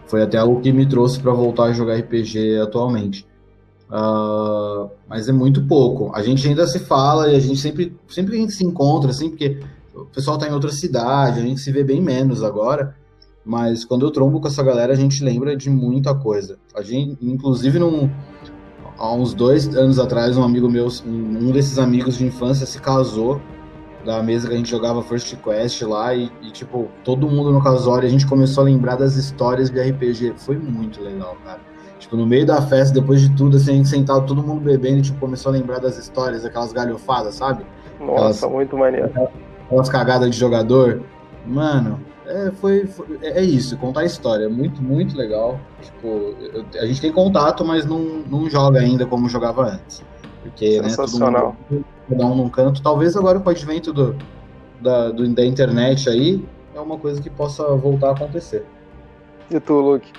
Foi 0.07 0.21
até 0.21 0.37
algo 0.37 0.61
que 0.61 0.71
me 0.71 0.85
trouxe 0.85 1.19
para 1.19 1.31
voltar 1.31 1.65
a 1.65 1.73
jogar 1.73 1.95
RPG 1.97 2.59
atualmente. 2.59 3.25
Uh, 3.89 4.89
mas 5.07 5.27
é 5.27 5.31
muito 5.31 5.65
pouco. 5.65 6.11
A 6.15 6.21
gente 6.21 6.47
ainda 6.47 6.67
se 6.67 6.79
fala 6.79 7.31
e 7.31 7.35
a 7.35 7.39
gente 7.39 7.59
sempre, 7.59 7.95
sempre 8.07 8.35
a 8.35 8.39
gente 8.39 8.53
se 8.53 8.63
encontra, 8.63 9.09
assim, 9.09 9.29
porque 9.29 9.59
o 9.95 10.05
pessoal 10.05 10.37
tá 10.37 10.47
em 10.47 10.53
outra 10.53 10.71
cidade, 10.71 11.39
a 11.39 11.43
gente 11.43 11.59
se 11.59 11.71
vê 11.71 11.83
bem 11.83 12.01
menos 12.01 12.43
agora. 12.43 12.95
Mas 13.43 13.83
quando 13.83 14.05
eu 14.05 14.11
trombo 14.11 14.39
com 14.39 14.47
essa 14.47 14.61
galera, 14.61 14.93
a 14.93 14.95
gente 14.95 15.23
lembra 15.23 15.55
de 15.57 15.69
muita 15.71 16.13
coisa. 16.13 16.59
A 16.75 16.83
gente, 16.83 17.17
inclusive, 17.21 17.79
num, 17.79 18.09
há 18.99 19.13
uns 19.13 19.33
dois 19.33 19.73
anos 19.75 19.97
atrás, 19.97 20.37
um 20.37 20.43
amigo 20.43 20.69
meu, 20.69 20.87
um 21.05 21.51
desses 21.51 21.79
amigos 21.79 22.17
de 22.17 22.25
infância, 22.25 22.65
se 22.65 22.79
casou 22.79 23.41
da 24.05 24.21
mesa 24.21 24.47
que 24.47 24.53
a 24.53 24.57
gente 24.57 24.69
jogava 24.69 25.01
First 25.03 25.35
Quest 25.37 25.81
lá 25.83 26.13
e, 26.13 26.31
e, 26.41 26.51
tipo, 26.51 26.87
todo 27.03 27.27
mundo 27.27 27.51
no 27.51 27.63
casório, 27.63 28.07
a 28.07 28.11
gente 28.11 28.27
começou 28.27 28.61
a 28.61 28.65
lembrar 28.65 28.95
das 28.95 29.15
histórias 29.15 29.69
de 29.69 29.81
RPG. 29.81 30.33
Foi 30.37 30.57
muito 30.57 31.01
legal, 31.01 31.37
cara. 31.45 31.59
Tipo, 31.99 32.15
no 32.15 32.25
meio 32.25 32.45
da 32.45 32.61
festa, 32.61 32.93
depois 32.93 33.21
de 33.21 33.29
tudo, 33.35 33.57
assim, 33.57 33.71
a 33.71 33.75
gente 33.75 33.89
sentado, 33.89 34.25
todo 34.25 34.41
mundo 34.41 34.61
bebendo 34.61 34.99
e, 34.99 35.01
tipo, 35.01 35.19
começou 35.19 35.51
a 35.51 35.53
lembrar 35.53 35.79
das 35.79 35.97
histórias, 35.97 36.45
aquelas 36.45 36.71
galhofadas, 36.71 37.35
sabe? 37.35 37.65
Nossa, 37.99 38.45
aquelas, 38.45 38.51
muito 38.51 38.77
maneiro. 38.77 39.11
Aquelas 39.65 39.89
cagadas 39.89 40.29
de 40.29 40.37
jogador. 40.37 41.01
Mano, 41.45 41.99
é, 42.29 42.51
foi, 42.51 42.85
foi, 42.85 43.17
é, 43.23 43.39
é 43.39 43.41
isso, 43.41 43.75
contar 43.77 44.01
a 44.01 44.05
história. 44.05 44.47
Muito, 44.47 44.81
muito 44.83 45.17
legal. 45.17 45.59
Tipo, 45.81 46.07
eu, 46.07 46.63
a 46.79 46.85
gente 46.85 47.01
tem 47.01 47.11
contato, 47.11 47.65
mas 47.65 47.85
não, 47.85 47.99
não 48.29 48.47
joga 48.47 48.79
ainda 48.79 49.05
como 49.05 49.27
jogava 49.27 49.63
antes. 49.63 50.03
Porque, 50.43 50.81
Sensacional. 50.83 51.31
né, 51.49 51.55
todo 51.67 51.75
mundo, 51.75 51.85
cada 52.07 52.25
um 52.25 52.35
num 52.35 52.49
canto. 52.49 52.81
Talvez 52.83 53.15
agora 53.17 53.39
com 53.39 53.49
o 53.49 53.51
advento 53.51 53.91
do, 53.91 54.15
da, 54.79 55.09
do, 55.09 55.27
da 55.27 55.43
internet 55.43 56.07
aí, 56.07 56.45
é 56.75 56.79
uma 56.79 56.99
coisa 56.99 57.19
que 57.19 57.31
possa 57.31 57.63
voltar 57.75 58.09
a 58.09 58.11
acontecer. 58.11 58.63
E 59.49 59.59
tu, 59.59 59.73
Luke? 59.73 60.11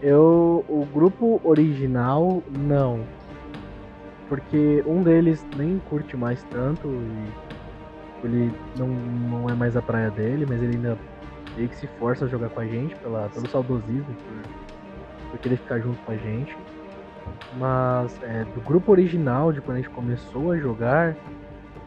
Eu, 0.00 0.64
o 0.68 0.86
grupo 0.92 1.40
original, 1.42 2.42
não. 2.48 3.00
Porque 4.28 4.84
um 4.86 5.02
deles 5.02 5.44
nem 5.56 5.80
curte 5.90 6.16
mais 6.16 6.44
tanto 6.44 6.86
e 6.88 7.43
ele 8.26 8.52
não, 8.76 8.88
não 8.88 9.50
é 9.50 9.54
mais 9.54 9.76
a 9.76 9.82
praia 9.82 10.10
dele, 10.10 10.46
mas 10.48 10.62
ele 10.62 10.76
ainda 10.76 10.98
meio 11.56 11.68
que 11.68 11.76
se 11.76 11.86
força 11.98 12.24
a 12.24 12.28
jogar 12.28 12.48
com 12.48 12.60
a 12.60 12.66
gente 12.66 12.94
pela, 12.96 13.28
pelo 13.28 13.48
saudosismo, 13.48 14.06
por, 15.30 15.38
querer 15.38 15.56
ficar 15.56 15.80
junto 15.80 15.98
com 16.04 16.12
a 16.12 16.16
gente. 16.16 16.56
Mas 17.56 18.18
é, 18.22 18.44
do 18.54 18.60
grupo 18.60 18.92
original, 18.92 19.52
de 19.52 19.60
quando 19.60 19.78
a 19.78 19.80
gente 19.80 19.90
começou 19.90 20.52
a 20.52 20.58
jogar, 20.58 21.16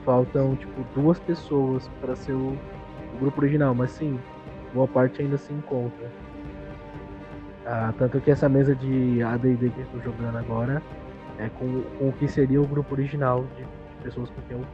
faltam 0.03 0.55
tipo 0.55 0.83
duas 0.93 1.19
pessoas 1.19 1.87
para 2.01 2.15
ser 2.15 2.33
o, 2.33 2.57
o, 3.13 3.17
grupo 3.19 3.41
original, 3.41 3.73
mas 3.73 3.91
sim, 3.91 4.19
boa 4.73 4.87
parte 4.87 5.21
ainda 5.21 5.37
se 5.37 5.53
encontra. 5.53 6.11
Ah, 7.65 7.93
tanto 7.97 8.19
que 8.21 8.31
essa 8.31 8.47
mesa 8.47 8.73
de 8.75 9.21
AD&D 9.21 9.69
que 9.69 9.79
eu 9.79 9.85
estou 9.85 10.01
jogando 10.01 10.37
agora 10.37 10.81
é 11.37 11.49
com, 11.49 11.81
com 11.97 12.09
o 12.09 12.13
que 12.13 12.27
seria 12.27 12.61
o 12.61 12.65
grupo 12.65 12.93
original 12.93 13.45
de, 13.55 13.63
de 13.63 14.03
pessoas 14.03 14.31
quem 14.47 14.57
eu 14.57 14.65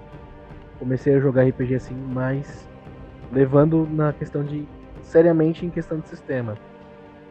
comecei 0.84 1.16
a 1.16 1.20
jogar 1.20 1.48
RPG 1.48 1.76
assim, 1.76 1.96
mas 1.96 2.68
levando 3.32 3.88
na 3.90 4.12
questão 4.12 4.44
de 4.44 4.68
seriamente 5.02 5.66
em 5.66 5.70
questão 5.70 5.98
de 5.98 6.10
sistema. 6.10 6.58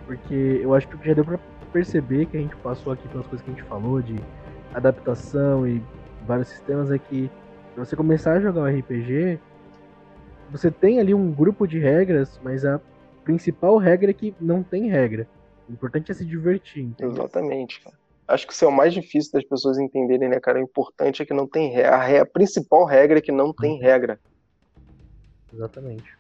Porque 0.07 0.61
eu 0.63 0.75
acho 0.75 0.89
que 0.89 1.07
já 1.07 1.13
deu 1.13 1.23
para 1.25 1.39
perceber 1.71 2.27
que 2.27 2.37
a 2.39 2.41
gente 2.41 2.57
passou 2.57 2.95
aqui 2.95 3.07
pelas 3.09 3.27
coisas 3.27 3.45
que 3.45 3.51
a 3.51 3.55
gente 3.55 3.65
falou 3.65 4.01
de 4.01 4.17
adaptação 4.73 5.69
e 5.69 5.83
vários 6.27 6.49
sistemas 6.49 6.91
é 6.91 6.99
que 6.99 7.31
pra 7.75 7.85
você 7.85 7.95
começar 7.95 8.33
a 8.33 8.41
jogar 8.41 8.63
um 8.63 8.79
RPG, 8.79 9.39
você 10.51 10.71
tem 10.71 10.99
ali 10.99 11.13
um 11.13 11.31
grupo 11.31 11.67
de 11.67 11.79
regras, 11.79 12.41
mas 12.43 12.65
a 12.65 12.81
principal 13.23 13.77
regra 13.77 14.11
é 14.11 14.15
que 14.15 14.35
não 14.41 14.63
tem 14.63 14.89
regra. 14.89 15.29
O 15.69 15.73
importante 15.73 16.11
é 16.11 16.15
se 16.15 16.25
divertir. 16.25 16.85
Entendeu? 16.85 17.13
Exatamente, 17.13 17.83
cara 17.83 18.02
acho 18.33 18.47
que 18.47 18.53
isso 18.53 18.65
é 18.65 18.69
o 18.69 18.73
mais 18.73 18.95
difícil 18.95 19.33
das 19.33 19.45
pessoas 19.45 19.79
entenderem, 19.79 20.29
né, 20.29 20.41
cara? 20.41 20.59
O 20.59 20.63
importante 20.63 21.23
é 21.23 21.27
que 21.27 21.35
não 21.35 21.47
tem 21.47 21.71
regra. 21.71 21.97
A, 21.97 22.23
a 22.23 22.27
principal 22.27 22.85
regra 22.85 23.19
é 23.19 23.21
que 23.21 23.31
não 23.31 23.53
tem 23.53 23.79
regra. 23.79 24.19
Exatamente. 25.53 26.17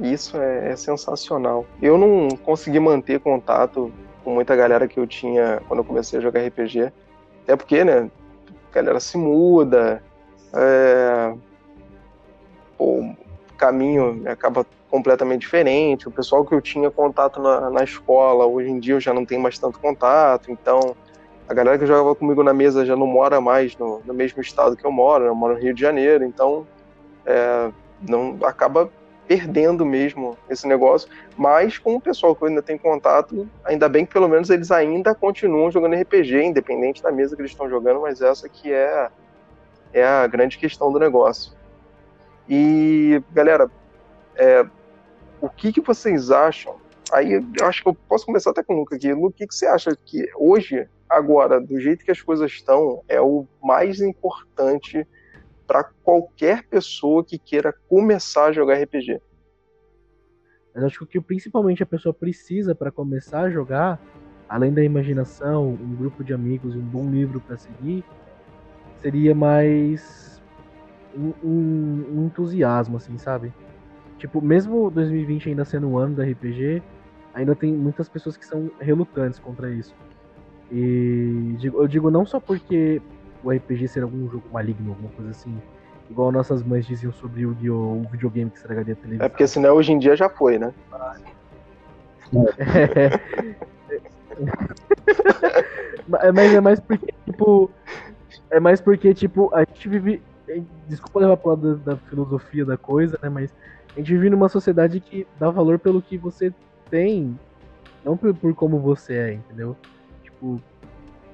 Isso 0.00 0.36
é, 0.38 0.70
é, 0.70 0.76
sensacional. 0.76 1.66
Eu 1.82 1.98
não 1.98 2.28
consegui 2.38 2.80
manter 2.80 3.20
contato 3.20 3.92
com 4.24 4.32
muita 4.32 4.56
galera 4.56 4.88
que 4.88 4.98
eu 4.98 5.06
tinha 5.06 5.60
quando 5.68 5.80
eu 5.80 5.84
comecei 5.84 6.18
a 6.18 6.22
jogar 6.22 6.40
RPG. 6.46 6.90
Até 7.42 7.54
porque, 7.54 7.84
né, 7.84 8.10
a 8.70 8.74
galera 8.74 8.98
se 8.98 9.18
muda, 9.18 10.02
é... 10.54 11.34
O 12.78 13.14
caminho 13.58 14.22
acaba 14.26 14.64
completamente 14.90 15.42
diferente. 15.42 16.08
O 16.08 16.10
pessoal 16.10 16.46
que 16.46 16.54
eu 16.54 16.62
tinha 16.62 16.90
contato 16.90 17.40
na, 17.42 17.68
na 17.68 17.84
escola, 17.84 18.46
hoje 18.46 18.70
em 18.70 18.80
dia 18.80 18.94
eu 18.94 19.00
já 19.00 19.12
não 19.12 19.26
tenho 19.26 19.42
mais 19.42 19.58
tanto 19.58 19.78
contato, 19.78 20.50
então 20.50 20.96
a 21.50 21.52
galera 21.52 21.76
que 21.76 21.84
jogava 21.84 22.14
comigo 22.14 22.44
na 22.44 22.54
mesa 22.54 22.86
já 22.86 22.94
não 22.94 23.08
mora 23.08 23.40
mais 23.40 23.76
no, 23.76 24.00
no 24.06 24.14
mesmo 24.14 24.40
estado 24.40 24.76
que 24.76 24.86
eu 24.86 24.92
moro, 24.92 25.24
eu 25.24 25.34
moro 25.34 25.54
no 25.54 25.60
Rio 25.60 25.74
de 25.74 25.80
Janeiro, 25.80 26.22
então 26.22 26.64
é, 27.26 27.72
não 28.08 28.38
acaba 28.44 28.88
perdendo 29.26 29.84
mesmo 29.84 30.38
esse 30.48 30.64
negócio, 30.68 31.08
mas 31.36 31.76
com 31.76 31.96
o 31.96 32.00
pessoal 32.00 32.36
que 32.36 32.44
eu 32.44 32.48
ainda 32.48 32.62
tenho 32.62 32.78
contato, 32.78 33.48
ainda 33.64 33.88
bem 33.88 34.06
que 34.06 34.12
pelo 34.12 34.28
menos 34.28 34.48
eles 34.48 34.70
ainda 34.70 35.12
continuam 35.12 35.72
jogando 35.72 36.00
RPG, 36.00 36.40
independente 36.40 37.02
da 37.02 37.10
mesa 37.10 37.34
que 37.34 37.42
eles 37.42 37.50
estão 37.50 37.68
jogando, 37.68 38.00
mas 38.00 38.20
essa 38.20 38.48
que 38.48 38.72
é, 38.72 39.10
é 39.92 40.04
a 40.04 40.28
grande 40.28 40.56
questão 40.56 40.92
do 40.92 41.00
negócio. 41.00 41.52
E, 42.48 43.20
galera, 43.32 43.68
é, 44.36 44.64
o 45.40 45.48
que, 45.48 45.72
que 45.72 45.80
vocês 45.80 46.30
acham? 46.30 46.76
Aí 47.12 47.32
eu 47.32 47.66
acho 47.66 47.82
que 47.82 47.88
eu 47.88 47.96
posso 48.08 48.24
começar 48.24 48.50
até 48.50 48.62
com 48.62 48.74
o 48.74 48.78
Luca 48.78 48.94
aqui. 48.94 49.12
Luca, 49.12 49.26
o 49.26 49.32
que, 49.32 49.48
que 49.48 49.54
você 49.54 49.66
acha 49.66 49.96
que 49.96 50.30
hoje 50.36 50.88
Agora, 51.10 51.60
do 51.60 51.80
jeito 51.80 52.04
que 52.04 52.10
as 52.12 52.22
coisas 52.22 52.52
estão, 52.52 53.02
é 53.08 53.20
o 53.20 53.44
mais 53.60 54.00
importante 54.00 55.04
para 55.66 55.82
qualquer 56.04 56.62
pessoa 56.68 57.24
que 57.24 57.36
queira 57.36 57.74
começar 57.88 58.46
a 58.46 58.52
jogar 58.52 58.80
RPG. 58.80 59.20
Mas 60.72 60.84
acho 60.84 60.98
que 60.98 61.04
o 61.04 61.06
que 61.06 61.20
principalmente 61.20 61.82
a 61.82 61.86
pessoa 61.86 62.14
precisa 62.14 62.76
para 62.76 62.92
começar 62.92 63.40
a 63.40 63.50
jogar, 63.50 64.00
além 64.48 64.72
da 64.72 64.84
imaginação, 64.84 65.70
um 65.70 65.96
grupo 65.96 66.22
de 66.22 66.32
amigos 66.32 66.76
e 66.76 66.78
um 66.78 66.86
bom 66.86 67.10
livro 67.10 67.40
para 67.40 67.56
seguir, 67.56 68.04
seria 69.00 69.34
mais 69.34 70.40
um, 71.16 71.32
um, 71.42 72.06
um, 72.12 72.26
entusiasmo, 72.26 72.98
assim, 72.98 73.18
sabe? 73.18 73.52
Tipo, 74.16 74.40
mesmo 74.40 74.90
2020 74.92 75.48
ainda 75.48 75.64
sendo 75.64 75.88
o 75.88 75.98
ano 75.98 76.14
do 76.14 76.22
RPG, 76.22 76.80
ainda 77.34 77.56
tem 77.56 77.72
muitas 77.72 78.08
pessoas 78.08 78.36
que 78.36 78.46
são 78.46 78.70
relutantes 78.78 79.40
contra 79.40 79.70
isso. 79.70 79.94
E 80.70 81.56
eu 81.62 81.86
digo 81.88 82.10
não 82.10 82.24
só 82.24 82.38
porque 82.38 83.02
o 83.42 83.50
RPG 83.50 83.88
ser 83.88 84.02
algum 84.02 84.28
jogo 84.30 84.44
maligno, 84.52 84.90
alguma 84.90 85.10
coisa 85.10 85.30
assim, 85.30 85.60
igual 86.08 86.30
nossas 86.30 86.62
mães 86.62 86.86
diziam 86.86 87.12
sobre 87.12 87.46
o, 87.46 87.52
o 87.52 88.06
videogame 88.10 88.50
que 88.50 88.56
estragaria 88.58 88.94
a 88.94 88.96
televisão. 88.96 89.26
É 89.26 89.28
porque 89.28 89.46
senão 89.46 89.74
hoje 89.74 89.92
em 89.92 89.98
dia 89.98 90.14
já 90.14 90.28
foi, 90.28 90.58
né? 90.58 90.72
É. 92.32 93.20
Mas 96.34 96.54
é 96.54 96.60
mais 96.60 96.80
porque, 96.80 97.14
tipo. 97.24 97.70
É 98.50 98.58
mais 98.60 98.80
porque, 98.80 99.14
tipo, 99.14 99.54
a 99.54 99.60
gente 99.60 99.88
vive. 99.88 100.22
Desculpa 100.88 101.20
levar 101.20 101.36
pro 101.36 101.50
lado 101.50 101.76
da, 101.76 101.92
da 101.92 101.96
filosofia 101.96 102.64
da 102.64 102.76
coisa, 102.76 103.18
né? 103.22 103.28
Mas 103.28 103.54
a 103.94 103.98
gente 103.98 104.12
vive 104.12 104.30
numa 104.30 104.48
sociedade 104.48 104.98
que 105.00 105.26
dá 105.38 105.50
valor 105.50 105.78
pelo 105.78 106.02
que 106.02 106.18
você 106.18 106.52
tem, 106.90 107.38
não 108.04 108.16
por, 108.16 108.34
por 108.34 108.54
como 108.54 108.80
você 108.80 109.14
é, 109.14 109.32
entendeu? 109.34 109.76
Tipo, 110.40 110.60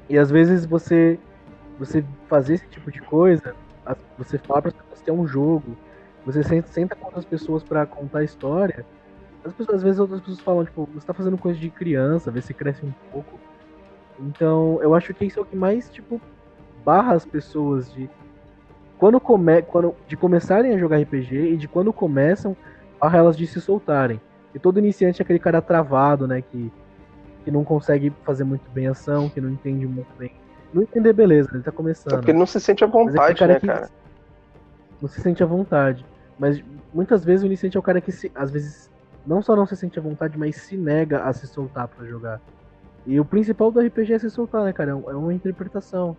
e 0.09 0.18
às 0.18 0.30
vezes 0.30 0.66
você 0.66 1.18
você 1.78 2.04
fazer 2.26 2.54
esse 2.54 2.66
tipo 2.68 2.90
de 2.90 3.00
coisa, 3.02 3.54
você 4.18 4.38
fala 4.38 4.62
para 4.62 4.72
pessoas 4.72 5.02
que 5.02 5.11
é 5.11 5.12
um 5.12 5.26
jogo, 5.26 5.76
você 6.24 6.42
senta, 6.42 6.66
senta 6.68 6.96
com 6.96 7.04
outras 7.07 7.24
pessoas 7.24 7.62
para 7.62 7.84
contar 7.86 8.20
a 8.20 8.24
história. 8.24 8.84
As 9.44 9.52
pessoas, 9.52 9.76
às 9.76 9.82
vezes 9.82 10.00
outras 10.00 10.20
pessoas 10.20 10.40
falam, 10.40 10.64
tipo, 10.64 10.88
você 10.94 11.07
tá 11.07 11.12
fazendo 11.12 11.36
coisa 11.36 11.59
de 11.59 11.68
criança, 11.68 12.30
vê 12.30 12.40
se 12.40 12.54
cresce 12.54 12.84
um 12.84 12.92
pouco. 13.12 13.38
Então, 14.18 14.80
eu 14.82 14.94
acho 14.94 15.12
que 15.12 15.26
isso 15.26 15.38
é 15.38 15.42
o 15.42 15.44
que 15.44 15.54
mais, 15.54 15.90
tipo, 15.90 16.20
barra 16.82 17.12
as 17.12 17.26
pessoas 17.26 17.92
de 17.92 18.09
quando 18.98 19.20
come, 19.20 19.61
quando 19.62 19.94
de 20.09 20.16
começarem 20.16 20.72
a 20.74 20.78
jogar 20.78 20.98
RPG 20.98 21.52
e 21.52 21.57
de 21.59 21.68
quando 21.68 21.92
começam, 21.92 22.57
barra 22.98 23.18
elas 23.18 23.36
de 23.36 23.46
se 23.46 23.61
soltarem. 23.61 24.18
E 24.54 24.59
todo 24.59 24.78
iniciante 24.78 25.20
é 25.20 25.22
aquele 25.22 25.38
cara 25.38 25.61
travado, 25.61 26.26
né, 26.26 26.40
que 26.40 26.72
que 27.47 27.51
não 27.53 27.62
consegue 27.62 28.12
fazer 28.24 28.42
muito 28.42 28.68
bem 28.72 28.88
a 28.88 28.90
ação, 28.90 29.28
que 29.28 29.40
não 29.40 29.49
entende 29.49 29.86
muito 29.86 30.09
bem. 30.18 30.32
Não 30.74 30.82
entender, 30.82 31.12
beleza, 31.12 31.49
ele 31.55 31.62
tá 31.62 31.70
começando. 31.70 32.14
É 32.14 32.16
porque 32.16 32.32
ele 32.32 32.38
não 32.40 32.44
se 32.44 32.59
sente 32.59 32.82
à 32.82 32.88
vontade, 32.88 33.30
é 33.30 33.34
cara 33.36 33.53
né, 33.53 33.61
cara? 33.61 33.90
Não 35.01 35.09
se 35.09 35.20
sente 35.20 35.44
à 35.44 35.47
vontade. 35.47 36.05
Mas 36.36 36.61
muitas 36.92 37.24
vezes 37.24 37.44
o 37.44 37.47
iniciante 37.47 37.76
é 37.76 37.80
o 37.80 37.82
cara 37.84 38.01
que 38.01 38.11
se, 38.11 38.32
às 38.34 38.51
vezes 38.51 38.90
não 39.24 39.40
só 39.40 39.55
não 39.55 39.64
se 39.64 39.76
sente 39.76 39.97
à 39.97 40.03
vontade, 40.03 40.36
mas 40.36 40.57
se 40.57 40.76
nega 40.76 41.22
a 41.22 41.32
se 41.32 41.47
soltar 41.47 41.86
para 41.86 42.05
jogar. 42.05 42.40
E 43.07 43.20
o 43.20 43.24
principal 43.24 43.70
do 43.70 43.78
RPG 43.78 44.14
é 44.14 44.18
se 44.18 44.28
soltar, 44.28 44.64
né, 44.64 44.72
cara? 44.72 44.90
É, 44.90 45.11
é 45.12 45.14
uma 45.14 45.32
interpretação. 45.32 46.16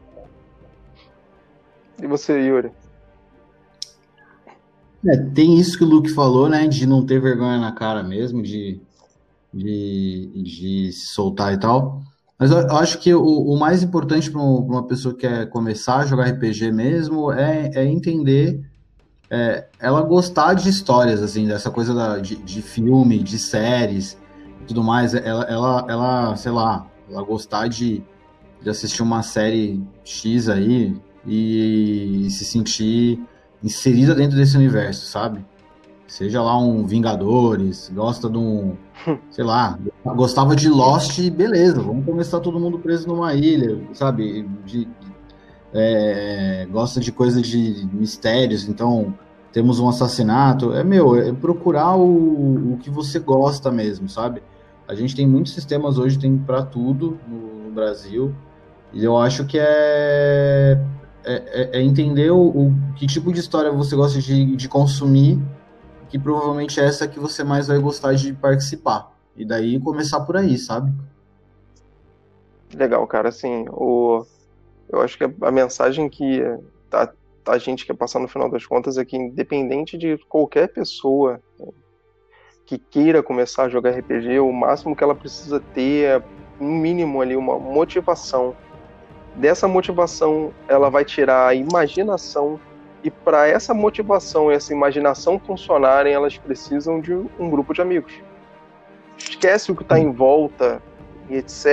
E 2.01 2.07
você, 2.07 2.39
Yuri? 2.39 2.71
É, 5.05 5.17
tem 5.17 5.59
isso 5.59 5.77
que 5.77 5.83
o 5.83 5.87
Luke 5.87 6.09
falou, 6.09 6.47
né? 6.47 6.67
De 6.67 6.87
não 6.87 7.05
ter 7.05 7.19
vergonha 7.19 7.59
na 7.59 7.73
cara 7.73 8.01
mesmo, 8.01 8.41
de 8.41 8.79
de, 9.57 10.43
de 10.43 10.91
se 10.91 11.07
soltar 11.07 11.53
e 11.53 11.59
tal. 11.59 12.01
Mas 12.39 12.51
eu, 12.51 12.59
acho 12.77 12.99
que 12.99 13.13
o, 13.13 13.23
o 13.23 13.57
mais 13.57 13.81
importante 13.81 14.29
para 14.29 14.41
uma 14.41 14.85
pessoa 14.85 15.13
que 15.13 15.21
quer 15.21 15.49
começar 15.49 15.97
a 15.97 16.05
jogar 16.05 16.25
RPG 16.29 16.71
mesmo 16.71 17.31
é, 17.31 17.71
é 17.73 17.85
entender, 17.85 18.61
é, 19.29 19.67
ela 19.79 20.01
gostar 20.03 20.53
de 20.53 20.69
histórias, 20.69 21.21
assim, 21.23 21.47
dessa 21.47 21.71
coisa 21.71 21.93
da, 21.93 22.19
de, 22.19 22.35
de 22.35 22.61
filme, 22.61 23.23
de 23.23 23.39
séries 23.39 24.17
tudo 24.67 24.83
mais. 24.83 25.13
Ela, 25.15 25.43
ela, 25.45 25.85
ela, 25.89 26.35
sei 26.35 26.51
lá, 26.51 26.85
ela 27.09 27.23
gostar 27.23 27.67
de, 27.67 28.03
de 28.61 28.69
assistir 28.69 29.01
uma 29.01 29.23
série 29.23 29.81
X 30.03 30.49
aí 30.49 30.95
e, 31.25 32.27
e 32.27 32.29
se 32.29 32.45
sentir 32.45 33.19
inserida 33.63 34.13
dentro 34.13 34.37
desse 34.37 34.55
universo, 34.55 35.05
sabe? 35.07 35.43
Seja 36.07 36.41
lá 36.41 36.57
um 36.57 36.85
Vingadores, 36.85 37.91
gosta 37.93 38.29
de 38.29 38.37
um 38.37 38.77
sei 39.29 39.43
lá, 39.43 39.77
gostava 40.05 40.55
de 40.55 40.69
Lost, 40.69 41.19
beleza, 41.29 41.81
vamos 41.81 42.05
começar 42.05 42.39
todo 42.39 42.59
mundo 42.59 42.79
preso 42.79 43.07
numa 43.07 43.33
ilha, 43.33 43.79
sabe? 43.93 44.47
De, 44.65 44.87
é, 45.73 46.67
gosta 46.71 46.99
de 46.99 47.11
coisas 47.11 47.45
de 47.45 47.87
mistérios, 47.91 48.67
então 48.67 49.13
temos 49.51 49.79
um 49.79 49.89
assassinato. 49.89 50.73
É 50.73 50.83
meu, 50.83 51.15
é 51.15 51.31
procurar 51.33 51.95
o, 51.95 52.73
o 52.73 52.77
que 52.77 52.89
você 52.89 53.19
gosta 53.19 53.71
mesmo, 53.71 54.09
sabe? 54.09 54.41
A 54.87 54.95
gente 54.95 55.15
tem 55.15 55.27
muitos 55.27 55.53
sistemas 55.53 55.97
hoje, 55.97 56.17
tem 56.17 56.37
para 56.37 56.63
tudo 56.63 57.19
no, 57.27 57.65
no, 57.65 57.71
Brasil, 57.71 58.33
e 58.93 59.03
eu 59.03 59.17
acho 59.17 59.45
que 59.45 59.59
é, 59.59 60.81
é, 61.23 61.69
é 61.77 61.81
entender 61.81 62.31
o, 62.31 62.39
o, 62.39 62.73
que 62.95 63.05
tipo 63.05 63.31
de 63.31 63.39
história 63.39 63.71
você 63.71 63.95
gosta 63.95 64.19
de, 64.19 64.55
de 64.55 64.69
consumir 64.69 65.39
que 66.09 66.17
provavelmente 66.17 66.79
é 66.79 66.85
essa 66.85 67.07
que 67.07 67.19
você 67.19 67.43
mais 67.43 67.67
vai 67.67 67.77
gostar 67.79 68.13
de 68.13 68.33
participar. 68.33 69.11
E 69.35 69.45
daí 69.45 69.79
começar 69.79 70.21
por 70.21 70.37
aí, 70.37 70.57
sabe? 70.57 70.91
Legal, 72.73 73.05
cara. 73.07 73.29
Assim, 73.29 73.65
o... 73.69 74.25
eu 74.89 75.01
acho 75.01 75.17
que 75.17 75.23
a 75.23 75.51
mensagem 75.51 76.09
que 76.09 76.41
a, 76.91 77.11
a 77.47 77.57
gente 77.57 77.85
quer 77.85 77.93
passar 77.93 78.19
no 78.19 78.27
final 78.27 78.49
das 78.49 78.65
contas 78.65 78.97
é 78.97 79.05
que, 79.05 79.15
independente 79.15 79.97
de 79.97 80.17
qualquer 80.27 80.67
pessoa 80.69 81.41
que 82.65 82.77
queira 82.77 83.23
começar 83.23 83.63
a 83.63 83.69
jogar 83.69 83.91
RPG, 83.91 84.39
o 84.39 84.51
máximo 84.51 84.95
que 84.95 85.03
ela 85.03 85.15
precisa 85.15 85.59
ter 85.73 86.03
é, 86.03 86.23
no 86.59 86.67
mínimo, 86.67 87.21
ali, 87.21 87.35
uma 87.35 87.57
motivação. 87.57 88.55
Dessa 89.35 89.67
motivação, 89.67 90.53
ela 90.67 90.89
vai 90.89 91.05
tirar 91.05 91.47
a 91.47 91.55
imaginação 91.55 92.59
e 93.03 93.11
para 93.11 93.47
essa 93.47 93.73
motivação 93.73 94.51
e 94.51 94.55
essa 94.55 94.73
imaginação 94.73 95.39
funcionarem, 95.39 96.13
elas 96.13 96.37
precisam 96.37 96.99
de 96.99 97.13
um 97.13 97.49
grupo 97.49 97.73
de 97.73 97.81
amigos. 97.81 98.13
Esquece 99.17 99.71
o 99.71 99.75
que 99.75 99.83
está 99.83 99.99
em 99.99 100.11
volta 100.11 100.81
e 101.29 101.35
etc. 101.35 101.65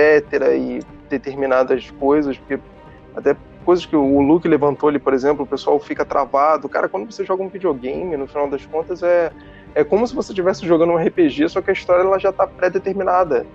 e 0.57 0.79
determinadas 1.09 1.91
coisas, 1.91 2.37
porque 2.37 2.59
até 3.15 3.35
coisas 3.63 3.85
que 3.85 3.95
o 3.95 4.21
Luke 4.21 4.47
levantou 4.47 4.89
ali, 4.89 4.99
por 4.99 5.13
exemplo, 5.13 5.43
o 5.43 5.47
pessoal 5.47 5.79
fica 5.79 6.05
travado. 6.05 6.69
Cara, 6.69 6.87
quando 6.87 7.11
você 7.11 7.25
joga 7.25 7.43
um 7.43 7.49
videogame, 7.49 8.15
no 8.15 8.27
final 8.27 8.49
das 8.49 8.65
contas, 8.65 9.01
é, 9.01 9.31
é 9.73 9.83
como 9.83 10.07
se 10.07 10.13
você 10.13 10.31
estivesse 10.31 10.65
jogando 10.65 10.93
um 10.93 10.97
RPG, 10.97 11.49
só 11.49 11.61
que 11.61 11.71
a 11.71 11.73
história 11.73 12.03
ela 12.03 12.19
já 12.19 12.29
está 12.29 12.45
pré-determinada. 12.45 13.45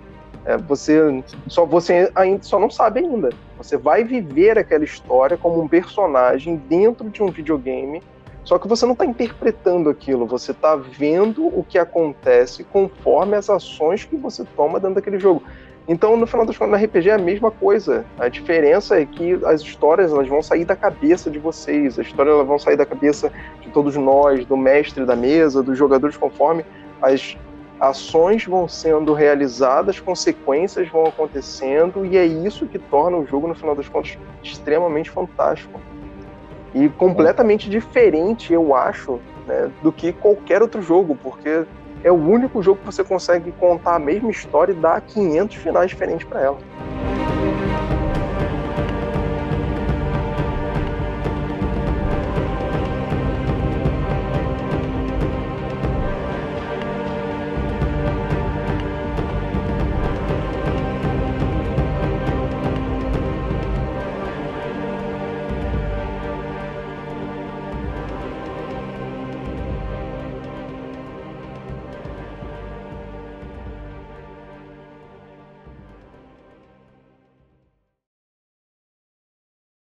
É, 0.45 0.57
você 0.57 1.23
só 1.47 1.65
você 1.65 2.11
ainda 2.15 2.43
só 2.43 2.59
não 2.59 2.69
sabe 2.69 2.99
ainda. 2.99 3.29
Você 3.57 3.77
vai 3.77 4.03
viver 4.03 4.57
aquela 4.57 4.83
história 4.83 5.37
como 5.37 5.61
um 5.61 5.67
personagem 5.67 6.55
dentro 6.67 7.09
de 7.09 7.21
um 7.21 7.29
videogame, 7.29 8.01
só 8.43 8.57
que 8.57 8.67
você 8.67 8.85
não 8.85 8.93
está 8.93 9.05
interpretando 9.05 9.89
aquilo, 9.89 10.25
você 10.25 10.51
está 10.51 10.75
vendo 10.75 11.45
o 11.45 11.63
que 11.63 11.77
acontece 11.77 12.63
conforme 12.63 13.35
as 13.35 13.49
ações 13.49 14.03
que 14.03 14.15
você 14.15 14.43
toma 14.55 14.79
dentro 14.79 14.95
daquele 14.95 15.19
jogo. 15.19 15.43
Então, 15.87 16.15
no 16.15 16.27
final 16.27 16.45
das 16.45 16.57
contas, 16.57 16.79
no 16.79 16.85
RPG 16.85 17.09
é 17.09 17.13
a 17.13 17.17
mesma 17.17 17.51
coisa. 17.51 18.05
A 18.17 18.29
diferença 18.29 18.99
é 18.99 19.05
que 19.05 19.39
as 19.45 19.61
histórias 19.61 20.11
elas 20.11 20.27
vão 20.27 20.41
sair 20.41 20.63
da 20.63 20.75
cabeça 20.75 21.29
de 21.29 21.39
vocês, 21.39 21.99
as 21.99 22.07
histórias 22.07 22.35
elas 22.35 22.47
vão 22.47 22.59
sair 22.59 22.77
da 22.77 22.85
cabeça 22.85 23.31
de 23.61 23.69
todos 23.69 23.95
nós, 23.95 24.45
do 24.45 24.55
mestre 24.55 25.05
da 25.05 25.15
mesa, 25.15 25.61
dos 25.61 25.77
jogadores, 25.77 26.15
conforme 26.15 26.65
as 27.01 27.35
ações 27.81 28.45
vão 28.45 28.67
sendo 28.67 29.11
realizadas, 29.11 29.99
consequências 29.99 30.87
vão 30.87 31.07
acontecendo, 31.07 32.05
e 32.05 32.15
é 32.15 32.23
isso 32.23 32.67
que 32.67 32.77
torna 32.77 33.17
o 33.17 33.25
jogo, 33.25 33.47
no 33.47 33.55
final 33.55 33.73
das 33.73 33.89
contas, 33.89 34.19
extremamente 34.43 35.09
fantástico. 35.09 35.81
E 36.75 36.87
completamente 36.89 37.67
diferente, 37.67 38.53
eu 38.53 38.75
acho, 38.75 39.19
né, 39.47 39.71
do 39.81 39.91
que 39.91 40.13
qualquer 40.13 40.61
outro 40.61 40.79
jogo, 40.79 41.17
porque 41.21 41.65
é 42.03 42.11
o 42.11 42.15
único 42.15 42.61
jogo 42.61 42.79
que 42.79 42.85
você 42.85 43.03
consegue 43.03 43.51
contar 43.53 43.95
a 43.95 43.99
mesma 43.99 44.29
história 44.29 44.73
e 44.73 44.75
dar 44.75 45.01
500 45.01 45.55
finais 45.57 45.89
diferentes 45.89 46.25
para 46.25 46.39
ela. 46.39 46.57